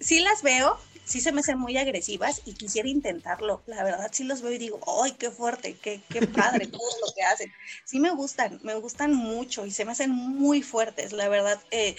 Sí 0.00 0.20
las 0.20 0.42
veo, 0.42 0.78
sí 1.04 1.20
se 1.20 1.32
me 1.32 1.40
hacen 1.40 1.58
muy 1.58 1.76
agresivas 1.78 2.42
y 2.44 2.54
quisiera 2.54 2.88
intentarlo. 2.88 3.62
La 3.66 3.82
verdad 3.84 4.10
sí 4.12 4.24
los 4.24 4.42
veo 4.42 4.52
y 4.52 4.58
digo, 4.58 4.80
¡ay, 5.02 5.12
qué 5.12 5.30
fuerte! 5.30 5.76
¡Qué, 5.80 6.00
qué 6.10 6.26
padre! 6.26 6.66
todo 6.66 6.90
lo 7.06 7.12
que 7.14 7.22
hacen! 7.22 7.52
Sí 7.84 8.00
me 8.00 8.10
gustan, 8.10 8.60
me 8.62 8.74
gustan 8.74 9.14
mucho 9.14 9.64
y 9.66 9.70
se 9.70 9.84
me 9.84 9.92
hacen 9.92 10.10
muy 10.10 10.62
fuertes. 10.62 11.12
La 11.12 11.28
verdad, 11.28 11.60
eh, 11.70 11.96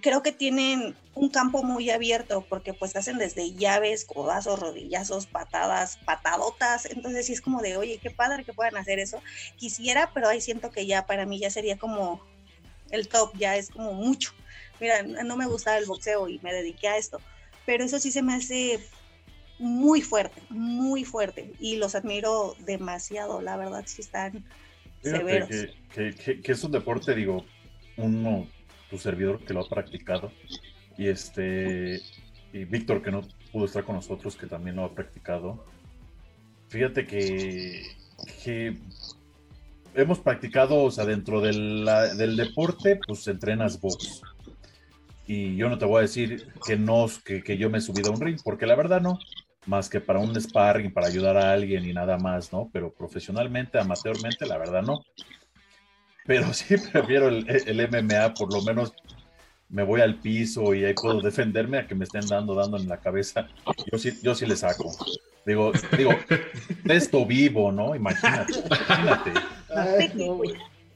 creo 0.00 0.22
que 0.22 0.32
tienen 0.32 0.96
un 1.14 1.28
campo 1.28 1.62
muy 1.62 1.90
abierto 1.90 2.46
porque 2.48 2.72
pues 2.74 2.96
hacen 2.96 3.18
desde 3.18 3.52
llaves, 3.52 4.04
codazos, 4.04 4.58
rodillazos, 4.58 5.26
patadas, 5.26 5.98
patadotas. 6.04 6.86
Entonces 6.86 7.26
sí 7.26 7.32
es 7.34 7.40
como 7.40 7.60
de, 7.60 7.76
oye, 7.76 7.98
qué 8.02 8.10
padre 8.10 8.44
que 8.44 8.52
puedan 8.52 8.76
hacer 8.76 8.98
eso. 8.98 9.22
Quisiera, 9.56 10.10
pero 10.14 10.28
ahí 10.28 10.40
siento 10.40 10.70
que 10.70 10.86
ya 10.86 11.06
para 11.06 11.26
mí 11.26 11.38
ya 11.38 11.50
sería 11.50 11.78
como 11.78 12.24
el 12.90 13.08
top, 13.08 13.36
ya 13.36 13.56
es 13.56 13.70
como 13.70 13.92
mucho. 13.92 14.32
Mira, 14.82 15.02
no 15.02 15.36
me 15.36 15.46
gustaba 15.46 15.78
el 15.78 15.86
boxeo 15.86 16.28
y 16.28 16.38
me 16.40 16.52
dediqué 16.52 16.88
a 16.88 16.98
esto 16.98 17.18
pero 17.66 17.84
eso 17.84 17.98
sí 17.98 18.10
se 18.10 18.22
me 18.22 18.34
hace 18.34 18.80
muy 19.58 20.00
fuerte, 20.00 20.40
muy 20.50 21.04
fuerte, 21.04 21.52
y 21.60 21.76
los 21.76 21.94
admiro 21.94 22.56
demasiado, 22.60 23.40
la 23.40 23.56
verdad, 23.56 23.84
sí 23.86 24.02
están 24.02 24.44
severos. 25.02 25.48
Que, 25.94 26.40
que, 26.42 26.52
es 26.52 26.64
un 26.64 26.72
deporte, 26.72 27.14
digo, 27.14 27.44
uno, 27.96 28.48
tu 28.90 28.98
servidor 28.98 29.44
que 29.44 29.54
lo 29.54 29.60
ha 29.60 29.68
practicado, 29.68 30.32
y 30.98 31.06
este, 31.06 32.00
y 32.52 32.64
Víctor 32.64 33.02
que 33.02 33.12
no 33.12 33.22
pudo 33.52 33.66
estar 33.66 33.84
con 33.84 33.96
nosotros, 33.96 34.36
que 34.36 34.46
también 34.46 34.76
lo 34.76 34.84
ha 34.84 34.94
practicado. 34.94 35.64
Fíjate 36.68 37.06
que, 37.06 37.82
que 38.42 38.76
hemos 39.94 40.18
practicado, 40.18 40.82
o 40.82 40.90
sea, 40.90 41.04
dentro 41.04 41.40
del 41.40 42.36
deporte, 42.36 42.98
pues 43.06 43.28
entrenas 43.28 43.80
box 43.80 44.22
y 45.26 45.56
yo 45.56 45.68
no 45.68 45.78
te 45.78 45.84
voy 45.84 45.98
a 45.98 46.02
decir 46.02 46.48
que 46.66 46.76
no, 46.76 47.06
que, 47.24 47.42
que 47.42 47.56
yo 47.56 47.70
me 47.70 47.78
he 47.78 47.80
subido 47.80 48.10
a 48.10 48.14
un 48.14 48.20
ring, 48.20 48.38
porque 48.42 48.66
la 48.66 48.74
verdad 48.74 49.00
no, 49.00 49.18
más 49.66 49.88
que 49.88 50.00
para 50.00 50.18
un 50.18 50.38
sparring, 50.40 50.92
para 50.92 51.06
ayudar 51.06 51.36
a 51.36 51.52
alguien 51.52 51.84
y 51.84 51.92
nada 51.92 52.18
más, 52.18 52.52
¿no? 52.52 52.68
Pero 52.72 52.92
profesionalmente, 52.92 53.78
amateurmente, 53.78 54.46
la 54.46 54.58
verdad 54.58 54.82
no. 54.82 55.04
Pero 56.26 56.52
sí 56.52 56.76
prefiero 56.76 57.28
el, 57.28 57.48
el, 57.48 57.88
MMA, 57.88 58.34
por 58.34 58.52
lo 58.52 58.62
menos 58.62 58.92
me 59.68 59.84
voy 59.84 60.00
al 60.00 60.20
piso 60.20 60.74
y 60.74 60.84
ahí 60.84 60.94
puedo 60.94 61.20
defenderme 61.20 61.78
a 61.78 61.86
que 61.86 61.94
me 61.94 62.04
estén 62.04 62.26
dando, 62.26 62.54
dando 62.54 62.76
en 62.76 62.88
la 62.88 62.98
cabeza. 62.98 63.48
Yo 63.90 63.98
sí, 63.98 64.18
yo 64.22 64.34
sí 64.34 64.46
le 64.46 64.56
saco. 64.56 64.90
Digo, 65.46 65.72
digo, 65.96 66.12
esto 66.84 67.24
vivo, 67.24 67.72
¿no? 67.72 67.94
Imagínate, 67.94 68.52
imagínate. 68.58 69.32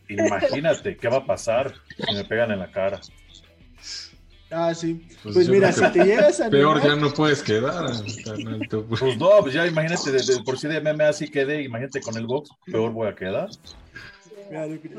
Imagínate 0.09 0.97
qué 0.97 1.09
va 1.09 1.19
a 1.19 1.27
pasar 1.27 1.75
si 1.97 2.15
me 2.15 2.25
pegan 2.25 2.53
en 2.53 2.61
la 2.61 2.71
cara. 2.71 3.01
Ah, 4.51 4.75
sí. 4.75 5.01
Pues, 5.23 5.35
pues 5.35 5.49
mira, 5.49 5.73
si 5.73 5.91
te 5.93 6.05
llegas 6.05 6.41
a. 6.41 6.49
Peor 6.51 6.83
ya 6.83 6.95
no 6.97 7.13
puedes 7.13 7.43
quedar. 7.43 7.91
Pues 8.89 9.19
no, 9.19 9.31
pues 9.41 9.55
ya 9.55 9.67
imagínate, 9.67 10.13
por 10.45 10.59
si 10.59 10.69
de 10.69 10.81
MMA 10.81 11.09
así 11.09 11.29
quedé, 11.29 11.63
imagínate 11.63 12.01
con 12.01 12.17
el 12.17 12.27
box, 12.27 12.51
peor 12.65 12.93
voy 12.93 13.09
a 13.09 13.15
quedar. 13.15 13.49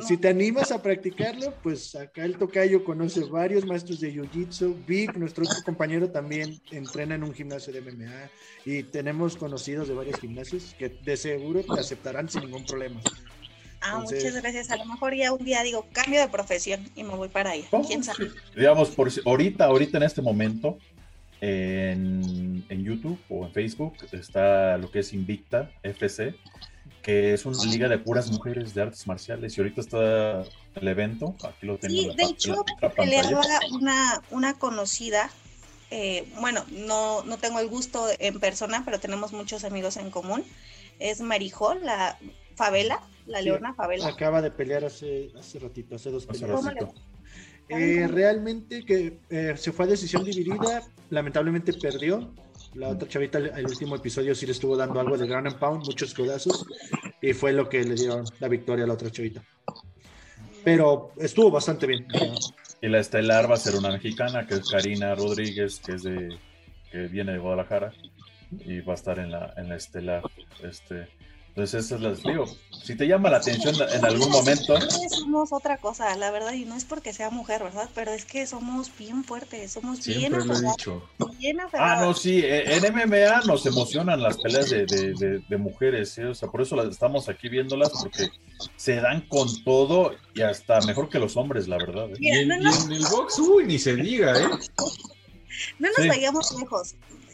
Si 0.02 0.18
te 0.18 0.28
animas 0.28 0.72
a 0.72 0.82
practicarlo, 0.82 1.54
pues 1.64 1.96
acá 1.96 2.26
el 2.26 2.38
tocayo 2.38 2.84
conoce 2.84 3.24
varios 3.24 3.66
maestros 3.66 4.02
de 4.02 4.14
Jiu-Jitsu. 4.14 4.86
Vic, 4.86 5.16
nuestro 5.16 5.46
otro 5.46 5.64
compañero, 5.64 6.10
también 6.10 6.60
entrena 6.72 7.16
en 7.16 7.24
un 7.24 7.34
gimnasio 7.34 7.72
de 7.72 7.82
MMA. 7.82 8.30
Y 8.66 8.84
tenemos 8.84 9.38
conocidos 9.38 9.88
de 9.88 9.94
varios 9.94 10.20
gimnasios 10.20 10.76
que 10.78 10.90
de 10.90 11.16
seguro 11.16 11.64
te 11.64 11.80
aceptarán 11.80 12.28
sin 12.28 12.42
ningún 12.42 12.66
problema. 12.66 13.00
Ah, 13.82 14.00
muchas 14.00 14.36
gracias. 14.36 14.72
A 14.72 14.78
lo 14.78 14.86
mejor 14.86 15.16
ya 15.16 15.32
un 15.32 15.44
día 15.44 15.64
digo 15.64 15.86
cambio 15.92 16.20
de 16.20 16.28
profesión 16.28 16.90
y 16.96 17.04
me 17.04 17.16
voy 17.16 17.30
para 17.30 17.52
ahí. 17.52 17.66
¿Quién 17.88 18.04
sabe? 18.04 18.32
Digamos, 18.56 18.90
por 18.90 19.10
ahorita, 19.26 19.66
ahorita 19.66 19.98
en 19.98 20.04
este 20.04 20.22
momento, 20.22 20.78
en, 21.42 22.66
en, 22.70 22.84
YouTube 22.84 23.20
o 23.30 23.46
en 23.46 23.54
Facebook 23.54 23.96
está 24.12 24.78
lo 24.78 24.90
que 24.90 25.00
es 25.00 25.14
Invicta 25.14 25.72
FC, 25.84 26.36
que 27.04 27.34
es 27.34 27.46
una 27.46 27.64
liga 27.66 27.88
de 27.88 28.00
puras 28.00 28.32
mujeres 28.32 28.74
de 28.74 28.82
artes 28.82 29.06
marciales. 29.06 29.58
Y 29.58 29.62
ahorita 29.62 29.82
está 29.82 30.44
el 30.76 30.88
evento. 30.88 31.36
Aquí 31.44 31.68
lo 31.68 31.78
tengo. 31.78 31.94
Sí, 31.94 32.12
de 32.16 32.24
hecho, 32.24 32.66
peleaba 32.96 33.42
una, 33.72 34.22
una 34.32 34.54
conocida. 34.56 35.30
Eh, 35.90 36.28
bueno, 36.42 36.66
no, 36.72 37.24
no 37.24 37.38
tengo 37.38 37.60
el 37.60 37.68
gusto 37.68 38.08
en 38.20 38.40
persona, 38.40 38.82
pero 38.84 39.00
tenemos 39.00 39.32
muchos 39.32 39.64
amigos 39.64 39.98
en 39.98 40.10
común. 40.10 40.44
Es 41.00 41.22
Marijol, 41.22 41.86
la 41.86 42.18
Favela 42.56 43.02
la 43.28 43.42
Leona 43.42 43.74
Favela. 43.74 44.08
Acaba 44.08 44.42
de 44.42 44.52
pelear 44.52 44.86
hace, 44.86 45.32
hace 45.38 45.60
ratito, 45.60 45.96
hace 45.96 46.12
dos 46.12 46.26
peleas. 46.26 46.62
Eh, 47.70 48.08
realmente 48.08 48.86
que 48.86 49.20
eh, 49.30 49.54
se 49.58 49.74
fue 49.74 49.86
a 49.86 49.90
decisión 49.90 50.24
dividida, 50.24 50.84
lamentablemente 51.10 51.74
perdió. 51.74 52.34
La 52.76 52.90
otra 52.90 53.08
chavita, 53.08 53.40
el, 53.40 53.66
último 53.66 53.96
episodio 53.96 54.36
sí 54.36 54.46
le 54.46 54.52
estuvo 54.52 54.74
codando 54.74 55.00
algo 55.00 55.18
de 55.18 55.28
ground 55.28 55.48
and 55.48 55.60
pound, 55.60 55.86
muchos 55.86 56.14
codazos, 56.14 56.66
y 57.22 57.34
fue 57.34 57.52
lo 57.52 57.68
que 57.68 57.84
le 57.84 57.96
dio 57.96 58.24
la 58.40 58.48
victoria 58.48 58.86
a 58.86 58.88
la 58.88 58.94
otra 58.94 59.10
chavita. 59.10 59.44
Pero 60.64 61.12
estuvo 61.18 61.50
bastante 61.50 61.88
bien. 61.88 62.06
Y 62.82 62.88
la 62.88 63.00
estelar 63.00 63.50
va 63.50 63.56
a 63.56 63.58
ser 63.58 63.76
una 63.76 63.92
mexicana, 63.92 64.46
que 64.46 64.56
es 64.56 64.70
Karina 64.70 65.16
Rodríguez, 65.16 65.82
que 65.84 65.94
es 65.94 66.04
de 66.04 66.38
que 66.92 67.08
viene 67.08 67.34
de 67.34 67.40
Guadalajara, 67.40 67.94
y 68.52 68.80
va 68.82 68.94
a 68.94 68.96
estar 68.96 69.20
en 69.20 69.32
la, 69.32 69.54
en 69.58 69.70
la 69.70 69.76
estelar. 69.76 70.24
Este, 70.64 71.08
entonces, 71.58 71.86
eso 71.86 71.98
les 71.98 72.22
digo. 72.22 72.46
Si 72.84 72.96
te 72.96 73.08
llama 73.08 73.32
la 73.32 73.38
atención 73.38 73.74
en 73.92 74.06
algún 74.06 74.30
momento. 74.30 74.80
Somos 75.10 75.52
otra 75.52 75.78
cosa, 75.78 76.16
la 76.16 76.30
verdad, 76.30 76.54
y 76.54 76.66
no 76.66 76.76
es 76.76 76.86
porque 76.86 77.14
sea 77.14 77.32
mujer, 77.32 77.64
¿verdad? 77.64 77.90
Pero 77.96 78.12
es 78.12 78.26
que 78.26 78.46
somos 78.46 78.96
bien 78.96 79.24
fuertes, 79.24 79.72
somos 79.72 80.06
bien 80.06 80.36
aferrados. 80.36 80.78
Bien 81.40 81.58
Ah, 81.74 82.00
no, 82.00 82.14
sí, 82.14 82.42
eh, 82.44 82.76
en 82.76 82.94
MMA 82.94 83.42
nos 83.48 83.66
emocionan 83.66 84.22
las 84.22 84.38
peleas 84.38 84.70
de, 84.70 84.86
de, 84.86 85.42
de, 85.50 85.58
mujeres, 85.58 86.12
¿sí? 86.12 86.22
o 86.22 86.36
sea, 86.36 86.48
por 86.48 86.62
eso 86.62 86.76
las 86.76 86.90
estamos 86.90 87.28
aquí 87.28 87.50
viéndolas, 87.50 87.90
porque 87.90 88.30
se 88.76 88.98
dan 88.98 89.22
con 89.22 89.48
todo 89.64 90.12
y 90.36 90.42
hasta 90.42 90.80
mejor 90.82 91.10
que 91.10 91.18
los 91.18 91.38
hombres, 91.38 91.68
la 91.68 91.78
verdad. 91.80 92.12
¿eh? 92.12 92.18
y, 92.20 92.30
en, 92.30 92.52
el 92.52 93.06
box, 93.10 93.40
uy, 93.40 93.66
ni 93.66 93.80
se 93.80 93.96
diga, 93.96 94.40
¿eh? 94.40 94.48
No 95.80 95.90
nos 95.98 96.08
vayamos 96.08 96.56
lejos. 96.60 96.94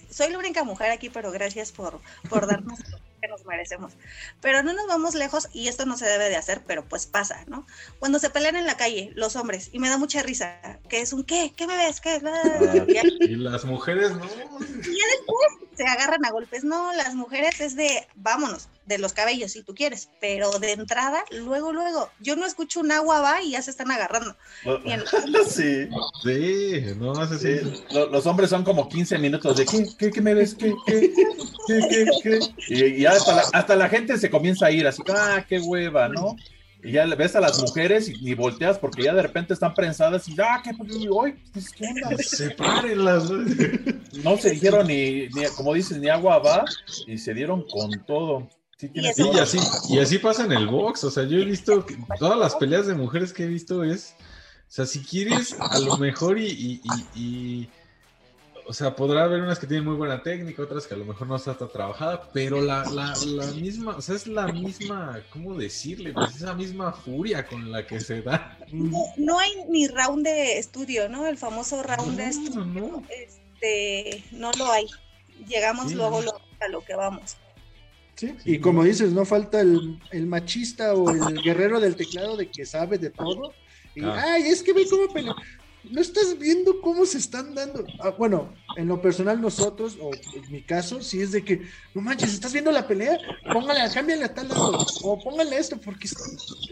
Soy 0.10 0.32
la 0.32 0.38
única 0.38 0.64
mujer 0.64 0.91
aquí, 0.91 1.10
pero 1.10 1.30
gracias 1.30 1.74
por, 1.74 2.00
por 2.30 2.47
darnos 2.47 2.80
que 3.24 3.30
nos 3.30 3.45
merecemos. 3.45 3.93
Pero 4.41 4.63
no 4.63 4.74
nos 4.74 4.86
vamos 4.88 5.15
lejos 5.15 5.47
y 5.53 5.69
esto 5.69 5.86
no 5.86 5.95
se 5.95 6.05
debe 6.05 6.30
de 6.30 6.36
hacer, 6.36 6.61
pero 6.67 6.84
pues 6.84 7.05
pasa, 7.05 7.45
¿no? 7.47 7.65
Cuando 7.99 8.19
se 8.19 8.30
pelean 8.30 8.57
en 8.57 8.65
la 8.65 8.76
calle 8.76 9.11
los 9.15 9.38
hombres 9.38 9.69
y 9.71 9.80
me 9.80 9.88
da 9.88 9.97
mucha 9.97 10.21
risa, 10.21 10.59
que 10.89 10.99
es 10.99 11.13
un 11.13 11.24
¿qué? 11.24 11.53
¿Qué 11.55 11.65
me 11.65 11.78
ves? 11.78 12.01
¿Qué? 12.01 12.21
Ah, 12.26 12.86
y 13.21 13.36
las 13.38 13.63
mujeres 13.63 14.11
no. 14.11 14.26
Y 14.26 14.97
ya 14.97 15.05
después 15.15 15.47
se 15.76 15.86
agarran 15.86 16.26
a 16.26 16.32
golpes. 16.32 16.65
No, 16.65 16.91
las 16.93 17.15
mujeres 17.15 17.61
es 17.61 17.78
de 17.78 18.05
vámonos, 18.15 18.67
de 18.86 18.98
los 18.98 19.14
cabellos 19.14 19.52
si 19.52 19.64
tú 19.64 19.74
quieres, 19.74 20.10
pero 20.20 20.60
de 20.60 20.74
entrada, 20.74 21.24
luego, 21.32 21.72
luego, 21.72 22.10
yo 22.20 22.36
no 22.36 22.46
escucho 22.46 22.80
un 22.80 22.92
agua 22.92 23.22
va 23.22 23.42
y 23.42 23.52
ya 23.52 23.62
se 23.62 23.72
están 23.72 23.92
agarrando. 23.92 24.36
sí. 25.48 25.90
Sí, 26.24 26.84
no, 26.98 27.14
no 27.14 27.28
sé 27.28 27.40
si. 27.40 27.84
Los 27.94 28.26
hombres 28.26 28.50
son 28.50 28.64
como 28.64 28.90
15 28.90 29.18
minutos 29.20 29.58
de 29.58 29.66
¿qué? 29.66 29.88
¿Qué, 29.98 30.12
qué 30.12 30.22
me 30.22 30.34
ves? 30.34 30.56
¿Qué? 30.56 30.74
¿Qué? 30.86 31.14
¿Qué? 31.68 32.06
¿Qué? 32.24 32.88
Y, 32.98 33.06
hasta, 33.06 33.36
la, 33.36 33.44
hasta 33.54 33.76
la 33.76 33.90
gente 33.90 34.18
se 34.18 34.30
comienza 34.30 34.68
a 34.68 34.72
ir 34.72 34.88
así, 34.88 35.02
ah, 35.10 35.46
qué 35.48 35.60
hueva, 35.60 36.10
¿no? 36.10 36.36
y 36.84 36.92
ya 36.92 37.06
ves 37.06 37.36
a 37.36 37.40
las 37.40 37.60
mujeres 37.62 38.10
y, 38.10 38.14
ni 38.22 38.34
volteas 38.34 38.78
porque 38.78 39.04
ya 39.04 39.14
de 39.14 39.22
repente 39.22 39.54
están 39.54 39.74
prensadas 39.74 40.28
y 40.28 40.36
ah, 40.40 40.62
¿qué, 40.64 40.72
hoy, 41.10 41.36
¿qué 41.78 41.88
onda? 41.88 42.18
Sepárenlas. 42.22 43.30
No 44.24 44.38
se 44.38 44.52
dijeron 44.52 44.88
ni, 44.88 45.28
ni, 45.30 45.46
como 45.56 45.74
dices, 45.74 45.98
ni 45.98 46.10
agua 46.10 46.40
va 46.40 46.66
y 47.08 47.18
se 47.18 47.34
dieron 47.34 47.66
con 47.68 48.06
todo. 48.06 48.50
Sí, 49.16 49.30
y, 49.34 49.40
así, 49.40 49.60
y 49.90 50.00
así 50.00 50.18
pasa 50.18 50.46
en 50.46 50.52
el 50.52 50.68
box. 50.68 51.04
O 51.04 51.12
sea, 51.12 51.24
yo 51.24 51.38
he 51.38 51.46
visto 51.46 51.86
que 51.86 51.98
todas 52.20 52.38
las 52.38 52.56
peleas 52.56 52.88
de 52.88 52.96
mujeres 52.96 53.34
que 53.34 53.44
he 53.44 53.48
visto 53.48 53.84
es, 53.84 54.16
o 54.20 54.72
sea, 54.72 54.86
si 54.86 55.04
quieres, 55.04 55.56
a 55.60 55.80
lo 55.80 55.98
mejor 55.98 56.40
y, 56.40 56.82
y 57.16 57.70
o 58.66 58.74
sea, 58.74 58.96
podrá 58.96 59.24
haber 59.24 59.42
unas 59.42 59.60
que 59.60 59.68
tienen 59.68 59.86
muy 59.86 59.96
buena 59.96 60.22
técnica, 60.22 60.62
otras 60.62 60.88
que 60.88 60.94
a 60.94 60.98
lo 60.98 61.06
mejor 61.06 61.28
no 61.28 61.36
está 61.36 61.58
tan 61.58 61.70
trabajada, 61.70 62.30
pero 62.34 62.62
la, 62.62 62.84
la, 62.86 63.14
la 63.26 63.46
misma, 63.48 63.98
o 63.98 64.02
sea, 64.02 64.16
es 64.16 64.28
la 64.28 64.48
misma, 64.48 65.22
¿cómo 65.32 65.56
decirle? 65.56 66.14
Pues 66.14 66.36
esa 66.36 66.54
misma 66.54 66.94
furia 66.94 67.46
con 67.46 67.72
la 67.72 67.86
que 67.86 68.00
se 68.00 68.22
da. 68.22 68.58
No, 68.72 69.40
hay 69.40 69.52
ni 69.70 69.88
round 69.88 70.26
de 70.26 70.58
estudio, 70.58 71.10
¿no? 71.10 71.28
El 71.28 71.38
famoso 71.38 71.84
round 71.84 72.18
de 72.18 72.26
estudio. 72.26 72.66
No. 72.66 73.04
Este, 73.10 74.24
no 74.32 74.52
lo 74.58 74.72
hay. 74.72 74.86
Llegamos 75.48 75.92
luego, 75.92 76.22
a 76.60 76.68
lo 76.70 76.84
que 76.86 76.96
vamos. 76.96 77.38
Sí, 78.16 78.36
y 78.45 78.59
como 78.59 78.84
dices, 78.84 79.11
no 79.11 79.26
falta 79.26 79.61
el, 79.61 79.99
el, 80.11 80.28
machista 80.28 80.93
o 80.93 81.09
el 81.09 81.41
guerrero 81.41 81.80
del 81.80 81.95
teclado 81.95 82.38
de 82.38 82.49
que 82.49 82.66
sabe 82.66 82.97
de 82.97 83.09
todo. 83.09 83.53
Y, 83.95 84.03
ah. 84.03 84.24
ay, 84.34 84.43
es 84.43 84.61
que 84.61 84.74
ve 84.74 84.86
cómo 84.89 85.11
pelea 85.11 85.36
no 85.89 86.01
estás 86.01 86.38
viendo 86.39 86.80
cómo 86.82 87.05
se 87.05 87.18
están 87.18 87.53
dando. 87.53 87.86
Ah, 87.99 88.11
bueno, 88.11 88.53
en 88.78 88.88
lo 88.88 89.01
personal 89.01 89.41
nosotros, 89.41 89.97
o 90.01 90.11
en 90.14 90.51
mi 90.51 90.61
caso, 90.61 91.01
si 91.01 91.22
es 91.22 91.32
de 91.32 91.43
que, 91.43 91.61
no 91.93 92.01
manches, 92.01 92.34
¿estás 92.34 92.53
viendo 92.53 92.72
la 92.72 92.88
pelea? 92.88 93.18
Póngale, 93.51 93.82
cámbiale 93.93 94.26
a 94.26 94.34
tal 94.34 94.49
lado, 94.49 94.86
o 95.03 95.20
póngale 95.22 95.57
esto, 95.57 95.78
porque 95.78 96.07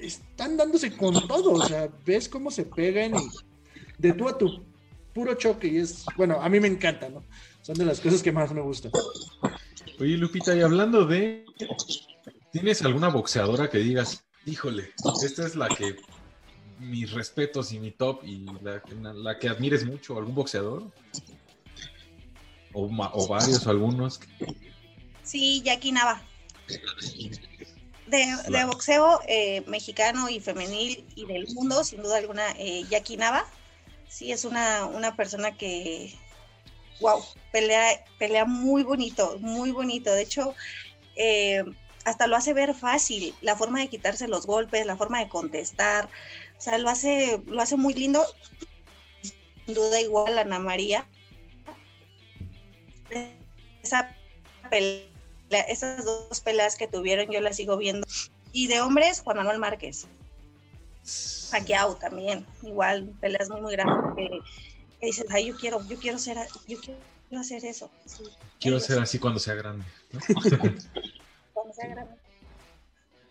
están 0.02 0.58
dándose 0.58 0.96
con 0.96 1.28
todo, 1.28 1.52
o 1.52 1.66
sea, 1.66 1.90
ves 2.06 2.30
cómo 2.30 2.52
se 2.52 2.64
pegan 2.64 3.16
y 3.16 3.30
de 3.98 4.14
tú 4.14 4.28
a 4.30 4.38
tu 4.38 4.64
puro 5.14 5.34
choque, 5.36 5.68
y 5.68 5.78
es, 5.78 6.06
bueno, 6.16 6.42
a 6.42 6.48
mí 6.48 6.60
me 6.60 6.68
encanta, 6.68 7.10
¿no? 7.10 7.24
Son 7.62 7.76
de 7.76 7.86
las 7.86 8.00
cosas 8.00 8.24
que 8.24 8.32
más 8.32 8.52
me 8.54 8.62
gustan. 8.62 8.92
Oye, 10.02 10.18
Lupita, 10.18 10.56
y 10.56 10.62
hablando 10.62 11.06
de, 11.06 11.46
¿tienes 12.52 12.82
alguna 12.82 13.10
boxeadora 13.10 13.70
que 13.70 13.78
digas, 13.78 14.24
híjole, 14.48 14.92
esta 15.24 15.46
es 15.46 15.56
la 15.56 15.68
que 15.68 15.96
mis 16.80 17.12
respetos 17.12 17.72
y 17.72 17.80
mi 17.80 17.92
top 17.92 18.24
y 18.24 18.48
la, 18.64 19.38
que 19.38 19.48
admires 19.48 19.86
mucho, 19.86 20.18
algún 20.18 20.34
boxeador? 20.34 20.92
O, 22.74 22.86
o 22.86 23.28
varios, 23.28 23.68
o 23.68 23.70
algunos. 23.70 24.20
Sí, 25.22 25.62
Jackie 25.64 25.92
Nava. 25.92 26.20
De, 28.08 28.66
boxeo 28.66 29.20
eh, 29.28 29.64
mexicano 29.68 30.30
y 30.30 30.40
femenil 30.40 31.06
y 31.14 31.28
del 31.28 31.46
mundo, 31.54 31.84
sin 31.84 32.02
duda 32.02 32.18
alguna, 32.18 32.50
eh, 32.58 32.86
Jackie 32.90 33.18
Nava. 33.18 33.46
Sí, 34.10 34.32
es 34.32 34.46
una, 34.46 34.88
una 34.88 35.16
persona 35.16 35.56
que, 35.56 36.12
wow, 37.02 37.22
pelea, 37.52 38.06
pelea 38.18 38.46
muy 38.46 38.84
bonito, 38.84 39.38
muy 39.40 39.72
bonito. 39.72 40.14
De 40.14 40.22
hecho, 40.22 40.56
eh, 41.16 41.64
hasta 42.06 42.28
lo 42.28 42.36
hace 42.36 42.54
ver 42.54 42.74
fácil, 42.74 43.36
la 43.42 43.56
forma 43.56 43.80
de 43.80 43.90
quitarse 43.90 44.28
los 44.28 44.46
golpes, 44.46 44.86
la 44.86 44.96
forma 44.96 45.20
de 45.20 45.30
contestar, 45.30 46.10
o 46.58 46.62
sea, 46.62 46.78
lo 46.78 46.90
hace, 46.90 47.42
lo 47.48 47.62
hace 47.62 47.76
muy 47.76 47.94
lindo. 47.94 48.24
Sin 49.66 49.76
duda 49.76 50.00
igual 50.00 50.38
Ana 50.38 50.60
María. 50.60 51.08
Esa 53.84 54.16
pelea, 54.70 55.62
esas 55.68 56.06
dos 56.06 56.40
peleas 56.42 56.76
que 56.76 56.88
tuvieron 56.88 57.30
yo 57.32 57.42
las 57.42 57.56
sigo 57.56 57.78
viendo. 57.78 58.08
Y 58.54 58.68
de 58.68 58.82
hombres, 58.82 59.22
Juan 59.22 59.38
Manuel 59.38 59.60
Márquez. 59.60 60.08
Pacquiao 61.50 61.96
también, 61.96 62.46
igual, 62.62 63.12
peleas 63.20 63.50
muy, 63.50 63.62
muy 63.62 63.72
grandes 63.74 64.32
dices, 65.08 65.26
ay, 65.30 65.48
yo 65.48 65.56
quiero, 65.56 65.88
yo 65.88 65.98
quiero 65.98 66.18
ser, 66.18 66.38
yo 66.68 66.80
quiero 66.80 67.00
hacer 67.40 67.64
eso. 67.66 67.90
quiero 68.60 68.80
ser 68.80 69.00
así 69.00 69.20
cuando 69.20 69.40
sea 69.40 69.56
grande. 69.56 69.86
cuando 71.54 71.74
sea 71.74 71.88
grande. 71.88 72.16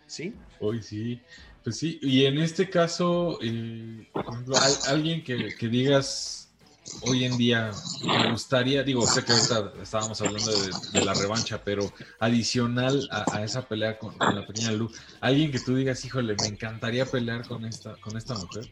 Sí. 0.07 0.35
Hoy 0.59 0.83
sí. 0.83 1.21
Pues 1.63 1.77
sí, 1.77 1.99
y 2.01 2.25
en 2.25 2.39
este 2.39 2.71
caso, 2.71 3.39
eh, 3.43 4.09
por 4.13 4.25
ejemplo, 4.25 4.57
alguien 4.89 5.23
que, 5.23 5.55
que, 5.57 5.69
digas 5.69 6.49
hoy 7.03 7.25
en 7.25 7.37
día 7.37 7.71
me 8.03 8.31
gustaría, 8.31 8.83
digo, 8.83 9.07
sé 9.07 9.23
que 9.25 9.33
ahorita 9.33 9.75
estábamos 9.83 10.21
hablando 10.23 10.51
de, 10.51 11.05
la 11.05 11.13
revancha, 11.13 11.63
pero 11.63 11.93
adicional 12.19 13.07
a, 13.11 13.45
esa 13.45 13.69
pelea 13.69 13.99
con, 13.99 14.15
la 14.19 14.47
pequeña 14.47 14.73
Lu, 14.73 14.91
alguien 15.21 15.53
que 15.53 15.61
tú 15.61 15.77
digas, 15.77 16.03
híjole, 16.05 16.35
me 16.41 16.47
encantaría 16.47 17.05
pelear 17.05 17.47
con 17.47 17.67
esta, 17.67 17.95
con 17.97 18.17
esta 18.17 18.35
mujer. 18.35 18.71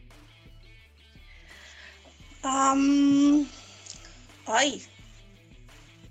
Ay, 4.45 4.81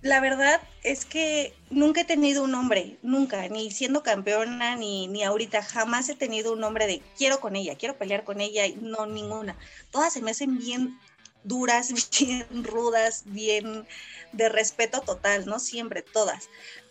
la 0.02 0.20
verdad 0.20 0.60
es 0.84 1.04
que 1.04 1.54
nunca 1.70 2.02
he 2.02 2.04
tenido 2.04 2.44
un 2.44 2.52
nombre, 2.52 2.98
nunca, 3.02 3.48
ni 3.48 3.70
siendo 3.70 4.02
campeona, 4.02 4.76
ni, 4.76 5.08
ni 5.08 5.24
ahorita, 5.24 5.62
jamás 5.62 6.08
he 6.08 6.14
tenido 6.14 6.52
un 6.52 6.60
nombre 6.60 6.86
de 6.86 7.02
quiero 7.16 7.40
con 7.40 7.56
ella, 7.56 7.76
quiero 7.76 7.98
pelear 7.98 8.22
con 8.24 8.40
ella, 8.40 8.62
no, 8.80 9.06
ninguna. 9.06 9.56
Todas 9.90 10.12
se 10.12 10.22
me 10.22 10.30
hacen 10.30 10.58
bien 10.58 10.98
duras, 11.42 11.92
bien 12.18 12.64
rudas, 12.64 13.24
bien 13.26 13.86
de 14.32 14.48
respeto 14.48 15.00
total, 15.00 15.46
¿no? 15.46 15.58
Siempre, 15.58 16.02
todas. 16.02 16.48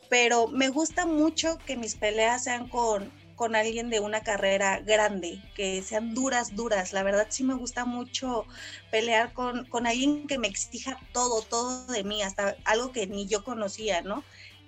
Pero 0.10 0.48
me 0.48 0.70
gusta 0.70 1.06
mucho 1.06 1.60
que 1.66 1.78
mis 1.78 1.96
peleas 1.96 2.44
sean 2.44 2.68
con, 2.68 3.12
con 3.38 3.56
alguien 3.56 3.92
de 3.92 4.00
una 4.00 4.22
carrera 4.22 4.80
grande, 4.80 5.40
que 5.56 5.84
sean 5.84 6.16
duras, 6.16 6.56
duras. 6.56 6.92
La 6.92 7.04
verdad 7.04 7.28
sí 7.30 7.44
me 7.44 7.54
gusta 7.54 7.86
mucho 7.86 8.46
pelear 8.90 9.32
con, 9.32 9.66
con 9.66 9.86
alguien 9.86 10.26
que 10.28 10.40
me 10.40 10.48
exija 10.48 11.00
todo, 11.14 11.44
todo 11.44 11.86
de 11.86 12.04
mí, 12.04 12.24
hasta 12.24 12.58
algo 12.66 12.92
que 12.92 13.06
ni 13.06 13.28
yo 13.28 13.44
conocía, 13.44 14.02
¿no? 14.02 14.24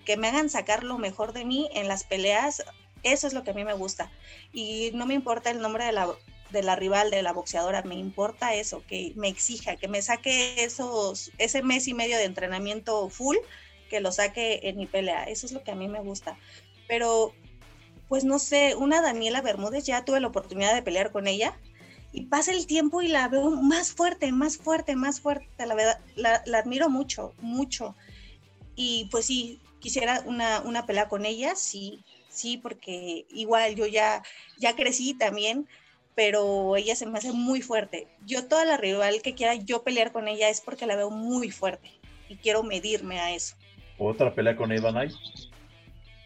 Que 0.05 0.17
me 0.17 0.27
hagan 0.27 0.51
sacar 0.51 0.83
lo 0.83 0.99
mejor 0.99 1.33
de 1.33 1.45
mí 1.45 1.67
en 1.73 1.87
las 1.87 2.03
peleas, 2.03 2.63
eso 3.01 3.25
es 3.25 3.33
lo 3.33 3.43
que 3.43 3.51
a 3.51 3.55
mí 3.55 3.63
me 3.63 3.73
gusta. 3.73 4.11
Y 4.53 4.91
no 4.93 5.07
me 5.07 5.15
importa 5.15 5.49
el 5.49 5.61
nombre 5.61 5.85
de 5.85 5.91
la, 5.91 6.07
de 6.51 6.61
la 6.61 6.75
rival, 6.75 7.09
de 7.09 7.23
la 7.23 7.33
boxeadora, 7.33 7.81
me 7.81 7.95
importa 7.95 8.53
eso, 8.53 8.83
que 8.87 9.13
me 9.15 9.29
exija, 9.29 9.77
que 9.77 9.87
me 9.87 10.03
saque 10.03 10.63
esos, 10.63 11.31
ese 11.39 11.63
mes 11.63 11.87
y 11.87 11.95
medio 11.95 12.17
de 12.17 12.25
entrenamiento 12.25 13.09
full, 13.09 13.37
que 13.89 13.99
lo 13.99 14.11
saque 14.11 14.59
en 14.61 14.77
mi 14.77 14.85
pelea. 14.85 15.23
Eso 15.23 15.47
es 15.47 15.53
lo 15.53 15.63
que 15.63 15.71
a 15.71 15.75
mí 15.75 15.87
me 15.87 16.01
gusta. 16.01 16.37
Pero 16.87 17.33
pues 18.09 18.25
no 18.25 18.39
sé, 18.39 18.75
una 18.75 19.01
Daniela 19.01 19.41
Bermúdez, 19.41 19.85
ya 19.85 20.03
tuve 20.03 20.19
la 20.19 20.27
oportunidad 20.27 20.73
de 20.73 20.81
pelear 20.81 21.11
con 21.11 21.27
ella 21.27 21.55
y 22.11 22.25
pasa 22.25 22.51
el 22.51 22.65
tiempo 22.65 23.01
y 23.01 23.07
la 23.07 23.27
veo 23.27 23.51
más 23.51 23.91
fuerte, 23.91 24.31
más 24.31 24.57
fuerte, 24.57 24.95
más 24.95 25.21
fuerte, 25.21 25.47
la 25.65 25.75
verdad, 25.75 25.99
la, 26.15 26.41
admiro 26.57 26.89
mucho, 26.89 27.33
mucho. 27.39 27.95
Y 28.75 29.07
pues 29.11 29.27
sí, 29.27 29.61
quisiera 29.79 30.23
una, 30.25 30.61
una 30.61 30.87
pelea 30.87 31.07
con 31.07 31.25
ella, 31.25 31.55
sí, 31.55 32.03
sí, 32.29 32.57
porque 32.57 33.25
igual 33.29 33.75
yo 33.75 33.85
ya, 33.85 34.23
ya 34.57 34.75
crecí 34.75 35.13
también, 35.13 35.67
pero 36.15 36.75
ella 36.75 36.95
se 36.95 37.05
me 37.05 37.19
hace 37.19 37.31
muy 37.31 37.61
fuerte. 37.61 38.07
Yo 38.25 38.47
toda 38.47 38.65
la 38.65 38.77
rival 38.77 39.21
que 39.21 39.35
quiera 39.35 39.53
yo 39.53 39.83
pelear 39.83 40.11
con 40.11 40.27
ella 40.27 40.49
es 40.49 40.61
porque 40.61 40.87
la 40.87 40.95
veo 40.95 41.11
muy 41.11 41.51
fuerte 41.51 41.91
y 42.27 42.37
quiero 42.37 42.63
medirme 42.63 43.19
a 43.19 43.35
eso. 43.35 43.55
¿Otra 43.99 44.33
pelea 44.33 44.55
con 44.55 44.71
Eva 44.71 44.91
Knight? 44.91 45.13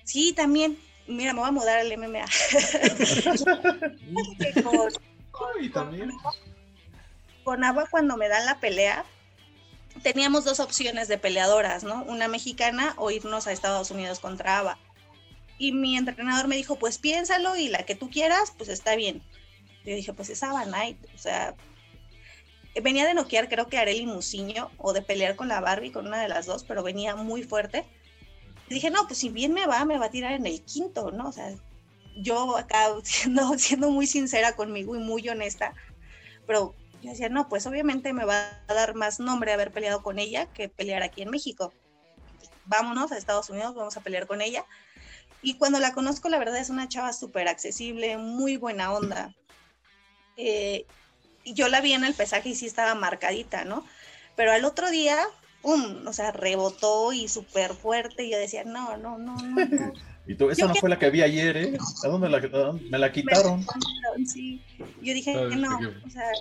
Sí, 0.04 0.34
también, 0.34 0.78
Mira, 1.08 1.34
me 1.34 1.40
voy 1.40 1.50
a 1.50 1.52
mudar 1.52 1.80
al 1.80 1.98
MMA. 1.98 2.26
con, 5.32 5.72
también. 5.72 6.12
Con 7.44 7.64
Agua, 7.64 7.88
cuando 7.90 8.18
me 8.18 8.30
dan 8.30 8.46
la 8.46 8.60
pelea, 8.60 9.04
teníamos 10.02 10.46
dos 10.46 10.60
opciones 10.60 11.08
de 11.08 11.18
peleadoras, 11.18 11.84
¿no? 11.84 12.04
Una 12.04 12.28
mexicana 12.28 12.94
o 12.98 13.12
irnos 13.12 13.48
a 13.48 13.52
Estados 13.52 13.92
Unidos 13.92 14.20
contra 14.20 14.60
Ava. 14.60 14.80
Y 15.58 15.74
mi 15.74 15.98
entrenador 15.98 16.48
me 16.48 16.56
dijo, 16.56 16.78
pues 16.78 16.98
piénsalo 16.98 17.56
y 17.56 17.68
la 17.68 17.84
que 17.84 17.96
tú 17.96 18.10
quieras, 18.10 18.54
pues 18.58 18.70
está 18.70 18.96
bien. 18.96 19.22
Yo 19.86 19.96
dije, 19.96 20.14
pues 20.14 20.30
es 20.30 20.42
Ava 20.42 20.64
Knight, 20.64 20.98
o 21.14 21.18
sea, 21.18 21.56
venía 22.82 23.06
de 23.06 23.14
noquear 23.14 23.50
creo 23.50 23.68
que 23.68 23.78
Areli 23.78 24.06
Musiño 24.06 24.72
o 24.78 24.94
de 24.94 25.02
pelear 25.02 25.36
con 25.36 25.50
la 25.50 25.60
Barbie, 25.60 25.92
con 25.92 26.08
una 26.08 26.22
de 26.22 26.30
las 26.30 26.46
dos, 26.46 26.64
pero 26.64 26.82
venía 26.82 27.16
muy 27.16 27.44
fuerte 27.44 27.86
dije, 28.74 28.90
no, 28.90 29.08
pues 29.08 29.20
si 29.20 29.30
bien 29.30 29.54
me 29.54 29.66
va, 29.66 29.86
me 29.86 29.98
va 29.98 30.08
a 30.08 30.12
tirar 30.12 30.34
en 30.34 30.46
el 30.46 30.64
quinto, 30.64 31.12
¿no? 31.12 31.30
O 31.30 31.32
sea, 31.32 31.54
yo 32.16 32.58
acá 32.58 32.88
siendo, 33.04 33.58
siendo 33.58 33.90
muy 33.90 34.08
sincera 34.08 34.56
conmigo 34.56 34.96
y 34.96 35.00
muy 35.00 35.28
honesta, 35.30 35.74
pero 36.46 36.76
yo 37.02 37.10
decía, 37.10 37.30
no, 37.30 37.50
pues 37.50 37.66
obviamente 37.68 38.14
me 38.14 38.26
va 38.26 38.62
a 38.68 38.74
dar 38.74 38.96
más 38.96 39.20
nombre 39.20 39.52
haber 39.52 39.72
peleado 39.72 40.02
con 40.02 40.20
ella 40.20 40.46
que 40.48 40.70
pelear 40.70 41.04
aquí 41.04 41.22
en 41.22 41.30
México. 41.30 41.74
Vámonos 42.66 43.12
a 43.12 43.18
Estados 43.18 43.50
Unidos, 43.50 43.76
vamos 43.76 43.98
a 43.98 44.02
pelear 44.02 44.26
con 44.26 44.42
ella. 44.42 44.66
Y 45.42 45.56
cuando 45.56 45.80
la 45.80 45.94
conozco, 45.94 46.30
la 46.30 46.40
verdad 46.40 46.58
es 46.58 46.70
una 46.70 46.88
chava 46.88 47.12
súper 47.12 47.50
accesible, 47.50 48.18
muy 48.18 48.56
buena 48.56 48.94
onda. 48.94 49.36
Eh, 50.38 50.86
yo 51.44 51.68
la 51.68 51.82
vi 51.82 51.92
en 51.92 52.06
el 52.06 52.14
pesaje 52.14 52.50
y 52.50 52.56
sí 52.56 52.66
estaba 52.66 52.96
marcadita, 52.96 53.66
¿no? 53.66 53.86
Pero 54.38 54.54
al 54.54 54.64
otro 54.64 54.90
día 54.90 55.28
¡pum! 55.64 56.06
O 56.06 56.14
sea, 56.14 56.32
rebotó 56.32 57.12
y 57.14 57.28
súper 57.28 57.74
fuerte. 57.74 58.26
Y 58.26 58.32
yo 58.32 58.38
decía, 58.38 58.64
no, 58.64 58.96
no, 58.98 59.18
no, 59.18 59.36
no, 59.36 59.56
Y 60.28 60.36
tú, 60.36 60.50
esa 60.50 60.68
no 60.68 60.76
fue 60.76 60.90
la 60.90 61.00
que 61.00 61.10
vi 61.10 61.22
ayer, 61.22 61.58
¿eh? 61.58 61.78
¿A 62.04 62.08
dónde 62.08 62.30
la, 62.30 62.40
me 62.90 63.00
la 63.00 63.12
quitaron? 63.12 63.66
sí. 64.26 64.62
Yo 65.02 65.14
dije 65.14 65.34
que 65.34 65.56
no, 65.56 65.80
o 66.06 66.10
sea, 66.10 66.32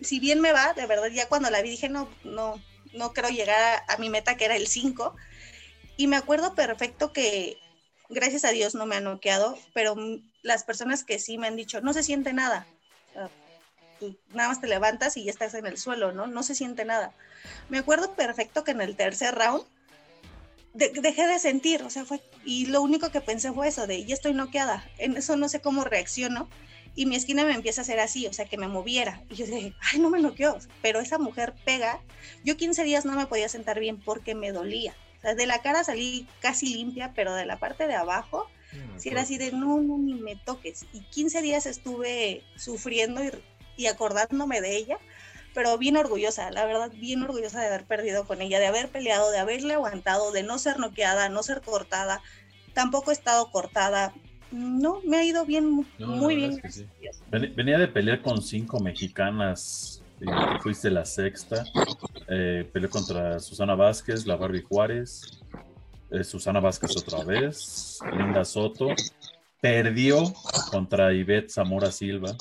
si 0.00 0.20
bien 0.20 0.40
me 0.40 0.52
va, 0.52 0.72
de 0.74 0.86
verdad, 0.86 1.08
ya 1.08 1.28
cuando 1.28 1.50
la 1.50 1.60
vi 1.60 1.70
dije, 1.70 1.88
no, 1.88 2.08
no, 2.24 2.62
no 2.94 3.12
creo 3.12 3.30
llegar 3.30 3.82
a, 3.88 3.96
mi 3.98 4.08
meta 4.08 4.36
que 4.36 4.44
era 4.44 4.56
el 4.56 4.68
5. 4.68 5.14
Y 5.96 6.06
me 6.06 6.16
acuerdo 6.16 6.54
perfecto 6.54 7.12
que, 7.12 7.58
gracias 8.08 8.44
a 8.44 8.52
Dios 8.52 8.74
no 8.74 8.86
me 8.86 8.96
han 8.96 9.04
noqueado, 9.04 9.58
pero 9.74 9.96
las 10.42 10.64
personas 10.64 11.04
que 11.04 11.18
sí 11.18 11.36
me 11.36 11.46
han 11.46 11.56
dicho, 11.56 11.80
no 11.82 11.92
se 11.92 12.02
siente 12.02 12.32
nada. 12.32 12.66
Nada 14.32 14.48
más 14.48 14.60
te 14.60 14.66
levantas 14.66 15.16
y 15.16 15.24
ya 15.24 15.30
estás 15.30 15.54
en 15.54 15.66
el 15.66 15.78
suelo, 15.78 16.12
¿no? 16.12 16.26
No 16.26 16.42
se 16.42 16.54
siente 16.54 16.84
nada. 16.84 17.12
Me 17.68 17.78
acuerdo 17.78 18.14
perfecto 18.14 18.64
que 18.64 18.72
en 18.72 18.80
el 18.80 18.96
tercer 18.96 19.34
round 19.34 19.64
dejé 20.72 21.26
de 21.26 21.38
sentir, 21.38 21.82
o 21.82 21.90
sea, 21.90 22.04
fue, 22.04 22.20
y 22.44 22.66
lo 22.66 22.80
único 22.80 23.10
que 23.10 23.20
pensé 23.20 23.52
fue 23.52 23.68
eso, 23.68 23.86
de 23.86 24.04
ya 24.04 24.14
estoy 24.14 24.34
noqueada, 24.34 24.88
en 24.98 25.16
eso 25.16 25.36
no 25.36 25.48
sé 25.48 25.60
cómo 25.60 25.84
reacciono, 25.84 26.48
y 26.94 27.06
mi 27.06 27.16
esquina 27.16 27.44
me 27.44 27.54
empieza 27.54 27.80
a 27.80 27.82
hacer 27.82 28.00
así, 28.00 28.26
o 28.26 28.32
sea, 28.32 28.44
que 28.44 28.56
me 28.56 28.68
moviera, 28.68 29.22
y 29.30 29.34
yo 29.36 29.46
dije, 29.46 29.74
ay, 29.92 29.98
no 29.98 30.10
me 30.10 30.20
noqueó, 30.20 30.58
pero 30.80 31.00
esa 31.00 31.18
mujer 31.18 31.54
pega, 31.64 32.00
yo 32.44 32.56
15 32.56 32.84
días 32.84 33.04
no 33.04 33.14
me 33.14 33.26
podía 33.26 33.48
sentar 33.48 33.80
bien 33.80 34.00
porque 34.00 34.34
me 34.34 34.52
dolía, 34.52 34.94
o 35.18 35.20
sea, 35.22 35.34
de 35.34 35.46
la 35.46 35.60
cara 35.60 35.82
salí 35.82 36.26
casi 36.40 36.66
limpia, 36.72 37.12
pero 37.14 37.34
de 37.34 37.46
la 37.46 37.58
parte 37.58 37.86
de 37.86 37.94
abajo, 37.94 38.46
si 38.96 39.08
era 39.08 39.22
así 39.22 39.36
de, 39.36 39.50
no, 39.50 39.80
no, 39.80 39.98
ni 39.98 40.14
me 40.14 40.36
toques, 40.36 40.86
y 40.92 41.00
15 41.00 41.42
días 41.42 41.66
estuve 41.66 42.44
sufriendo 42.56 43.24
y, 43.24 43.32
y 43.80 43.86
acordándome 43.86 44.60
de 44.60 44.76
ella, 44.76 44.98
pero 45.54 45.78
bien 45.78 45.96
orgullosa, 45.96 46.50
la 46.50 46.66
verdad, 46.66 46.92
bien 46.94 47.22
orgullosa 47.22 47.60
de 47.60 47.68
haber 47.68 47.84
perdido 47.84 48.26
con 48.26 48.42
ella, 48.42 48.60
de 48.60 48.66
haber 48.66 48.88
peleado, 48.88 49.30
de 49.30 49.38
haberle 49.38 49.74
aguantado, 49.74 50.32
de 50.32 50.42
no 50.42 50.58
ser 50.58 50.78
noqueada, 50.78 51.28
no 51.28 51.42
ser 51.42 51.62
cortada. 51.62 52.22
Tampoco 52.74 53.10
he 53.10 53.14
estado 53.14 53.50
cortada. 53.50 54.12
No, 54.52 55.00
me 55.04 55.16
ha 55.16 55.24
ido 55.24 55.46
bien, 55.46 55.86
muy 55.98 56.36
bien. 56.36 56.62
Venía 57.30 57.78
de 57.78 57.88
pelear 57.88 58.20
con 58.20 58.42
cinco 58.42 58.80
mexicanas, 58.80 60.02
fuiste 60.62 60.90
la 60.90 61.04
sexta. 61.04 61.64
Eh, 62.28 62.68
peleó 62.72 62.90
contra 62.90 63.40
Susana 63.40 63.74
Vázquez, 63.74 64.26
la 64.26 64.36
Barbie 64.36 64.62
Juárez, 64.62 65.40
eh, 66.10 66.22
Susana 66.22 66.60
Vázquez 66.60 66.96
otra 66.96 67.24
vez, 67.24 67.98
Linda 68.12 68.44
Soto. 68.44 68.88
Perdió 69.60 70.32
contra 70.70 71.12
Ivette 71.12 71.50
Zamora 71.50 71.92
Silva 71.92 72.34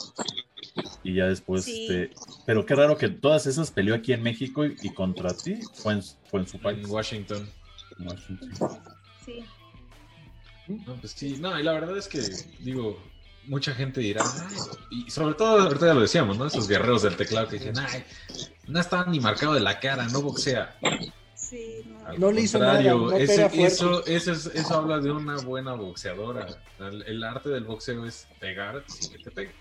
y 1.04 1.16
ya 1.16 1.26
después, 1.26 1.68
este, 1.68 2.12
pero 2.46 2.66
qué 2.66 2.76
raro 2.76 2.98
que 2.98 3.10
todas 3.10 3.46
esas 3.48 3.72
peleó 3.72 3.96
aquí 3.96 4.14
en 4.14 4.24
México 4.24 4.66
y, 4.66 4.94
contra 4.94 5.34
ti 5.34 5.60
fue 5.74 5.94
en, 5.94 6.04
fue 6.04 6.42
en 6.42 6.48
su 6.48 6.60
país. 6.60 6.86
En 6.86 6.92
Washington. 6.92 7.50
Sí. 9.26 9.44
No, 10.68 10.96
pues 10.96 11.14
sí, 11.14 11.38
no, 11.40 11.60
y 11.60 11.64
la 11.64 11.74
verdad 11.74 11.98
es 11.98 12.08
que, 12.08 12.22
digo, 12.60 13.02
mucha 13.46 13.74
gente 13.74 14.02
dirá, 14.02 14.24
y 14.92 15.10
sobre 15.10 15.34
todo, 15.34 15.62
ahorita 15.64 15.88
ya 15.88 15.94
lo 15.96 16.02
decíamos, 16.02 16.38
¿no? 16.38 16.46
Esos 16.46 16.68
guerreros 16.68 17.02
del 17.02 17.16
teclado 17.16 17.48
que 17.48 17.58
dicen, 17.58 17.78
ay, 17.80 18.04
no 18.68 18.80
está 18.80 19.06
ni 19.06 19.20
marcado 19.20 19.56
de 19.56 19.62
la 19.62 19.80
cara, 19.80 20.08
no 20.10 20.22
boxea. 20.22 20.78
Sí, 21.34 21.84
no. 21.88 22.14
no 22.18 22.32
le 22.32 22.42
hizo 22.42 22.60
nada, 22.60 22.80
eso, 23.18 24.06
eso, 24.06 24.32
eso, 24.54 24.76
habla 24.76 25.00
de 25.00 25.10
una 25.10 25.38
buena 25.38 25.74
boxeadora. 25.74 26.46
El, 26.80 27.02
el, 27.04 27.24
arte 27.24 27.50
del 27.50 27.64
boxeo 27.64 28.06
es 28.06 28.28
pegar 28.40 28.84
sin 28.88 29.12
que 29.14 29.24
te 29.24 29.32
pegue 29.32 29.52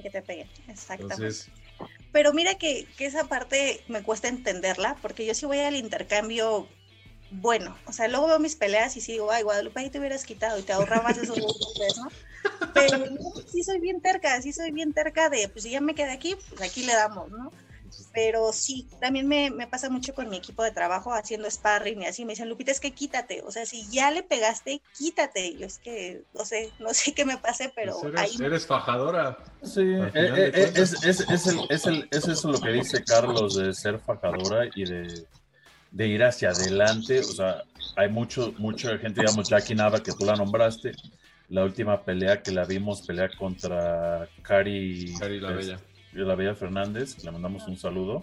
que 0.00 0.10
te 0.10 0.22
pegue, 0.22 0.46
exactamente. 0.68 1.44
Pero 2.12 2.32
mira 2.32 2.54
que, 2.54 2.86
esa 2.98 3.24
parte 3.24 3.82
me 3.88 4.02
cuesta 4.02 4.28
entenderla, 4.28 4.96
porque 5.02 5.26
yo 5.26 5.34
sí 5.34 5.46
voy 5.46 5.58
al 5.58 5.76
intercambio 5.76 6.68
bueno. 7.30 7.76
O 7.86 7.92
sea, 7.92 8.08
luego 8.08 8.26
veo 8.26 8.38
mis 8.38 8.56
peleas 8.56 8.96
y 8.96 9.00
sigo, 9.00 9.30
ay, 9.30 9.42
Guadalupe, 9.42 9.80
ahí 9.80 9.90
te 9.90 9.98
hubieras 9.98 10.24
quitado 10.24 10.58
y 10.58 10.62
te 10.62 10.72
ahorrabas 10.72 11.18
esos 11.18 11.38
golpes, 11.38 11.96
¿no? 11.96 12.08
Pero 12.74 12.98
sí 13.50 13.62
soy 13.62 13.80
bien 13.80 14.00
terca, 14.00 14.40
sí 14.42 14.52
soy 14.52 14.70
bien 14.70 14.92
terca 14.92 15.30
de, 15.30 15.48
pues 15.48 15.64
si 15.64 15.70
ya 15.70 15.80
me 15.80 15.94
quedé 15.94 16.12
aquí, 16.12 16.36
pues 16.50 16.60
aquí 16.62 16.84
le 16.84 16.92
damos, 16.92 17.30
¿no? 17.30 17.52
Pero 18.12 18.52
sí, 18.52 18.88
también 19.00 19.26
me, 19.28 19.50
pasa 19.66 19.88
mucho 19.88 20.14
con 20.14 20.28
mi 20.28 20.36
equipo 20.36 20.62
de 20.62 20.70
trabajo 20.70 21.12
haciendo 21.12 21.50
sparring 21.50 22.02
y 22.02 22.06
así. 22.06 22.24
Me 22.24 22.32
dicen, 22.32 22.48
Lupita, 22.48 22.70
es 22.70 22.80
que 22.80 22.92
quítate. 22.92 23.42
O 23.42 23.50
sea, 23.50 23.66
si 23.66 23.88
ya 23.90 24.10
le 24.10 24.22
pegaste, 24.22 24.82
quítate. 24.96 25.56
Yo 25.56 25.66
es 25.66 25.78
que 25.78 26.22
no 26.34 26.44
sé, 26.44 26.72
no 26.78 26.92
sé 26.94 27.12
qué 27.12 27.24
me 27.24 27.38
pase, 27.38 27.72
pero 27.74 27.98
pues 28.00 28.12
eres, 28.14 28.20
ahí. 28.20 28.46
Eres 28.46 28.66
fajadora. 28.66 29.38
Sí, 29.62 29.80
eh, 29.80 30.10
eh, 30.14 30.72
es, 30.74 31.04
es, 31.04 31.20
es, 31.20 31.46
el, 31.46 31.60
es, 31.70 31.86
el, 31.86 32.08
es 32.10 32.28
eso 32.28 32.50
lo 32.50 32.60
que 32.60 32.70
dice 32.70 33.04
Carlos 33.04 33.56
de 33.56 33.72
ser 33.72 33.98
fajadora 33.98 34.66
y 34.74 34.84
de, 34.84 35.26
de 35.90 36.06
ir 36.06 36.22
hacia 36.22 36.50
adelante. 36.50 37.20
O 37.20 37.24
sea, 37.24 37.62
hay 37.96 38.08
mucho, 38.08 38.52
mucha 38.58 38.98
gente, 38.98 39.20
digamos, 39.20 39.48
Jackie 39.48 39.74
Nava, 39.74 40.02
que 40.02 40.12
tú 40.12 40.24
la 40.24 40.36
nombraste. 40.36 40.92
La 41.48 41.64
última 41.64 42.02
pelea 42.02 42.42
que 42.42 42.50
la 42.50 42.64
vimos 42.64 43.02
pelear 43.02 43.36
contra 43.36 44.28
Cari. 44.42 45.14
Cari 45.18 45.40
la 45.40 45.52
Bella 45.52 45.78
la 45.78 45.91
Bella 46.12 46.54
Fernández, 46.54 47.22
le 47.24 47.30
mandamos 47.30 47.66
un 47.66 47.76
saludo. 47.76 48.22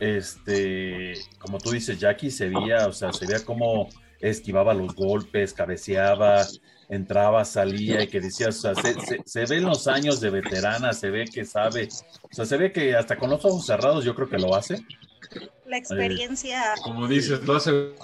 Este, 0.00 1.14
como 1.38 1.58
tú 1.58 1.70
dices, 1.70 1.98
Jackie 1.98 2.30
se 2.30 2.48
veía, 2.48 2.86
o 2.86 2.92
sea, 2.92 3.12
se 3.12 3.26
veía 3.26 3.44
como 3.44 3.88
esquivaba 4.20 4.74
los 4.74 4.94
golpes, 4.94 5.52
cabeceaba, 5.52 6.46
entraba, 6.88 7.44
salía 7.44 8.02
y 8.02 8.08
que 8.08 8.20
decía, 8.20 8.48
o 8.48 8.52
sea, 8.52 8.74
se, 8.74 8.94
se, 9.24 9.46
ve 9.46 9.58
en 9.58 9.64
los 9.64 9.86
años 9.86 10.20
de 10.20 10.30
veterana, 10.30 10.92
se 10.92 11.10
ve 11.10 11.24
que 11.26 11.44
sabe, 11.44 11.88
o 12.22 12.34
sea, 12.34 12.44
se 12.44 12.56
ve 12.56 12.72
que 12.72 12.94
hasta 12.94 13.16
con 13.16 13.30
los 13.30 13.44
ojos 13.44 13.66
cerrados 13.66 14.04
yo 14.04 14.14
creo 14.14 14.28
que 14.28 14.38
lo 14.38 14.54
hace. 14.54 14.84
La 15.66 15.78
experiencia. 15.78 16.74
como 16.82 17.08
dices, 17.08 17.42
lo 17.44 17.56
hace 17.56 17.94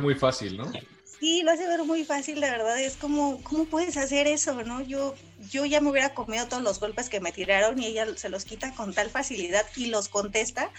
muy 0.00 0.14
fácil, 0.14 0.56
¿no? 0.56 0.70
Sí, 1.04 1.42
lo 1.42 1.52
hace 1.52 1.66
ver 1.66 1.82
muy 1.84 2.04
fácil, 2.04 2.40
de 2.40 2.50
verdad. 2.50 2.78
Es 2.80 2.96
como, 2.96 3.42
¿cómo 3.42 3.64
puedes 3.64 3.96
hacer 3.96 4.26
eso, 4.26 4.62
no? 4.64 4.82
Yo, 4.82 5.14
yo 5.50 5.64
ya 5.64 5.80
me 5.80 5.90
hubiera 5.90 6.14
comido 6.14 6.46
todos 6.46 6.62
los 6.62 6.80
golpes 6.80 7.08
que 7.08 7.20
me 7.20 7.32
tiraron 7.32 7.80
y 7.80 7.86
ella 7.86 8.06
se 8.16 8.28
los 8.28 8.44
quita 8.44 8.74
con 8.74 8.92
tal 8.92 9.10
facilidad 9.10 9.64
y 9.76 9.86
los 9.86 10.08
contesta. 10.08 10.70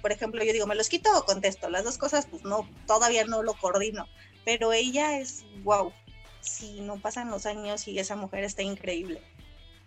Por 0.00 0.12
ejemplo, 0.12 0.42
yo 0.44 0.52
digo, 0.52 0.66
¿me 0.66 0.74
los 0.74 0.88
quito 0.88 1.10
o 1.16 1.24
contesto? 1.24 1.68
Las 1.68 1.84
dos 1.84 1.98
cosas, 1.98 2.26
pues 2.26 2.44
no, 2.44 2.68
todavía 2.86 3.24
no 3.24 3.42
lo 3.42 3.54
coordino. 3.54 4.06
Pero 4.44 4.72
ella 4.72 5.18
es, 5.18 5.44
wow, 5.62 5.92
si 6.40 6.80
no 6.80 6.98
pasan 6.98 7.30
los 7.30 7.46
años 7.46 7.86
y 7.88 7.98
esa 7.98 8.16
mujer 8.16 8.44
está 8.44 8.62
increíble. 8.62 9.20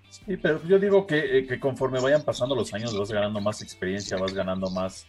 Sí, 0.10 0.36
pero 0.38 0.62
yo 0.68 0.78
digo 0.78 1.08
que, 1.08 1.40
eh, 1.40 1.60
conforme 1.60 2.02
vayan 2.02 2.24
pasando 2.24 2.54
los 2.54 2.74
años 2.74 2.98
vas 2.98 3.12
ganando 3.12 3.40
más 3.40 3.62
experiencia, 3.62 4.18
vas 4.18 4.34
ganando 4.34 4.70
más 4.70 5.06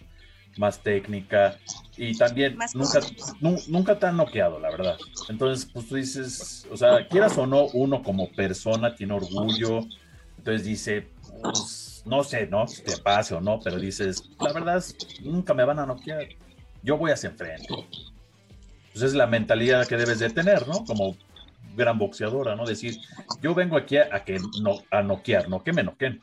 más 0.57 0.79
técnica 0.81 1.59
y 1.97 2.17
también 2.17 2.59
nunca, 2.75 3.01
nunca 3.69 3.99
te 3.99 4.07
han 4.07 4.17
noqueado, 4.17 4.59
la 4.59 4.71
verdad. 4.71 4.97
Entonces, 5.29 5.69
pues 5.73 5.89
tú 5.89 5.97
dices, 5.97 6.67
o 6.71 6.77
sea, 6.77 7.07
quieras 7.09 7.37
o 7.39 7.47
no, 7.47 7.67
uno 7.73 8.03
como 8.03 8.31
persona 8.33 8.95
tiene 8.95 9.15
orgullo, 9.15 9.81
entonces 10.39 10.65
dice, 10.65 11.09
pues, 11.43 12.03
no 12.05 12.25
sé, 12.25 12.47
¿no? 12.47 12.67
Si 12.67 12.83
te 12.83 12.97
pase 12.97 13.35
o 13.35 13.41
no, 13.41 13.61
pero 13.61 13.79
dices, 13.79 14.31
la 14.41 14.53
verdad, 14.53 14.83
nunca 15.23 15.55
me 15.55 15.65
van 15.65 15.79
a 15.79 15.87
noquear, 15.87 16.27
yo 16.83 16.97
voy 16.97 17.13
hacia 17.13 17.31
enfrente. 17.31 17.69
Pues 18.93 19.05
es 19.05 19.15
la 19.15 19.27
mentalidad 19.27 19.87
que 19.87 19.97
debes 19.97 20.19
de 20.19 20.31
tener, 20.31 20.69
¿no? 20.69 20.85
Como 20.85 21.17
gran 21.75 21.99
boxeadora, 21.99 22.57
¿no? 22.57 22.67
Decir, 22.67 22.99
yo 23.41 23.55
vengo 23.55 23.77
aquí 23.77 23.97
a, 23.97 24.25
que 24.25 24.39
no, 24.61 24.83
a 24.91 25.03
noquear, 25.03 25.49
no 25.49 25.63
que 25.63 25.73
me 25.73 25.83
noqueen. 25.83 26.21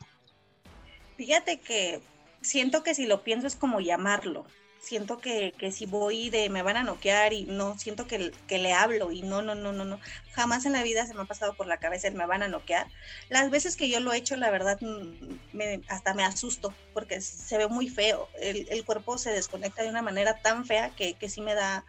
Fíjate 1.16 1.58
que 1.60 2.00
siento 2.40 2.82
que 2.82 2.94
si 2.94 3.06
lo 3.06 3.22
pienso 3.22 3.46
es 3.46 3.56
como 3.56 3.80
llamarlo. 3.80 4.46
Siento 4.80 5.18
que, 5.18 5.52
si 5.72 5.84
voy 5.84 6.30
de 6.30 6.48
me 6.48 6.62
van 6.62 6.78
a 6.78 6.82
noquear 6.82 7.34
y 7.34 7.44
no, 7.44 7.78
siento 7.78 8.06
que, 8.06 8.32
que, 8.48 8.56
le 8.56 8.72
hablo 8.72 9.12
y 9.12 9.20
no, 9.20 9.42
no, 9.42 9.54
no, 9.54 9.72
no, 9.72 9.84
no. 9.84 10.00
Jamás 10.32 10.64
en 10.64 10.72
la 10.72 10.82
vida 10.82 11.06
se 11.06 11.12
me 11.12 11.20
ha 11.20 11.26
pasado 11.26 11.54
por 11.54 11.66
la 11.66 11.76
cabeza 11.76 12.08
el 12.08 12.14
me 12.14 12.24
van 12.24 12.42
a 12.42 12.48
noquear. 12.48 12.86
Las 13.28 13.50
veces 13.50 13.76
que 13.76 13.90
yo 13.90 14.00
lo 14.00 14.10
he 14.10 14.16
hecho, 14.16 14.36
la 14.36 14.50
verdad, 14.50 14.80
mm, 14.80 15.36
me, 15.52 15.82
hasta 15.88 16.14
me 16.14 16.24
asusto 16.24 16.72
porque 16.94 17.20
se 17.20 17.58
ve 17.58 17.68
muy 17.68 17.90
feo. 17.90 18.30
El, 18.40 18.82
cuerpo 18.86 19.18
se 19.18 19.32
desconecta 19.32 19.82
de 19.82 19.90
una 19.90 20.00
manera 20.00 20.40
tan 20.40 20.64
fea 20.64 20.90
que, 20.96 21.12
que 21.12 21.28
sí 21.28 21.42
me 21.42 21.54
da, 21.54 21.84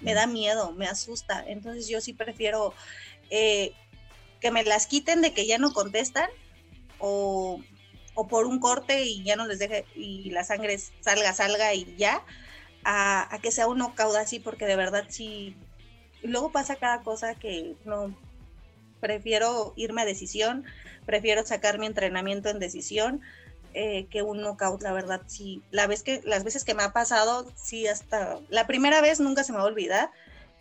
me 0.00 0.12
da 0.12 0.26
miedo, 0.26 0.72
me 0.72 0.86
asusta. 0.86 1.42
Entonces 1.46 1.88
yo 1.88 2.02
sí 2.02 2.12
prefiero 2.12 2.74
eh, 3.30 3.72
que 4.40 4.50
me 4.50 4.64
las 4.64 4.86
quiten 4.86 5.22
de 5.22 5.32
que 5.32 5.46
ya 5.46 5.56
no 5.56 5.72
contestan 5.72 6.28
o 6.98 7.58
o 8.14 8.26
por 8.26 8.46
un 8.46 8.58
corte 8.60 9.02
y 9.02 9.22
ya 9.24 9.36
no 9.36 9.46
les 9.46 9.58
deje 9.58 9.84
y 9.94 10.30
la 10.30 10.44
sangre 10.44 10.78
salga, 11.00 11.32
salga 11.32 11.74
y 11.74 11.94
ya, 11.96 12.22
a, 12.84 13.38
que 13.42 13.50
sea 13.50 13.66
uno 13.66 13.94
cauda 13.94 14.20
así, 14.20 14.38
porque 14.38 14.66
de 14.66 14.76
verdad 14.76 15.04
sí. 15.08 15.56
luego 16.22 16.52
pasa 16.52 16.76
cada 16.76 17.02
cosa 17.02 17.34
que 17.34 17.74
no. 17.84 18.14
Prefiero 19.00 19.74
irme 19.76 20.02
a 20.02 20.06
decisión, 20.06 20.64
prefiero 21.04 21.44
sacar 21.44 21.78
mi 21.78 21.84
entrenamiento 21.84 22.48
en 22.48 22.58
decisión 22.58 23.20
eh, 23.74 24.06
que 24.08 24.22
un 24.22 24.40
knockout, 24.40 24.82
la 24.82 24.92
verdad, 24.92 25.20
sí. 25.26 25.62
La 25.70 25.86
vez 25.86 26.02
que, 26.02 26.22
las 26.24 26.44
veces 26.44 26.64
que 26.64 26.74
me 26.74 26.84
ha 26.84 26.92
pasado, 26.92 27.50
sí, 27.56 27.86
hasta. 27.86 28.38
La 28.48 28.66
primera 28.66 29.00
vez 29.02 29.20
nunca 29.20 29.44
se 29.44 29.52
me 29.52 29.58
va 29.58 29.64
a 29.64 29.66
olvidar. 29.66 30.10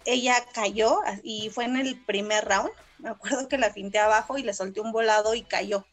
Ella 0.05 0.35
cayó 0.53 0.99
y 1.23 1.49
fue 1.51 1.65
en 1.65 1.77
el 1.77 2.03
primer 2.03 2.43
round. 2.43 2.71
Me 2.97 3.09
acuerdo 3.09 3.47
que 3.47 3.57
la 3.57 3.71
finté 3.71 3.99
abajo 3.99 4.37
y 4.37 4.43
le 4.43 4.53
solté 4.53 4.81
un 4.81 4.91
volado 4.91 5.35
y 5.35 5.43
cayó 5.43 5.85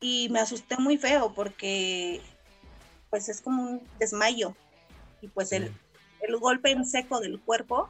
y 0.00 0.28
me 0.30 0.40
asusté 0.40 0.76
muy 0.78 0.98
feo 0.98 1.32
porque 1.34 2.20
pues 3.10 3.28
es 3.28 3.40
como 3.40 3.62
un 3.62 3.82
desmayo 3.98 4.54
y 5.22 5.28
pues 5.28 5.52
el, 5.52 5.72
el 6.20 6.36
golpe 6.38 6.70
en 6.70 6.84
seco 6.84 7.20
del 7.20 7.40
cuerpo, 7.40 7.88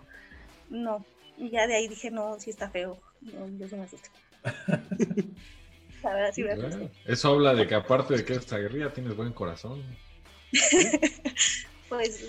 no, 0.71 1.05
Y 1.39 1.51
ya 1.51 1.67
de 1.67 1.75
ahí 1.77 1.89
dije, 1.89 2.11
no, 2.11 2.39
sí 2.41 2.51
está 2.51 2.71
feo. 2.71 2.99
No, 3.21 3.49
yo 3.59 3.69
sí 3.69 3.75
me 3.77 3.85
asusto. 3.85 4.09
La 6.03 6.15
verdad, 6.15 6.33
sí 6.33 6.43
me 6.45 6.53
asusté. 6.53 6.77
Bueno, 6.77 6.91
eso 7.07 7.29
habla 7.31 7.55
de 7.55 7.67
que 7.67 7.75
aparte 7.75 8.17
de 8.17 8.25
que 8.25 8.35
eres 8.35 8.53
aguerrida, 8.53 8.93
tienes 8.93 9.17
buen 9.17 9.33
corazón. 9.33 9.83
Pues 11.89 12.21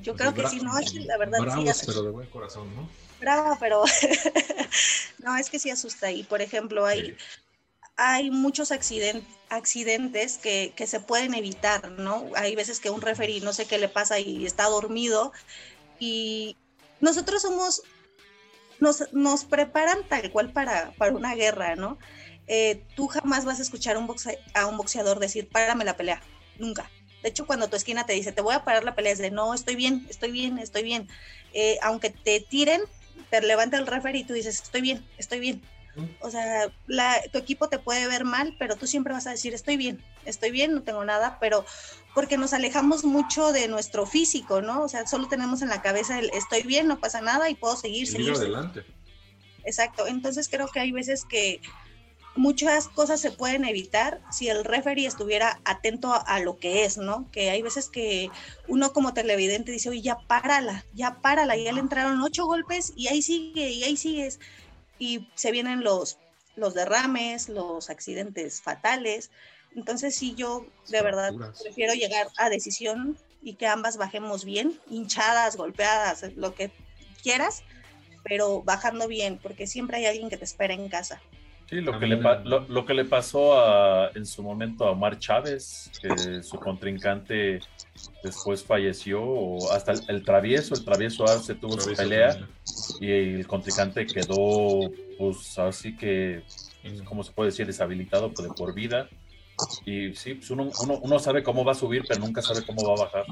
yo 0.00 0.14
O 0.14 0.16
creo 0.16 0.32
que 0.32 0.46
sí, 0.48 0.58
no, 0.60 0.72
la 1.04 1.18
verdad 1.18 1.38
sí 1.38 1.44
Bravos, 1.44 1.68
asusta. 1.68 1.86
pero 1.92 2.02
de 2.02 2.10
buen 2.10 2.28
corazón, 2.30 2.74
¿no? 2.74 2.88
Brava, 3.20 3.58
pero 3.60 3.84
no, 5.22 5.36
es 5.36 5.50
que 5.50 5.58
sí 5.58 5.70
asusta. 5.70 6.10
Y 6.10 6.22
por 6.22 6.40
ejemplo, 6.40 6.86
hay, 6.86 7.08
Sí. 7.08 7.14
Hay 7.96 8.30
muchos 8.30 8.70
accident- 8.72 9.26
accidentes 9.48 10.38
que, 10.38 10.74
se 10.86 11.00
pueden 11.00 11.34
evitar, 11.34 11.90
¿no? 11.92 12.30
Hay 12.36 12.54
veces 12.56 12.80
que 12.80 12.90
un 12.90 13.00
referee 13.00 13.40
no 13.40 13.52
sé 13.52 13.66
qué 13.66 13.78
le 13.78 13.88
pasa 13.88 14.18
y 14.18 14.46
está 14.46 14.64
dormido 14.64 15.32
y 15.98 16.56
nosotros 17.00 17.42
somos, 17.42 17.82
nos, 18.80 19.44
preparan 19.44 19.98
tal 20.08 20.30
cual 20.30 20.52
para, 20.52 20.92
para 20.92 21.12
una 21.12 21.34
guerra, 21.34 21.76
¿no? 21.76 21.98
Eh, 22.48 22.82
tú 22.96 23.06
jamás 23.06 23.44
vas 23.44 23.60
a 23.60 23.62
escuchar 23.62 23.96
a 23.96 23.98
un, 23.98 24.08
boxe- 24.08 24.38
a 24.54 24.66
un 24.66 24.76
boxeador 24.76 25.18
decir, 25.18 25.48
párame 25.48 25.84
la 25.84 25.96
pelea, 25.96 26.20
nunca. 26.58 26.90
De 27.22 27.28
hecho, 27.28 27.46
cuando 27.46 27.68
tu 27.68 27.76
esquina 27.76 28.04
te 28.04 28.14
dice, 28.14 28.32
te 28.32 28.42
voy 28.42 28.54
a 28.54 28.64
parar 28.64 28.82
la 28.82 28.96
pelea, 28.96 29.12
es 29.12 29.18
de, 29.18 29.30
no, 29.30 29.54
estoy 29.54 29.76
bien, 29.76 30.04
estoy 30.10 30.32
bien, 30.32 30.58
estoy 30.58 30.82
bien. 30.82 31.08
Eh, 31.52 31.78
aunque 31.82 32.10
te 32.10 32.40
tiren, 32.40 32.80
te 33.30 33.40
levanta 33.42 33.76
el 33.78 33.86
referee 33.86 34.22
y 34.22 34.24
tú 34.24 34.32
dices, 34.32 34.60
estoy 34.60 34.80
bien, 34.80 35.06
estoy 35.18 35.38
bien. 35.38 35.62
O 36.20 36.30
sea, 36.30 36.72
la- 36.86 37.20
tu 37.32 37.38
equipo 37.38 37.68
te 37.68 37.78
puede 37.78 38.06
ver 38.06 38.24
mal, 38.24 38.54
pero 38.58 38.76
tú 38.76 38.86
siempre 38.86 39.12
vas 39.12 39.26
a 39.26 39.30
decir, 39.30 39.54
estoy 39.54 39.76
bien, 39.76 40.02
estoy 40.24 40.50
bien, 40.50 40.72
no 40.74 40.82
tengo 40.82 41.04
nada, 41.04 41.38
pero 41.40 41.64
porque 42.14 42.36
nos 42.36 42.52
alejamos 42.52 43.04
mucho 43.04 43.52
de 43.52 43.68
nuestro 43.68 44.06
físico, 44.06 44.62
¿no? 44.62 44.82
O 44.82 44.88
sea, 44.88 45.06
solo 45.06 45.28
tenemos 45.28 45.62
en 45.62 45.68
la 45.68 45.82
cabeza 45.82 46.18
el 46.18 46.30
estoy 46.32 46.62
bien, 46.62 46.86
no 46.88 47.00
pasa 47.00 47.20
nada 47.20 47.50
y 47.50 47.54
puedo 47.54 47.76
seguir, 47.76 48.06
Seguir 48.06 48.26
seguir. 48.26 48.36
seguir". 48.36 48.56
adelante. 48.56 48.84
Exacto, 49.64 50.06
entonces 50.06 50.48
creo 50.48 50.68
que 50.68 50.80
hay 50.80 50.92
veces 50.92 51.24
que 51.24 51.60
muchas 52.34 52.88
cosas 52.88 53.20
se 53.20 53.30
pueden 53.30 53.64
evitar 53.64 54.22
si 54.30 54.48
el 54.48 54.64
referee 54.64 55.06
estuviera 55.06 55.60
atento 55.64 56.12
a, 56.14 56.16
a 56.18 56.40
lo 56.40 56.58
que 56.58 56.84
es, 56.84 56.96
¿no? 56.96 57.28
Que 57.30 57.50
hay 57.50 57.60
veces 57.62 57.88
que 57.90 58.30
uno 58.68 58.92
como 58.92 59.12
televidente 59.12 59.70
dice, 59.70 59.90
oye, 59.90 60.00
ya 60.00 60.18
párala, 60.26 60.84
ya 60.94 61.20
párala, 61.20 61.56
ya 61.56 61.72
le 61.72 61.80
entraron 61.80 62.22
ocho 62.22 62.46
golpes 62.46 62.92
y 62.96 63.08
ahí 63.08 63.20
sigue, 63.22 63.68
y 63.70 63.84
ahí 63.84 63.96
sigues. 63.96 64.40
Y 65.02 65.26
se 65.34 65.50
vienen 65.50 65.82
los, 65.82 66.16
los 66.54 66.74
derrames, 66.74 67.48
los 67.48 67.90
accidentes 67.90 68.62
fatales. 68.62 69.32
Entonces 69.74 70.14
sí, 70.14 70.36
yo 70.36 70.64
de 70.90 71.02
verdad 71.02 71.32
prefiero 71.60 71.92
llegar 71.94 72.28
a 72.36 72.48
decisión 72.48 73.18
y 73.42 73.54
que 73.54 73.66
ambas 73.66 73.96
bajemos 73.96 74.44
bien, 74.44 74.78
hinchadas, 74.88 75.56
golpeadas, 75.56 76.22
lo 76.36 76.54
que 76.54 76.70
quieras, 77.20 77.64
pero 78.22 78.62
bajando 78.62 79.08
bien, 79.08 79.40
porque 79.42 79.66
siempre 79.66 79.96
hay 79.96 80.06
alguien 80.06 80.30
que 80.30 80.36
te 80.36 80.44
espera 80.44 80.72
en 80.72 80.88
casa. 80.88 81.20
Sí, 81.72 81.80
lo 81.80 81.98
que, 81.98 82.06
le 82.06 82.16
lo, 82.44 82.60
lo 82.68 82.84
que 82.84 82.92
le 82.92 83.06
pasó 83.06 83.58
a, 83.58 84.10
en 84.14 84.26
su 84.26 84.42
momento 84.42 84.84
a 84.86 84.90
Omar 84.90 85.18
Chávez, 85.18 85.90
que 86.02 86.42
su 86.42 86.58
contrincante 86.58 87.60
después 88.22 88.62
falleció, 88.62 89.22
o 89.22 89.72
hasta 89.72 89.92
el, 89.92 90.00
el 90.08 90.22
travieso, 90.22 90.74
el 90.74 90.84
travieso 90.84 91.26
Arce 91.26 91.54
tuvo 91.54 91.72
su 91.72 91.94
Travieso 91.94 92.02
pelea 92.02 92.28
también. 92.32 92.50
y 93.00 93.10
el 93.36 93.46
contrincante 93.46 94.06
quedó, 94.06 94.90
pues 95.18 95.58
así 95.58 95.96
que, 95.96 96.42
Mm. 96.84 97.04
¿cómo 97.04 97.22
se 97.22 97.32
puede 97.32 97.50
decir? 97.50 97.66
Deshabilitado 97.66 98.32
pues, 98.32 98.48
de 98.48 98.54
por 98.54 98.74
vida. 98.74 99.08
Y 99.86 100.14
sí, 100.14 100.34
pues 100.34 100.50
uno, 100.50 100.70
uno, 100.82 100.98
uno 101.00 101.18
sabe 101.18 101.42
cómo 101.42 101.64
va 101.64 101.72
a 101.72 101.76
subir, 101.76 102.02
pero 102.08 102.20
nunca 102.20 102.42
sabe 102.42 102.64
cómo 102.66 102.84
va 102.88 102.94
a 102.94 103.04
bajar. 103.06 103.24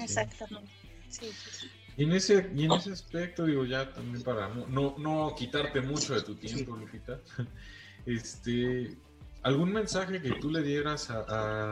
Exactamente. 0.00 0.70
Sí, 1.08 1.26
sí, 1.26 1.50
sí. 1.52 1.66
Y 1.96 2.04
en 2.04 2.12
ese, 2.12 2.50
y 2.54 2.64
en 2.64 2.72
ese 2.72 2.92
aspecto, 2.92 3.44
digo, 3.46 3.64
ya 3.64 3.90
también 3.90 4.22
para 4.22 4.48
no, 4.48 4.96
no, 4.98 5.34
quitarte 5.36 5.80
mucho 5.80 6.14
de 6.14 6.22
tu 6.22 6.34
tiempo, 6.34 6.76
Lupita, 6.76 7.20
este, 8.06 8.96
algún 9.42 9.72
mensaje 9.72 10.20
que 10.20 10.32
tú 10.32 10.50
le 10.50 10.62
dieras 10.62 11.08
a, 11.10 11.24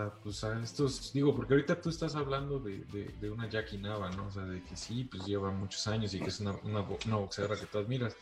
a, 0.06 0.14
pues 0.22 0.42
a 0.44 0.62
estos, 0.62 1.12
digo, 1.12 1.34
porque 1.34 1.54
ahorita 1.54 1.80
tú 1.80 1.90
estás 1.90 2.14
hablando 2.14 2.58
de, 2.58 2.78
de, 2.92 3.14
de 3.20 3.30
una 3.30 3.48
Jackie 3.48 3.76
Nava, 3.76 4.10
¿no? 4.10 4.28
O 4.28 4.30
sea, 4.30 4.44
de 4.44 4.62
que 4.62 4.76
sí, 4.76 5.04
pues 5.04 5.26
lleva 5.26 5.50
muchos 5.50 5.86
años 5.88 6.14
y 6.14 6.20
que 6.20 6.28
es 6.28 6.40
una, 6.40 6.52
una, 6.62 6.80
una 6.80 7.16
boxeadora 7.16 7.60
que 7.60 7.66
tú 7.66 7.78
admiras, 7.78 8.16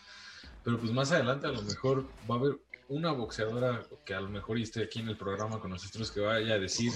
pero 0.65 0.79
pues 0.79 0.91
más 0.91 1.13
adelante 1.13 1.47
a 1.47 1.53
lo 1.53 1.63
mejor 1.63 2.05
va 2.29 2.35
a 2.35 2.39
haber 2.39 2.59
una 2.89 3.13
boxeadora 3.13 3.87
que 4.05 4.15
a 4.15 4.21
lo 4.21 4.29
mejor 4.29 4.59
esté 4.59 4.83
aquí 4.83 5.01
en 5.01 5.09
el 5.09 5.17
programa 5.17 5.61
con 5.61 5.71
nosotros 5.71 6.11
que 6.11 6.21
vaya 6.21 6.55
a 6.55 6.59
decir, 6.59 6.93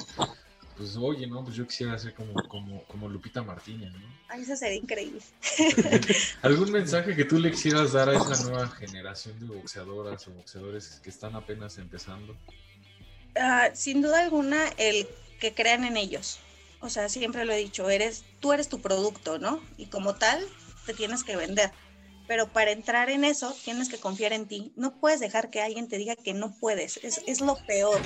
pues 0.76 0.96
oye, 0.96 1.26
no, 1.26 1.42
pues 1.42 1.56
yo 1.56 1.66
quisiera 1.66 1.98
ser 1.98 2.14
como, 2.14 2.34
como, 2.48 2.84
como 2.84 3.08
Lupita 3.08 3.42
Martínez, 3.42 3.92
¿no? 3.92 4.06
Ay, 4.28 4.42
eso 4.42 4.56
sería 4.56 4.78
increíble. 4.78 5.20
¿Algún 6.42 6.70
mensaje 6.70 7.16
que 7.16 7.24
tú 7.24 7.38
le 7.38 7.50
quisieras 7.50 7.92
dar 7.92 8.08
a 8.08 8.16
esa 8.16 8.44
nueva 8.44 8.68
generación 8.68 9.38
de 9.40 9.46
boxeadoras 9.46 10.28
o 10.28 10.32
boxeadores 10.32 11.00
que 11.02 11.10
están 11.10 11.34
apenas 11.34 11.78
empezando? 11.78 12.36
Ah, 13.36 13.70
sin 13.74 14.02
duda 14.02 14.22
alguna, 14.22 14.68
el 14.76 15.06
que 15.40 15.54
crean 15.54 15.84
en 15.84 15.96
ellos. 15.96 16.40
O 16.80 16.90
sea, 16.90 17.08
siempre 17.08 17.44
lo 17.44 17.52
he 17.52 17.58
dicho, 17.58 17.88
eres, 17.88 18.24
tú 18.40 18.52
eres 18.52 18.68
tu 18.68 18.80
producto, 18.80 19.38
¿no? 19.38 19.62
Y 19.76 19.86
como 19.86 20.14
tal, 20.14 20.44
te 20.84 20.94
tienes 20.94 21.24
que 21.24 21.36
vender. 21.36 21.70
Pero 22.26 22.48
para 22.48 22.72
entrar 22.72 23.08
en 23.08 23.24
eso, 23.24 23.56
tienes 23.64 23.88
que 23.88 23.98
confiar 23.98 24.32
en 24.32 24.46
ti. 24.46 24.72
No 24.76 24.98
puedes 24.98 25.20
dejar 25.20 25.48
que 25.48 25.62
alguien 25.62 25.88
te 25.88 25.96
diga 25.96 26.16
que 26.16 26.34
no 26.34 26.54
puedes. 26.58 26.98
Es, 26.98 27.22
es 27.26 27.40
lo 27.40 27.56
peor. 27.66 28.00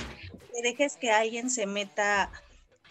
Que 0.53 0.61
dejes 0.61 0.95
que 0.95 1.11
alguien 1.11 1.49
se 1.49 1.65
meta, 1.65 2.31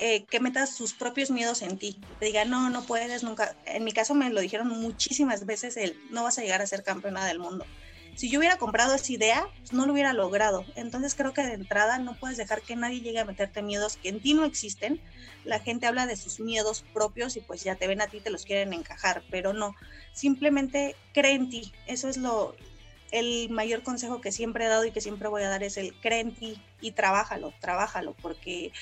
eh, 0.03 0.25
que 0.25 0.41
meta 0.41 0.67
sus 0.67 0.95
propios 0.95 1.31
miedos 1.31 1.61
en 1.61 1.77
ti. 1.77 2.01
Te 2.19 2.27
diga, 2.27 2.47
no, 2.47 2.71
no 2.71 2.85
puedes 2.85 3.23
nunca. 3.23 3.55
En 3.67 3.85
mi 3.85 3.93
caso 3.93 4.15
me 4.15 4.31
lo 4.31 4.41
dijeron 4.41 4.69
muchísimas 4.69 5.45
veces, 5.45 5.77
el 5.77 5.95
no 6.11 6.25
vas 6.25 6.39
a 6.39 6.43
llegar 6.43 6.63
a 6.63 6.67
ser 6.67 6.83
campeona 6.83 7.27
del 7.27 7.39
mundo. 7.39 7.67
Si 8.17 8.31
yo 8.31 8.39
hubiera 8.39 8.57
comprado 8.57 8.95
esa 8.95 9.13
idea, 9.13 9.47
pues 9.59 9.75
no 9.75 9.85
lo 9.85 9.93
hubiera 9.93 10.15
logrado. 10.15 10.65
Entonces 10.75 11.15
creo 11.15 11.35
que 11.35 11.43
de 11.43 11.53
entrada 11.53 11.99
no 11.99 12.19
puedes 12.19 12.39
dejar 12.39 12.63
que 12.63 12.77
nadie 12.77 13.03
llegue 13.03 13.21
a 13.21 13.27
meterte 13.27 13.61
miedos 13.61 13.99
que 13.99 14.09
en 14.09 14.21
ti 14.21 14.33
no 14.33 14.47
existen. 14.47 15.01
La 15.45 15.61
gente 15.61 15.87
habla 15.87 16.07
de 16.07 16.17
sus 16.17 16.41
miedos 16.41 16.83
propios 16.95 17.37
y 17.37 17.41
pues 17.41 17.63
ya 17.63 17.77
te 17.77 17.87
ven 17.87 18.01
a 18.01 18.07
ti, 18.07 18.21
te 18.21 18.31
los 18.31 18.47
quieren 18.47 18.73
encajar, 18.73 19.23
pero 19.31 19.53
no. 19.53 19.75
Simplemente 20.15 20.97
cree 21.13 21.35
en 21.35 21.51
ti. 21.51 21.73
Eso 21.87 22.09
es 22.09 22.17
lo 22.17 22.57
el 23.11 23.51
mayor 23.51 23.83
consejo 23.83 24.21
que 24.21 24.33
siempre 24.33 24.65
he 24.65 24.69
dado 24.69 24.85
y 24.85 24.93
que 24.93 25.01
siempre 25.01 25.29
voy 25.29 25.43
a 25.43 25.49
dar 25.49 25.63
es 25.63 25.77
el 25.77 25.93
cree 26.01 26.21
en 26.21 26.35
ti 26.35 26.63
y 26.81 26.93
trabájalo, 26.93 27.53
trabájalo, 27.61 28.15
porque 28.15 28.73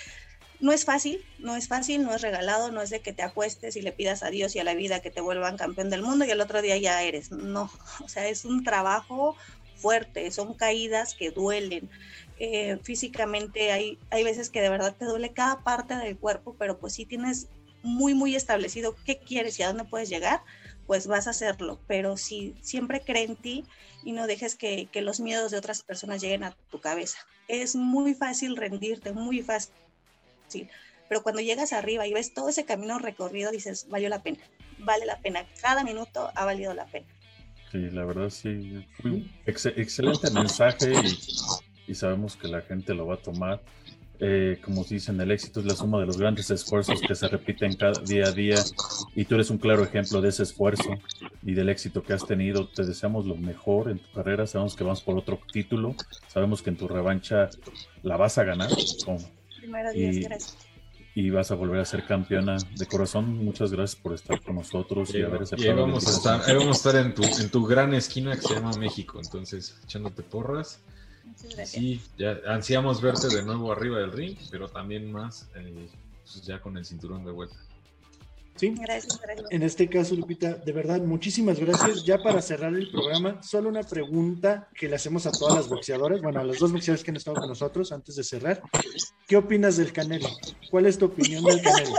no 0.61 0.73
es 0.73 0.85
fácil, 0.85 1.25
no 1.39 1.55
es 1.55 1.69
fácil, 1.69 2.03
no 2.03 2.15
es 2.15 2.23
regalado, 2.23 2.73
no 2.73 2.83
es 2.83 2.91
de 2.91 3.01
que 3.01 3.13
te 3.13 3.23
acuestes 3.23 3.77
y 3.77 3.83
le 3.83 3.93
pidas 3.93 4.23
a 4.23 4.31
Dios 4.31 4.57
y 4.57 4.59
a 4.59 4.65
la 4.65 4.75
vida 4.75 5.01
que 5.01 5.11
te 5.11 5.21
vuelvan 5.21 5.57
campeón 5.57 5.91
del 5.91 6.03
mundo 6.03 6.25
y 6.25 6.31
el 6.31 6.41
otro 6.41 6.63
día 6.63 6.77
ya 6.77 7.03
eres. 7.03 7.31
No, 7.31 7.71
o 8.05 8.09
sea, 8.09 8.29
es 8.29 8.45
un 8.45 8.65
trabajo 8.65 9.37
fuerte, 9.77 10.31
son 10.33 10.55
caídas 10.55 11.15
que 11.15 11.31
duelen. 11.31 11.89
Eh, 12.41 12.79
físicamente 12.83 13.71
hay, 13.71 13.99
hay 14.11 14.25
veces 14.25 14.51
que 14.51 14.61
de 14.61 14.71
verdad 14.71 14.97
te 14.97 15.05
duele 15.05 15.33
cada 15.33 15.63
parte 15.63 15.95
del 15.95 16.19
cuerpo, 16.19 16.57
pero 16.59 16.79
pues 16.79 16.95
si 16.95 17.07
tienes 17.07 17.49
muy, 17.83 18.15
muy 18.15 18.35
establecido 18.35 18.97
qué 19.07 19.19
quieres 19.19 19.59
y 19.59 19.63
a 19.63 19.69
dónde 19.69 19.85
puedes 19.85 20.09
llegar, 20.09 20.43
pues 20.89 21.07
vas 21.07 21.29
a 21.29 21.31
hacerlo. 21.31 21.81
Pero 21.87 22.17
si 22.17 22.57
siempre 22.61 23.03
cree 23.03 23.23
en 23.23 23.37
ti 23.37 23.65
y 24.03 24.11
no 24.11 24.27
dejes 24.27 24.57
que, 24.57 24.89
que 24.91 25.03
los 25.03 25.21
miedos 25.21 25.53
de 25.53 25.59
otras 25.59 25.85
personas 25.85 26.21
lleguen 26.21 26.43
a 26.43 26.57
tu 26.71 26.81
cabeza. 26.81 27.19
Es 27.47 27.77
muy 27.77 28.15
fácil 28.15 28.57
rendirte, 28.57 29.13
muy 29.13 29.43
fácil 29.43 29.73
fácil, 30.49 30.69
pero 31.09 31.23
cuando 31.23 31.41
llegas 31.41 31.73
arriba 31.73 32.07
y 32.07 32.13
ves 32.15 32.33
todo 32.35 32.49
ese 32.49 32.65
camino 32.65 32.99
recorrido, 32.99 33.51
dices, 33.51 33.87
valió 33.89 34.09
la 34.09 34.23
pena, 34.23 34.39
vale 34.79 35.07
la 35.07 35.19
pena, 35.21 35.45
cada 35.61 35.85
minuto 35.85 36.31
ha 36.35 36.45
valido 36.45 36.73
la 36.75 36.87
pena. 36.87 37.07
Sí, 37.71 37.79
la 37.91 38.05
verdad 38.07 38.31
sí. 38.31 38.87
Ex- 39.47 39.67
excelente 39.67 40.31
mensaje 40.31 40.91
y, 41.87 41.91
y 41.93 41.95
sabemos 41.95 42.35
que 42.37 42.49
la 42.49 42.63
gente 42.63 42.95
lo 42.95 43.07
va 43.07 43.15
a 43.15 43.19
tomar. 43.19 43.61
Eh, 44.21 44.59
como 44.65 44.83
dicen, 44.83 45.21
el 45.21 45.31
éxito 45.31 45.61
es 45.61 45.67
la 45.67 45.77
suma 45.77 46.01
de 46.01 46.07
los 46.07 46.17
grandes 46.19 46.51
esfuerzos 46.51 47.01
que 47.01 47.15
se 47.15 47.29
repiten 47.29 47.77
cada 47.77 48.01
día 48.01 48.25
a 48.27 48.33
día 48.33 48.57
y 49.15 49.25
tú 49.27 49.37
eres 49.37 49.49
un 49.51 49.59
claro 49.59 49.85
ejemplo 49.85 50.21
de 50.21 50.31
ese 50.31 50.43
esfuerzo 50.43 50.91
y 51.45 51.53
del 51.55 51.69
éxito 51.69 52.03
que 52.03 52.15
has 52.15 52.27
tenido. 52.27 52.67
Te 52.69 52.85
deseamos 52.85 53.27
lo 53.27 53.37
mejor 53.37 53.91
en 53.91 53.99
tu 54.01 54.11
carrera. 54.13 54.47
Sabemos 54.47 54.75
que 54.75 54.83
vamos 54.83 55.03
por 55.03 55.17
otro 55.19 55.39
título. 55.53 55.95
Sabemos 56.27 56.63
que 56.63 56.71
en 56.71 56.77
tu 56.79 56.89
revancha 56.89 57.49
la 58.03 58.17
vas 58.17 58.39
a 58.39 58.45
ganar 58.45 58.71
con- 59.05 59.25
Primero 59.69 59.93
Dios, 59.93 60.17
Y- 60.17 60.21
gracias. 60.23 60.57
y 61.15 61.31
vas 61.31 61.51
a 61.51 61.55
volver 61.57 61.81
a 61.81 61.85
ser 61.85 62.07
campeona 62.07 62.57
de 62.77 62.87
corazón. 62.87 63.45
Muchas 63.45 63.71
gracias 63.71 64.01
por 64.01 64.15
estar 64.15 64.41
con 64.41 64.55
nosotros 64.57 65.13
y, 65.15 65.19
Y, 65.19 65.23
haber 65.23 65.41
ahí 65.41 65.43
aceptado 65.45 65.75
la 65.75 65.81
vamos 65.83 66.07
a 66.07 66.11
estar, 66.11 66.41
ahí 66.49 66.57
vamos 66.57 66.77
a 66.77 66.89
estar 66.89 67.05
en 67.05 67.15
tu, 67.15 67.23
en 67.25 67.51
tu 67.51 67.67
gran 67.67 67.93
esquina 67.95 68.35
que 68.35 68.43
se 68.43 68.55
llama 68.55 68.71
México, 68.79 69.21
entonces 69.23 69.79
echándote 69.85 70.23
porras. 70.23 70.81
Sí, 71.67 72.01
ya 72.17 72.39
ansiamos 72.47 73.03
verte 73.03 73.29
de 73.29 73.43
nuevo 73.45 73.71
arriba 73.71 73.99
del 73.99 74.13
ring, 74.13 74.37
pero 74.51 74.69
también 74.69 75.13
más 75.13 75.49
eh, 75.55 75.89
pues 76.25 76.43
ya 76.47 76.61
con 76.61 76.77
el 76.79 76.85
cinturón 76.87 77.25
de 77.25 77.33
vuelta. 77.33 77.57
Sí. 78.59 78.75
Gracias, 78.77 79.21
gracias. 79.21 79.47
En 79.51 79.63
este 79.63 79.89
caso, 79.89 80.15
Lupita, 80.15 80.55
de 80.55 80.73
verdad, 80.73 81.01
muchísimas 81.01 81.59
gracias. 81.59 82.05
Ya 82.05 82.19
para 82.19 82.43
cerrar 82.43 82.75
el 82.75 82.91
programa, 82.91 83.41
solo 83.43 83.69
una 83.69 83.83
pregunta 83.83 84.69
que 84.75 84.89
le 84.89 84.97
hacemos 84.97 85.27
a 85.27 85.33
todas 85.33 85.55
las 85.55 85.69
boxeadoras, 85.69 86.21
bueno, 86.21 86.41
a 86.41 86.45
los 86.45 86.59
dos 86.59 86.73
boxeadores 86.73 87.05
que 87.05 87.11
han 87.11 87.17
estado 87.17 87.37
con 87.37 87.49
nosotros 87.49 87.93
antes 87.93 88.17
de 88.17 88.25
cerrar. 88.25 88.63
¿Qué 89.27 89.37
opinas 89.37 89.77
del 89.77 89.93
Canelo? 89.93 90.29
¿Cuál 90.71 90.87
es 90.87 90.99
tu 90.99 91.07
opinión 91.07 91.45
del 91.45 91.63
Canelo? 91.63 91.95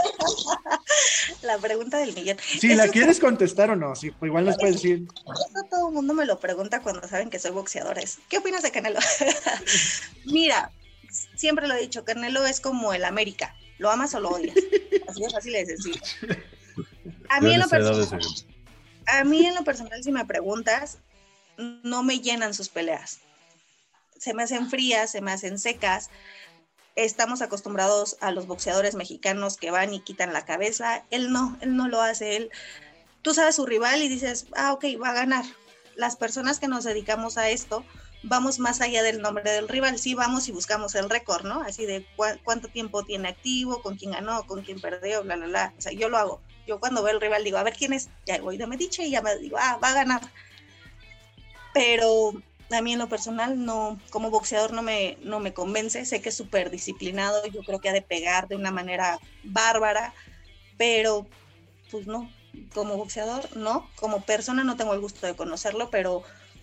La 1.42 1.56
pregunta 1.58 1.98
del 1.98 2.14
millón. 2.14 2.36
Si 2.38 2.74
la 2.74 2.88
quieres 2.88 3.18
contestar 3.18 3.70
o 3.70 3.76
no, 3.76 3.94
sí, 3.94 4.10
pues 4.10 4.28
igual 4.28 4.44
nos 4.44 4.56
puedes 4.58 4.76
decir. 4.76 5.06
Eso 5.08 5.66
todo 5.70 5.88
el 5.88 5.94
mundo 5.94 6.12
me 6.12 6.26
lo 6.26 6.38
pregunta 6.38 6.82
cuando 6.82 7.08
saben 7.08 7.30
que 7.30 7.38
soy 7.38 7.52
boxeadora. 7.52 8.00
es, 8.02 8.18
¿Qué 8.28 8.38
opinas 8.38 8.62
de 8.62 8.70
Canelo? 8.70 9.00
Mira, 10.26 10.70
siempre 11.36 11.66
lo 11.66 11.74
he 11.74 11.80
dicho, 11.80 12.04
Canelo 12.04 12.44
es 12.46 12.60
como 12.60 12.92
el 12.92 13.04
América. 13.04 13.54
¿Lo 13.80 13.90
amas 13.90 14.14
o 14.14 14.20
lo 14.20 14.28
odias? 14.28 14.54
Así 15.08 15.22
de 15.22 15.30
fácil 15.30 15.52
de 15.54 15.64
sencillo. 15.64 16.00
A 17.30 17.40
mí, 17.40 17.54
en 17.54 17.60
lo 17.60 17.66
personal, 17.66 18.20
a 19.06 19.24
mí 19.24 19.46
en 19.46 19.54
lo 19.54 19.64
personal, 19.64 20.04
si 20.04 20.12
me 20.12 20.26
preguntas, 20.26 20.98
no 21.56 22.02
me 22.02 22.20
llenan 22.20 22.52
sus 22.52 22.68
peleas. 22.68 23.20
Se 24.18 24.34
me 24.34 24.42
hacen 24.42 24.68
frías, 24.68 25.10
se 25.10 25.22
me 25.22 25.32
hacen 25.32 25.58
secas. 25.58 26.10
Estamos 26.94 27.40
acostumbrados 27.40 28.18
a 28.20 28.32
los 28.32 28.46
boxeadores 28.46 28.96
mexicanos 28.96 29.56
que 29.56 29.70
van 29.70 29.94
y 29.94 30.00
quitan 30.00 30.34
la 30.34 30.44
cabeza. 30.44 31.02
Él 31.10 31.32
no, 31.32 31.56
él 31.62 31.74
no 31.74 31.88
lo 31.88 32.02
hace. 32.02 32.36
Él, 32.36 32.50
tú 33.22 33.32
sabes 33.32 33.54
su 33.54 33.64
rival 33.64 34.02
y 34.02 34.08
dices, 34.08 34.46
ah, 34.56 34.74
ok, 34.74 34.84
va 35.02 35.08
a 35.08 35.14
ganar. 35.14 35.46
Las 35.96 36.16
personas 36.16 36.58
que 36.58 36.68
nos 36.68 36.84
dedicamos 36.84 37.38
a 37.38 37.48
esto, 37.48 37.82
vamos 38.22 38.58
más 38.58 38.80
allá 38.80 39.02
del 39.02 39.22
nombre 39.22 39.50
del 39.50 39.68
rival. 39.68 39.98
Sí, 39.98 40.14
vamos 40.14 40.48
y 40.48 40.52
buscamos 40.52 40.94
el 40.94 41.08
récord, 41.10 41.44
¿no? 41.44 41.62
Así 41.62 41.86
de 41.86 42.04
cua- 42.16 42.38
cuánto 42.44 42.68
tiempo 42.68 43.04
tiene 43.04 43.28
activo, 43.28 43.82
con 43.82 43.96
quién 43.96 44.12
ganó, 44.12 44.46
con 44.46 44.62
quién 44.62 44.80
perdió, 44.80 45.22
bla, 45.22 45.36
bla, 45.36 45.46
bla. 45.46 45.74
O 45.78 45.80
sea, 45.80 45.92
yo 45.92 46.08
lo 46.08 46.18
hago. 46.18 46.40
Yo 46.66 46.78
cuando 46.78 47.02
veo 47.02 47.14
el 47.14 47.20
rival 47.20 47.44
digo, 47.44 47.58
a 47.58 47.62
ver 47.62 47.74
quién 47.74 47.92
es, 47.92 48.08
ya 48.26 48.40
voy 48.40 48.56
de 48.56 48.66
mediche 48.66 49.04
y 49.04 49.10
ya 49.10 49.22
me 49.22 49.36
digo, 49.38 49.56
ah, 49.58 49.78
va 49.82 49.88
a 49.88 49.94
ganar. 49.94 50.20
Pero 51.72 52.32
a 52.70 52.82
mí 52.82 52.92
en 52.92 52.98
lo 52.98 53.08
personal, 53.08 53.64
no, 53.64 54.00
como 54.10 54.30
boxeador 54.30 54.72
no 54.72 54.82
me, 54.82 55.16
no 55.22 55.40
me 55.40 55.52
convence. 55.52 56.04
Sé 56.04 56.20
que 56.20 56.28
es 56.28 56.36
súper 56.36 56.70
disciplinado, 56.70 57.44
yo 57.46 57.62
creo 57.62 57.80
que 57.80 57.88
ha 57.88 57.92
de 57.92 58.02
pegar 58.02 58.48
de 58.48 58.56
una 58.56 58.70
manera 58.70 59.18
bárbara, 59.42 60.14
pero 60.76 61.26
pues 61.90 62.06
no, 62.06 62.30
como 62.72 62.96
boxeador 62.96 63.56
no, 63.56 63.90
como 63.96 64.20
persona 64.24 64.62
no 64.64 64.76
tengo 64.76 64.94
el 64.94 65.00
gusto 65.00 65.26
de 65.26 65.34
conocerlo, 65.34 65.90
pero 65.90 66.22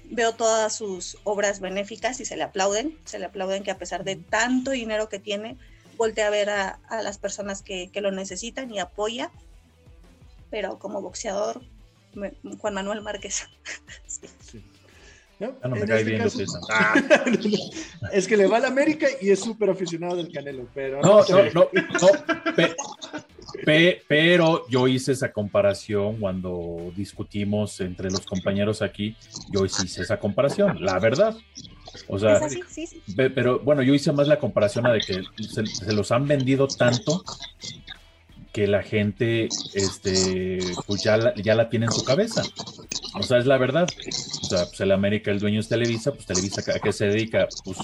veo 0.09 0.33
todas 0.33 0.75
sus 0.75 1.17
obras 1.23 1.59
benéficas 1.59 2.19
y 2.19 2.25
se 2.25 2.35
le 2.37 2.43
aplauden, 2.43 2.97
se 3.05 3.19
le 3.19 3.25
aplauden 3.25 3.63
que 3.63 3.71
a 3.71 3.77
pesar 3.77 4.03
de 4.03 4.15
tanto 4.15 4.71
dinero 4.71 5.09
que 5.09 5.19
tiene, 5.19 5.57
voltea 5.97 6.27
a 6.27 6.31
ver 6.31 6.49
a, 6.49 6.79
a 6.89 7.01
las 7.01 7.17
personas 7.17 7.61
que, 7.61 7.89
que 7.91 8.01
lo 8.01 8.11
necesitan 8.11 8.71
y 8.71 8.79
apoya, 8.79 9.31
pero 10.49 10.79
como 10.79 11.01
boxeador, 11.01 11.61
me- 12.13 12.33
Juan 12.59 12.73
Manuel 12.73 13.01
Márquez. 13.01 13.43
Sí. 14.07 14.63
¿No? 15.39 15.47
Ya 15.61 15.67
no 15.69 15.75
me 15.75 15.81
En 15.81 15.87
cae 15.87 15.97
este 15.99 16.09
bien 16.11 16.21
caso-. 16.23 16.43
Ah, 16.71 16.95
es 18.13 18.27
que 18.27 18.37
le 18.37 18.47
va 18.47 18.57
a 18.57 18.61
la 18.61 18.67
América 18.67 19.07
y 19.21 19.29
es 19.29 19.39
súper 19.39 19.69
aficionado 19.69 20.15
del 20.15 20.31
Canelo, 20.31 20.67
pero 20.73 21.01
no, 21.01 21.21
no, 21.27 21.43
no, 21.53 21.69
no. 21.73 22.53
pe- 22.55 22.75
pe- 23.65 24.01
pero 24.07 24.67
yo 24.69 24.87
hice 24.87 25.11
esa 25.11 25.31
comparación 25.31 26.17
cuando 26.19 26.91
discutimos 26.95 27.79
entre 27.81 28.09
los 28.09 28.25
compañeros 28.25 28.81
aquí. 28.81 29.15
Yo 29.51 29.65
hice 29.65 30.01
esa 30.01 30.19
comparación, 30.19 30.83
la 30.83 30.99
verdad. 30.99 31.35
O 32.07 32.19
sea, 32.19 32.37
Es 32.37 32.43
así, 32.43 32.61
sí, 32.69 32.87
sí. 32.87 33.01
Pe- 33.15 33.29
Pero 33.29 33.59
bueno, 33.59 33.81
yo 33.83 33.93
hice 33.93 34.11
más 34.11 34.27
la 34.27 34.39
comparación 34.39 34.85
a 34.87 34.91
de 34.93 34.99
que 34.99 35.21
se, 35.43 35.65
se 35.65 35.93
los 35.93 36.11
han 36.11 36.27
vendido 36.27 36.67
tanto 36.67 37.23
que 38.53 38.65
la 38.67 38.81
gente 38.81 39.49
este, 39.75 40.57
pues 40.87 41.03
ya 41.03 41.15
la, 41.17 41.33
ya 41.35 41.53
la 41.53 41.69
tiene 41.69 41.85
en 41.85 41.91
su 41.91 42.03
cabeza. 42.03 42.41
O 43.19 43.23
sea, 43.23 43.37
es 43.37 43.45
la 43.45 43.57
verdad. 43.57 43.87
O 44.41 44.45
sea, 44.45 44.65
pues 44.65 44.79
el 44.81 44.91
América, 44.91 45.31
el 45.31 45.39
dueño 45.39 45.59
es 45.59 45.67
Televisa, 45.69 46.13
pues 46.13 46.25
Televisa 46.25 46.61
a 46.73 46.79
qué 46.79 46.91
se 46.93 47.07
dedica? 47.07 47.47
Pues 47.63 47.77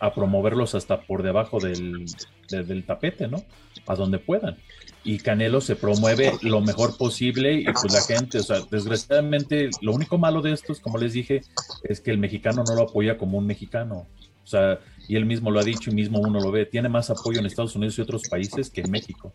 a 0.00 0.14
promoverlos 0.14 0.74
hasta 0.74 1.00
por 1.02 1.22
debajo 1.22 1.58
del, 1.60 2.06
de- 2.48 2.64
del 2.64 2.84
tapete, 2.84 3.28
¿no? 3.28 3.44
A 3.86 3.94
donde 3.94 4.18
puedan. 4.18 4.56
Y 5.04 5.18
Canelo 5.18 5.60
se 5.60 5.76
promueve 5.76 6.32
lo 6.42 6.60
mejor 6.60 6.96
posible 6.98 7.54
y 7.54 7.64
pues 7.64 7.92
la 7.92 8.02
gente, 8.02 8.38
o 8.38 8.42
sea, 8.42 8.60
desgraciadamente 8.70 9.70
lo 9.80 9.92
único 9.92 10.18
malo 10.18 10.42
de 10.42 10.52
estos, 10.52 10.80
como 10.80 10.98
les 10.98 11.14
dije, 11.14 11.40
es 11.84 12.00
que 12.00 12.10
el 12.10 12.18
mexicano 12.18 12.64
no 12.66 12.74
lo 12.74 12.82
apoya 12.82 13.16
como 13.16 13.38
un 13.38 13.46
mexicano. 13.46 14.06
O 14.42 14.46
sea, 14.46 14.80
y 15.08 15.16
él 15.16 15.24
mismo 15.26 15.50
lo 15.50 15.60
ha 15.60 15.64
dicho 15.64 15.90
y 15.90 15.94
mismo 15.94 16.18
uno 16.20 16.40
lo 16.40 16.50
ve, 16.50 16.66
tiene 16.66 16.88
más 16.88 17.08
apoyo 17.10 17.38
en 17.40 17.46
Estados 17.46 17.76
Unidos 17.76 17.98
y 17.98 18.02
otros 18.02 18.22
países 18.28 18.68
que 18.70 18.80
en 18.82 18.90
México. 18.90 19.32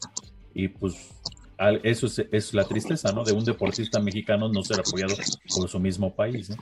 Y 0.54 0.68
pues 0.68 0.96
eso 1.84 2.08
es, 2.08 2.20
es 2.32 2.54
la 2.54 2.66
tristeza, 2.66 3.12
¿no? 3.12 3.24
De 3.24 3.34
un 3.34 3.46
deportista 3.46 4.00
mexicano 4.00 4.50
no 4.50 4.64
ser 4.64 4.80
apoyado 4.80 5.16
por 5.56 5.70
su 5.70 5.80
mismo 5.80 6.14
país, 6.14 6.50
¿no? 6.50 6.58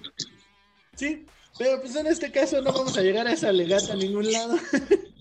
Sí, 0.96 1.26
pero 1.58 1.82
pues 1.82 1.96
en 1.96 2.08
este 2.08 2.32
caso 2.32 2.62
no 2.62 2.72
vamos 2.72 2.98
a 2.98 3.02
llegar 3.02 3.28
a 3.28 3.34
esa 3.34 3.52
legata 3.52 3.94
a 3.94 3.96
ningún 3.96 4.32
lado. 4.32 4.58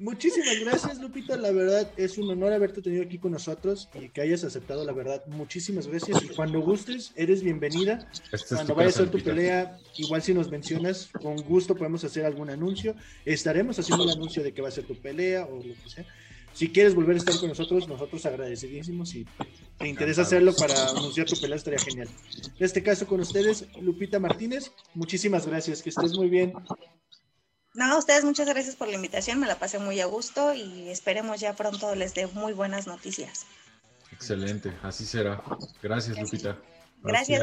Muchísimas 0.00 0.58
gracias, 0.60 0.98
Lupita. 0.98 1.36
La 1.36 1.50
verdad 1.50 1.90
es 1.98 2.16
un 2.16 2.30
honor 2.30 2.54
haberte 2.54 2.80
tenido 2.80 3.02
aquí 3.02 3.18
con 3.18 3.32
nosotros 3.32 3.90
y 3.92 4.08
que 4.08 4.22
hayas 4.22 4.44
aceptado, 4.44 4.82
la 4.82 4.92
verdad. 4.94 5.22
Muchísimas 5.26 5.86
gracias. 5.86 6.22
Y 6.22 6.28
cuando 6.28 6.60
gustes, 6.60 7.12
eres 7.16 7.42
bienvenida. 7.42 8.08
Esta 8.32 8.36
es 8.36 8.44
Cuando 8.46 8.74
vaya 8.74 8.88
a 8.88 8.92
ser 8.92 9.10
tu 9.10 9.18
Lupita. 9.18 9.34
pelea, 9.34 9.78
igual 9.98 10.22
si 10.22 10.32
nos 10.32 10.50
mencionas, 10.50 11.10
con 11.20 11.36
gusto 11.42 11.74
podemos 11.74 12.02
hacer 12.02 12.24
algún 12.24 12.48
anuncio. 12.48 12.94
Estaremos 13.26 13.78
haciendo 13.78 14.04
un 14.04 14.10
anuncio 14.10 14.42
de 14.42 14.54
que 14.54 14.62
va 14.62 14.68
a 14.68 14.70
ser 14.70 14.84
tu 14.84 14.96
pelea 14.96 15.44
o 15.44 15.56
lo 15.56 15.74
que 15.74 15.90
sea. 15.90 16.06
Si 16.52 16.68
quieres 16.68 16.94
volver 16.94 17.16
a 17.16 17.18
estar 17.18 17.38
con 17.38 17.48
nosotros, 17.48 17.88
nosotros 17.88 18.26
agradecidísimos. 18.26 19.10
Si 19.10 19.26
te 19.78 19.88
interesa 19.88 20.22
hacerlo 20.22 20.54
para 20.54 20.90
anunciar 20.90 21.26
tu 21.26 21.40
pelea, 21.40 21.56
estaría 21.56 21.78
genial. 21.78 22.08
En 22.58 22.64
este 22.64 22.82
caso, 22.82 23.06
con 23.06 23.20
ustedes, 23.20 23.66
Lupita 23.80 24.18
Martínez, 24.18 24.72
muchísimas 24.94 25.46
gracias. 25.46 25.82
Que 25.82 25.90
estés 25.90 26.12
muy 26.14 26.28
bien. 26.28 26.52
No, 27.74 27.84
a 27.84 27.98
ustedes 27.98 28.24
muchas 28.24 28.48
gracias 28.48 28.74
por 28.74 28.88
la 28.88 28.96
invitación, 28.96 29.38
me 29.38 29.46
la 29.46 29.58
pasé 29.58 29.78
muy 29.78 30.00
a 30.00 30.06
gusto 30.06 30.52
y 30.54 30.88
esperemos 30.88 31.38
ya 31.38 31.54
pronto 31.54 31.94
les 31.94 32.14
dé 32.14 32.26
muy 32.26 32.52
buenas 32.52 32.88
noticias. 32.88 33.46
Excelente, 34.12 34.72
así 34.82 35.06
será. 35.06 35.42
Gracias, 35.80 36.18
Lupita. 36.18 36.58
Gracias. 37.02 37.40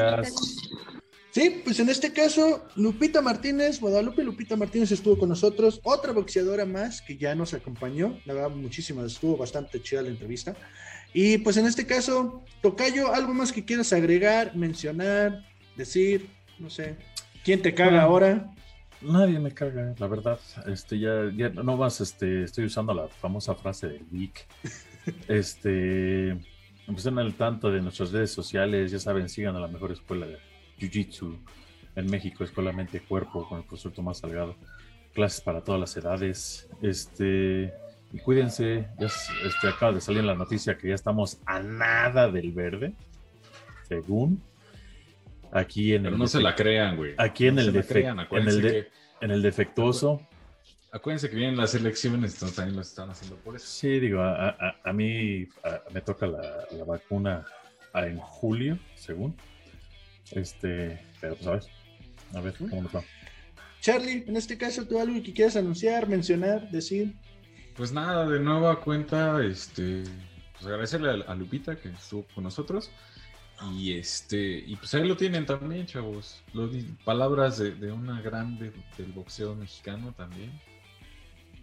Sí, 1.30 1.60
pues 1.62 1.78
en 1.78 1.88
este 1.90 2.12
caso, 2.12 2.66
Lupita 2.76 3.20
Martínez, 3.20 3.80
Guadalupe 3.80 4.24
Lupita 4.24 4.56
Martínez 4.56 4.90
estuvo 4.92 5.18
con 5.18 5.28
nosotros, 5.28 5.80
otra 5.84 6.12
boxeadora 6.12 6.64
más 6.64 7.02
que 7.02 7.16
ya 7.16 7.34
nos 7.34 7.52
acompañó, 7.54 8.18
la 8.24 8.34
verdad, 8.34 8.50
muchísimas, 8.50 9.12
estuvo 9.12 9.36
bastante 9.36 9.80
chida 9.82 10.02
la 10.02 10.08
entrevista. 10.08 10.56
Y 11.12 11.38
pues 11.38 11.56
en 11.58 11.66
este 11.66 11.86
caso, 11.86 12.42
Tocayo, 12.62 13.14
¿algo 13.14 13.34
más 13.34 13.52
que 13.52 13.64
quieras 13.64 13.92
agregar, 13.92 14.56
mencionar, 14.56 15.44
decir? 15.76 16.28
No 16.58 16.70
sé. 16.70 16.96
¿Quién 17.44 17.62
te 17.62 17.74
caga 17.74 17.90
Bueno. 17.90 18.02
ahora? 18.06 18.54
Nadie 19.00 19.38
me 19.38 19.52
carga, 19.52 19.94
la 19.96 20.06
verdad. 20.08 20.40
Este, 20.66 20.98
ya, 20.98 21.30
ya 21.36 21.50
no 21.50 21.76
más, 21.76 22.00
este, 22.00 22.42
estoy 22.44 22.64
usando 22.64 22.92
la 22.92 23.06
famosa 23.08 23.54
frase 23.54 23.88
de 23.88 24.00
Vic. 24.10 24.46
Este, 25.26 26.36
pues 26.84 26.98
estén 26.98 27.18
al 27.18 27.32
tanto 27.34 27.70
de 27.70 27.80
nuestras 27.80 28.12
redes 28.12 28.30
sociales, 28.30 28.90
ya 28.90 28.98
saben, 28.98 29.30
sigan 29.30 29.56
a 29.56 29.60
la 29.60 29.68
mejor 29.68 29.90
escuela 29.92 30.26
de 30.26 30.36
Jiu-Jitsu 30.78 31.36
en 31.96 32.06
México, 32.10 32.44
Escuela 32.44 32.72
Mente 32.72 33.00
Cuerpo, 33.00 33.48
con 33.48 33.58
el 33.58 33.64
profesor 33.64 33.92
Tomás 33.92 34.18
Salgado. 34.18 34.56
Clases 35.14 35.40
para 35.40 35.62
todas 35.62 35.80
las 35.80 35.96
edades. 35.96 36.68
Este, 36.82 37.72
y 38.12 38.18
cuídense, 38.20 38.88
ya 38.98 39.06
este, 39.06 39.68
acaba 39.68 39.92
de 39.92 40.00
salir 40.00 40.22
la 40.24 40.34
noticia 40.34 40.76
que 40.78 40.88
ya 40.88 40.94
estamos 40.94 41.38
a 41.46 41.60
nada 41.60 42.30
del 42.30 42.52
verde, 42.52 42.92
según 43.88 44.40
aquí 45.52 45.94
en 45.94 46.02
Pero 46.04 46.14
el 46.14 46.18
no 46.20 46.26
se 46.26 46.40
la 46.40 46.54
crean, 46.54 46.96
güey. 46.96 47.14
Aquí 47.18 47.46
en 47.48 47.56
No 47.56 47.60
el 47.62 47.66
se 47.68 47.72
la 47.72 47.80
defec- 47.82 47.88
crean, 47.88 48.12
en 48.14 48.18
el 48.20 48.26
acuérdense 48.26 48.60
de- 48.60 48.70
que- 48.70 48.88
en 49.20 49.30
el 49.30 49.42
defectuoso. 49.42 50.22
Acuérdense 50.92 51.28
que 51.28 51.36
vienen 51.36 51.56
las 51.56 51.74
elecciones, 51.74 52.34
entonces 52.34 52.56
también 52.56 52.76
lo 52.76 52.82
están 52.82 53.10
haciendo 53.10 53.36
por 53.36 53.56
eso. 53.56 53.66
Sí, 53.66 53.98
digo, 53.98 54.20
a, 54.22 54.48
a- 54.50 54.76
a 54.84 54.92
mí 54.92 55.46
a- 55.64 55.82
me 55.92 56.00
toca 56.00 56.26
la, 56.26 56.64
la 56.70 56.84
vacuna 56.84 57.44
en 57.94 58.18
julio, 58.18 58.78
según. 58.94 59.34
Este, 60.32 61.00
pero 61.20 61.36
pues 61.36 61.46
a 61.46 61.52
ver, 61.52 61.62
a 62.34 62.40
ver 62.40 62.54
cómo 62.54 62.82
nos 62.82 62.94
va. 62.94 63.02
Charlie, 63.80 64.24
en 64.26 64.36
este 64.36 64.58
caso, 64.58 64.86
¿tú 64.86 64.98
algo 64.98 65.22
que 65.22 65.32
quieras 65.32 65.56
anunciar, 65.56 66.08
mencionar, 66.08 66.68
decir? 66.70 67.14
Pues 67.76 67.92
nada, 67.92 68.28
de 68.28 68.40
nueva 68.40 68.80
cuenta, 68.80 69.42
este, 69.44 70.02
pues 70.52 70.66
agradecerle 70.66 71.10
a, 71.10 71.30
a 71.30 71.34
Lupita 71.34 71.76
que 71.76 71.90
estuvo 71.90 72.26
con 72.34 72.44
nosotros. 72.44 72.90
Y 73.72 73.94
este, 73.94 74.58
y 74.66 74.76
pues 74.76 74.94
ahí 74.94 75.06
lo 75.06 75.16
tienen 75.16 75.44
también, 75.44 75.86
chavos. 75.86 76.42
Lo 76.52 76.70
palabras 77.04 77.58
de, 77.58 77.72
de 77.72 77.90
una 77.90 78.20
grande 78.20 78.72
del 78.96 79.12
boxeo 79.12 79.54
mexicano 79.54 80.12
también. 80.12 80.52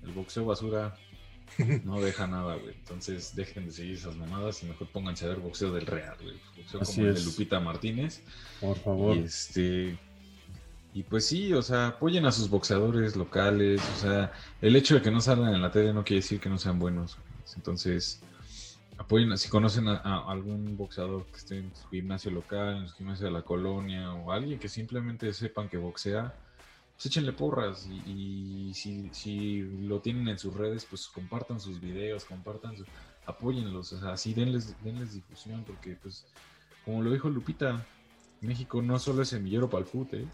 El 0.04 0.12
boxeo 0.12 0.46
basura 0.46 0.98
no 1.84 2.02
deja 2.02 2.28
nada, 2.28 2.56
güey. 2.56 2.74
Entonces 2.74 3.36
dejen 3.36 3.66
de 3.66 3.72
seguir 3.72 3.96
esas 3.96 4.16
mamadas 4.16 4.62
y 4.64 4.66
mejor 4.66 4.88
pónganse 4.90 5.26
a 5.26 5.30
ver 5.30 5.40
boxeo 5.40 5.72
del 5.72 5.86
real, 5.86 6.18
güey. 6.22 6.36
Boxeo 6.58 6.82
Así 6.82 6.96
como 6.96 7.08
el 7.08 7.16
de. 7.16 7.24
Lupita 7.24 7.60
Martínez. 7.60 8.22
Por 8.60 8.78
favor. 8.78 9.18
Y 9.18 9.20
este. 9.22 9.98
Y 10.94 11.04
pues 11.04 11.26
sí, 11.26 11.54
o 11.54 11.62
sea, 11.62 11.88
apoyen 11.88 12.26
a 12.26 12.32
sus 12.32 12.50
boxeadores 12.50 13.16
locales. 13.16 13.82
O 13.98 14.00
sea, 14.00 14.32
el 14.62 14.76
hecho 14.76 14.96
de 14.96 15.02
que 15.02 15.12
no 15.12 15.20
salgan 15.20 15.54
en 15.54 15.62
la 15.62 15.72
tele 15.72 15.94
no 15.94 16.04
quiere 16.04 16.22
decir 16.22 16.40
que 16.40 16.50
no 16.50 16.58
sean 16.58 16.80
buenos. 16.80 17.18
Entonces, 17.56 18.22
apoyen, 18.98 19.38
si 19.38 19.50
conocen 19.50 19.90
a, 19.90 19.98
a 19.98 20.32
algún 20.32 20.78
boxeador 20.78 21.26
que 21.26 21.38
esté 21.38 21.58
en 21.58 21.76
su 21.76 21.88
gimnasio 21.90 22.32
local, 22.32 22.78
en 22.78 22.88
su 22.88 22.96
gimnasio 22.96 23.26
de 23.26 23.32
la 23.34 23.42
colonia, 23.42 24.14
o 24.14 24.32
alguien 24.32 24.58
que 24.58 24.70
simplemente 24.70 25.34
sepan 25.34 25.68
que 25.68 25.78
boxea, 25.78 26.34
pues 26.96 27.06
échenle 27.08 27.34
porras 27.34 27.88
y, 28.06 28.72
si, 28.74 29.62
lo 29.82 30.00
tienen 30.00 30.28
en 30.30 30.40
sus 30.40 30.54
redes, 30.54 30.86
pues 30.86 31.08
compartan 31.08 31.60
sus 31.60 31.82
videos, 31.82 32.26
compartan 32.26 32.78
su, 32.78 32.86
apóyenlos, 33.26 33.92
o 33.94 34.00
sea, 34.00 34.14
así 34.14 34.34
denles, 34.34 34.76
denles 34.84 35.14
difusión, 35.14 35.64
porque 35.66 35.98
pues, 36.02 36.26
como 36.86 37.02
lo 37.02 37.12
dijo 37.12 37.30
Lupita, 37.30 37.86
México 38.42 38.82
no 38.82 38.98
solo 39.00 39.24
es 39.24 39.30
semillero 39.30 39.70
para 39.70 39.84
el 39.84 39.90
fútbol, 39.90 40.22
¿eh? 40.22 40.28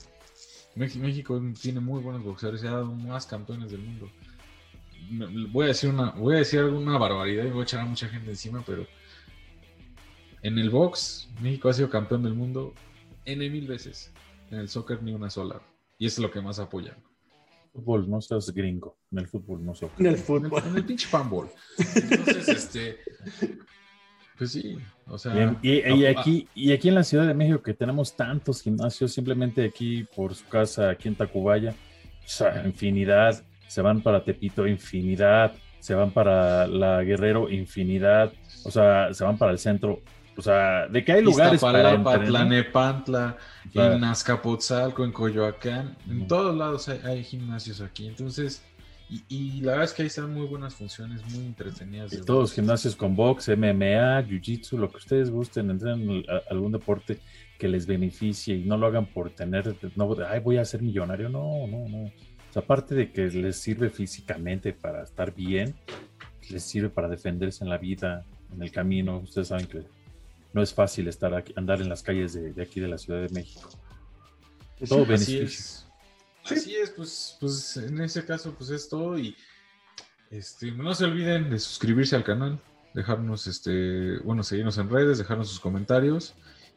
México 0.76 1.42
tiene 1.60 1.82
muy 1.82 2.02
buenos 2.02 2.24
boxeadores, 2.24 2.64
ha 2.64 2.72
dado 2.72 2.86
más 2.86 3.26
campeones 3.26 3.72
del 3.72 3.82
mundo. 3.82 4.10
Voy 5.52 5.66
a 5.66 5.68
decir 5.70 5.90
una, 5.90 6.12
voy 6.12 6.36
a 6.36 6.40
decir 6.40 6.60
alguna 6.60 6.98
barbaridad 6.98 7.44
y 7.44 7.50
voy 7.50 7.62
a 7.62 7.64
echar 7.64 7.82
a 7.82 7.86
mucha 7.86 8.08
gente 8.08 8.30
encima, 8.30 8.64
pero 8.66 8.88
en 10.44 10.58
el 10.58 10.70
box, 10.70 11.28
México 11.42 11.68
ha 11.68 11.74
sido 11.74 11.90
campeón 11.90 12.24
del 12.24 12.36
mundo 12.36 12.74
N 13.26 13.50
mil 13.50 13.68
veces. 13.68 14.12
En 14.50 14.60
el 14.60 14.70
soccer 14.70 15.04
ni 15.04 15.14
una 15.14 15.30
sola. 15.30 15.62
Y 16.02 16.08
eso 16.08 16.20
es 16.20 16.24
lo 16.24 16.32
que 16.32 16.42
más 16.42 16.58
apoyan. 16.58 16.96
Fútbol, 17.72 18.10
no 18.10 18.20
seas 18.22 18.50
gringo. 18.50 18.98
En 19.12 19.20
el 19.20 19.28
fútbol 19.28 19.64
no 19.64 19.76
seas 19.76 19.92
En 20.00 20.08
el 20.08 20.14
En 20.14 20.18
el, 20.18 20.26
fútbol. 20.26 20.64
en 20.66 20.76
el 20.76 20.84
pinche 20.84 21.08
fanball. 21.08 21.48
Entonces, 21.78 22.48
este. 22.58 22.98
Pues 24.36 24.52
sí, 24.52 24.80
o 25.06 25.20
sea. 25.20 25.32
Bien, 25.32 25.60
y, 25.62 26.06
aquí, 26.06 26.48
y 26.56 26.72
aquí 26.72 26.90
en 26.90 26.96
la 26.96 27.04
Ciudad 27.04 27.28
de 27.28 27.36
México, 27.36 27.62
que 27.62 27.76
tenemos 27.76 28.16
tantos 28.16 28.64
gimnasios, 28.64 29.14
simplemente 29.14 29.64
aquí 29.64 30.04
por 30.16 30.34
su 30.34 30.44
casa, 30.48 30.90
aquí 30.90 31.08
en 31.08 31.14
Tacubaya, 31.14 31.70
o 31.70 32.28
sea, 32.28 32.66
infinidad, 32.66 33.46
se 33.68 33.84
van 33.84 34.02
para 34.02 34.24
Tepito, 34.24 34.66
infinidad, 34.66 35.54
se 35.78 35.94
van 35.94 36.10
para 36.10 36.66
la 36.66 37.04
Guerrero, 37.04 37.48
infinidad, 37.48 38.34
o 38.66 38.72
sea, 38.72 39.14
se 39.14 39.24
van 39.24 39.38
para 39.38 39.52
el 39.52 39.60
centro, 39.60 40.02
o 40.42 40.44
sea, 40.44 40.88
de 40.88 41.04
que 41.06 41.12
hay 41.14 41.22
lugares 41.24 41.62
para 41.62 41.92
Iztapalapa, 41.94 42.26
Tlanepantla, 42.26 43.38
o 43.70 43.72
sea, 43.72 43.94
en 43.96 44.04
Azcapotzalco, 44.04 45.06
en 45.06 45.12
Coyoacán, 45.12 45.96
en 46.10 46.28
todos 46.28 46.58
lados 46.58 46.90
hay, 46.90 47.00
hay 47.06 47.24
gimnasios 47.24 47.80
aquí. 47.80 48.08
Entonces, 48.08 48.64
y, 49.08 49.24
y 49.30 49.62
la 49.62 49.74
verdad 49.74 49.86
es 49.86 49.94
que 49.94 50.02
ahí 50.02 50.08
están 50.08 50.34
muy 50.34 50.48
buenas 50.48 50.74
funciones, 50.74 51.24
muy 51.32 51.46
entretenidas. 51.46 52.12
y 52.14 52.18
todos 52.22 52.50
box. 52.50 52.54
gimnasios 52.56 52.96
con 52.96 53.16
box, 53.16 53.50
MMA, 53.50 54.24
jiu-jitsu, 54.28 54.78
lo 54.78 54.90
que 54.90 54.98
ustedes 54.98 55.30
gusten, 55.30 55.70
entrenen 55.70 56.24
a- 56.28 56.42
algún 56.52 56.72
deporte 56.72 57.20
que 57.60 57.68
les 57.68 57.86
beneficie 57.86 58.56
y 58.56 58.64
no 58.64 58.78
lo 58.78 58.88
hagan 58.88 59.06
por 59.06 59.30
tener, 59.30 59.76
no, 59.96 60.16
ay, 60.28 60.40
voy 60.40 60.58
a 60.58 60.66
ser 60.66 60.82
millonario, 60.82 61.30
no, 61.30 61.68
no, 61.68 61.88
no. 61.88 62.04
O 62.06 62.54
sea, 62.54 62.64
aparte 62.64 62.96
de 62.96 63.12
que 63.12 63.28
les 63.28 63.58
sirve 63.58 63.90
físicamente 63.92 64.74
para 64.74 65.04
estar 65.04 65.34
bien, 65.34 65.76
les 66.50 66.64
sirve 66.64 66.90
para 66.90 67.08
defenderse 67.08 67.64
en 67.64 67.70
la 67.70 67.78
vida, 67.78 68.26
en 68.54 68.62
el 68.64 68.72
camino. 68.72 69.20
Ustedes 69.20 69.50
saben 69.50 69.68
que 69.68 69.84
no 70.54 70.62
es 70.62 70.74
fácil 70.74 71.08
estar 71.08 71.34
aquí, 71.34 71.54
andar 71.56 71.82
en 71.82 71.90
las 71.90 72.04
calles 72.04 72.34
de, 72.34 72.54
de 72.54 72.62
aquí 72.62 72.80
de 72.80 72.88
la 72.88 72.98
Ciudad 72.98 73.22
de 73.22 73.30
México. 73.30 73.70
Todo 74.88 75.04
Así 75.04 75.38
beneficio. 75.38 75.44
es. 75.44 75.88
Así 76.44 76.76
es, 76.76 76.90
pues, 76.92 77.38
pues 77.40 77.78
en 77.78 78.02
ese 78.02 78.26
caso, 78.26 78.54
pues 78.58 78.70
es 78.72 78.90
todo. 78.90 79.18
Y 79.18 79.36
este, 80.32 80.72
no 80.72 80.94
se 80.94 81.06
olviden 81.06 81.50
de 81.50 81.60
suscribirse 81.60 82.16
al 82.16 82.24
canal, 82.24 82.60
dejarnos, 82.94 83.48
este, 83.48 84.18
bueno, 84.20 84.44
seguirnos 84.44 84.78
en 84.78 84.90
redes, 84.90 85.20
dejarnos 85.20 85.50
sus 85.50 85.60
comentarios. 85.60 86.34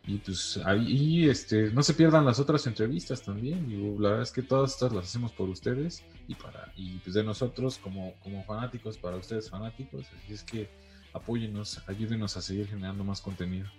Y 0.07 0.19
pues 0.19 0.61
ahí, 0.67 1.31
este, 1.31 1.71
no 1.71 1.83
se 1.83 1.95
pierdan 1.95 2.27
las 2.27 2.39
otras 2.39 2.67
entrevistas 2.67 3.23
también. 3.23 3.67
Digo, 3.67 3.99
la 3.99 4.11
verdad 4.11 4.25
es 4.25 4.33
que 4.33 4.43
todas 4.43 4.73
estas 4.73 4.93
las 4.93 5.07
hacemos 5.07 5.33
por 5.33 5.49
ustedes 5.49 6.03
y 6.29 6.35
para, 6.35 6.71
y 6.77 6.99
pues 6.99 7.15
de 7.15 7.25
nosotros 7.25 7.79
como, 7.79 8.13
como 8.23 8.45
fanáticos, 8.45 8.99
para 8.99 9.17
ustedes 9.17 9.49
fanáticos. 9.49 10.07
Así 10.19 10.35
es 10.35 10.43
que 10.43 10.69
apóyennos, 11.15 11.81
ayúdenos 11.87 12.37
a 12.37 12.43
seguir 12.43 12.69
generando 12.69 13.05
más 13.05 13.23
contenido. 13.23 13.71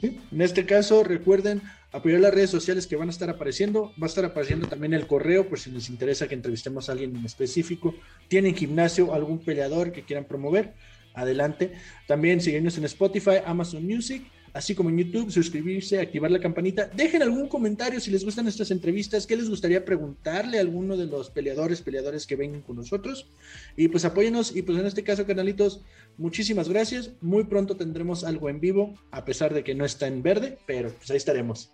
En 0.00 0.40
este 0.40 0.66
caso, 0.66 1.04
recuerden 1.04 1.62
apoyar 1.92 2.20
las 2.20 2.34
redes 2.34 2.50
sociales 2.50 2.88
que 2.88 2.96
van 2.96 3.08
a 3.08 3.12
estar 3.12 3.30
apareciendo. 3.30 3.92
Va 4.02 4.06
a 4.06 4.06
estar 4.06 4.24
apareciendo 4.24 4.66
también 4.66 4.94
el 4.94 5.06
correo 5.06 5.48
por 5.48 5.60
si 5.60 5.70
les 5.70 5.88
interesa 5.90 6.26
que 6.26 6.34
entrevistemos 6.34 6.88
a 6.88 6.92
alguien 6.92 7.14
en 7.14 7.24
específico. 7.24 7.94
Tienen 8.26 8.56
gimnasio, 8.56 9.14
algún 9.14 9.38
peleador 9.38 9.92
que 9.92 10.02
quieran 10.02 10.24
promover, 10.24 10.74
adelante. 11.14 11.72
También 12.08 12.40
seguirnos 12.40 12.76
en 12.78 12.84
Spotify, 12.84 13.36
Amazon 13.46 13.86
Music, 13.86 14.24
así 14.52 14.74
como 14.74 14.90
en 14.90 14.98
YouTube, 14.98 15.30
suscribirse, 15.30 16.00
activar 16.00 16.30
la 16.30 16.40
campanita. 16.40 16.86
Dejen 16.86 17.22
algún 17.22 17.48
comentario 17.48 18.00
si 18.00 18.10
les 18.10 18.24
gustan 18.24 18.48
estas 18.48 18.70
entrevistas, 18.70 19.26
qué 19.26 19.36
les 19.36 19.48
gustaría 19.48 19.84
preguntarle 19.84 20.58
a 20.58 20.60
alguno 20.60 20.96
de 20.96 21.06
los 21.06 21.30
peleadores, 21.30 21.80
peleadores 21.80 22.26
que 22.26 22.36
vengan 22.36 22.62
con 22.62 22.76
nosotros. 22.76 23.28
Y 23.76 23.88
pues 23.88 24.04
apóyenos. 24.04 24.54
Y 24.54 24.62
pues 24.62 24.78
en 24.78 24.86
este 24.86 25.02
caso, 25.04 25.26
canalitos, 25.26 25.80
muchísimas 26.16 26.68
gracias. 26.68 27.10
Muy 27.20 27.44
pronto 27.44 27.76
tendremos 27.76 28.24
algo 28.24 28.48
en 28.48 28.60
vivo, 28.60 28.94
a 29.10 29.24
pesar 29.24 29.54
de 29.54 29.64
que 29.64 29.74
no 29.74 29.84
está 29.84 30.06
en 30.06 30.22
verde, 30.22 30.58
pero 30.66 30.90
pues 30.90 31.10
ahí 31.10 31.16
estaremos. 31.16 31.70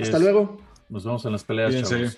Hasta 0.00 0.18
luego. 0.18 0.60
Nos 0.88 1.04
vemos 1.04 1.24
en 1.24 1.32
las 1.32 1.44
peleas. 1.44 2.16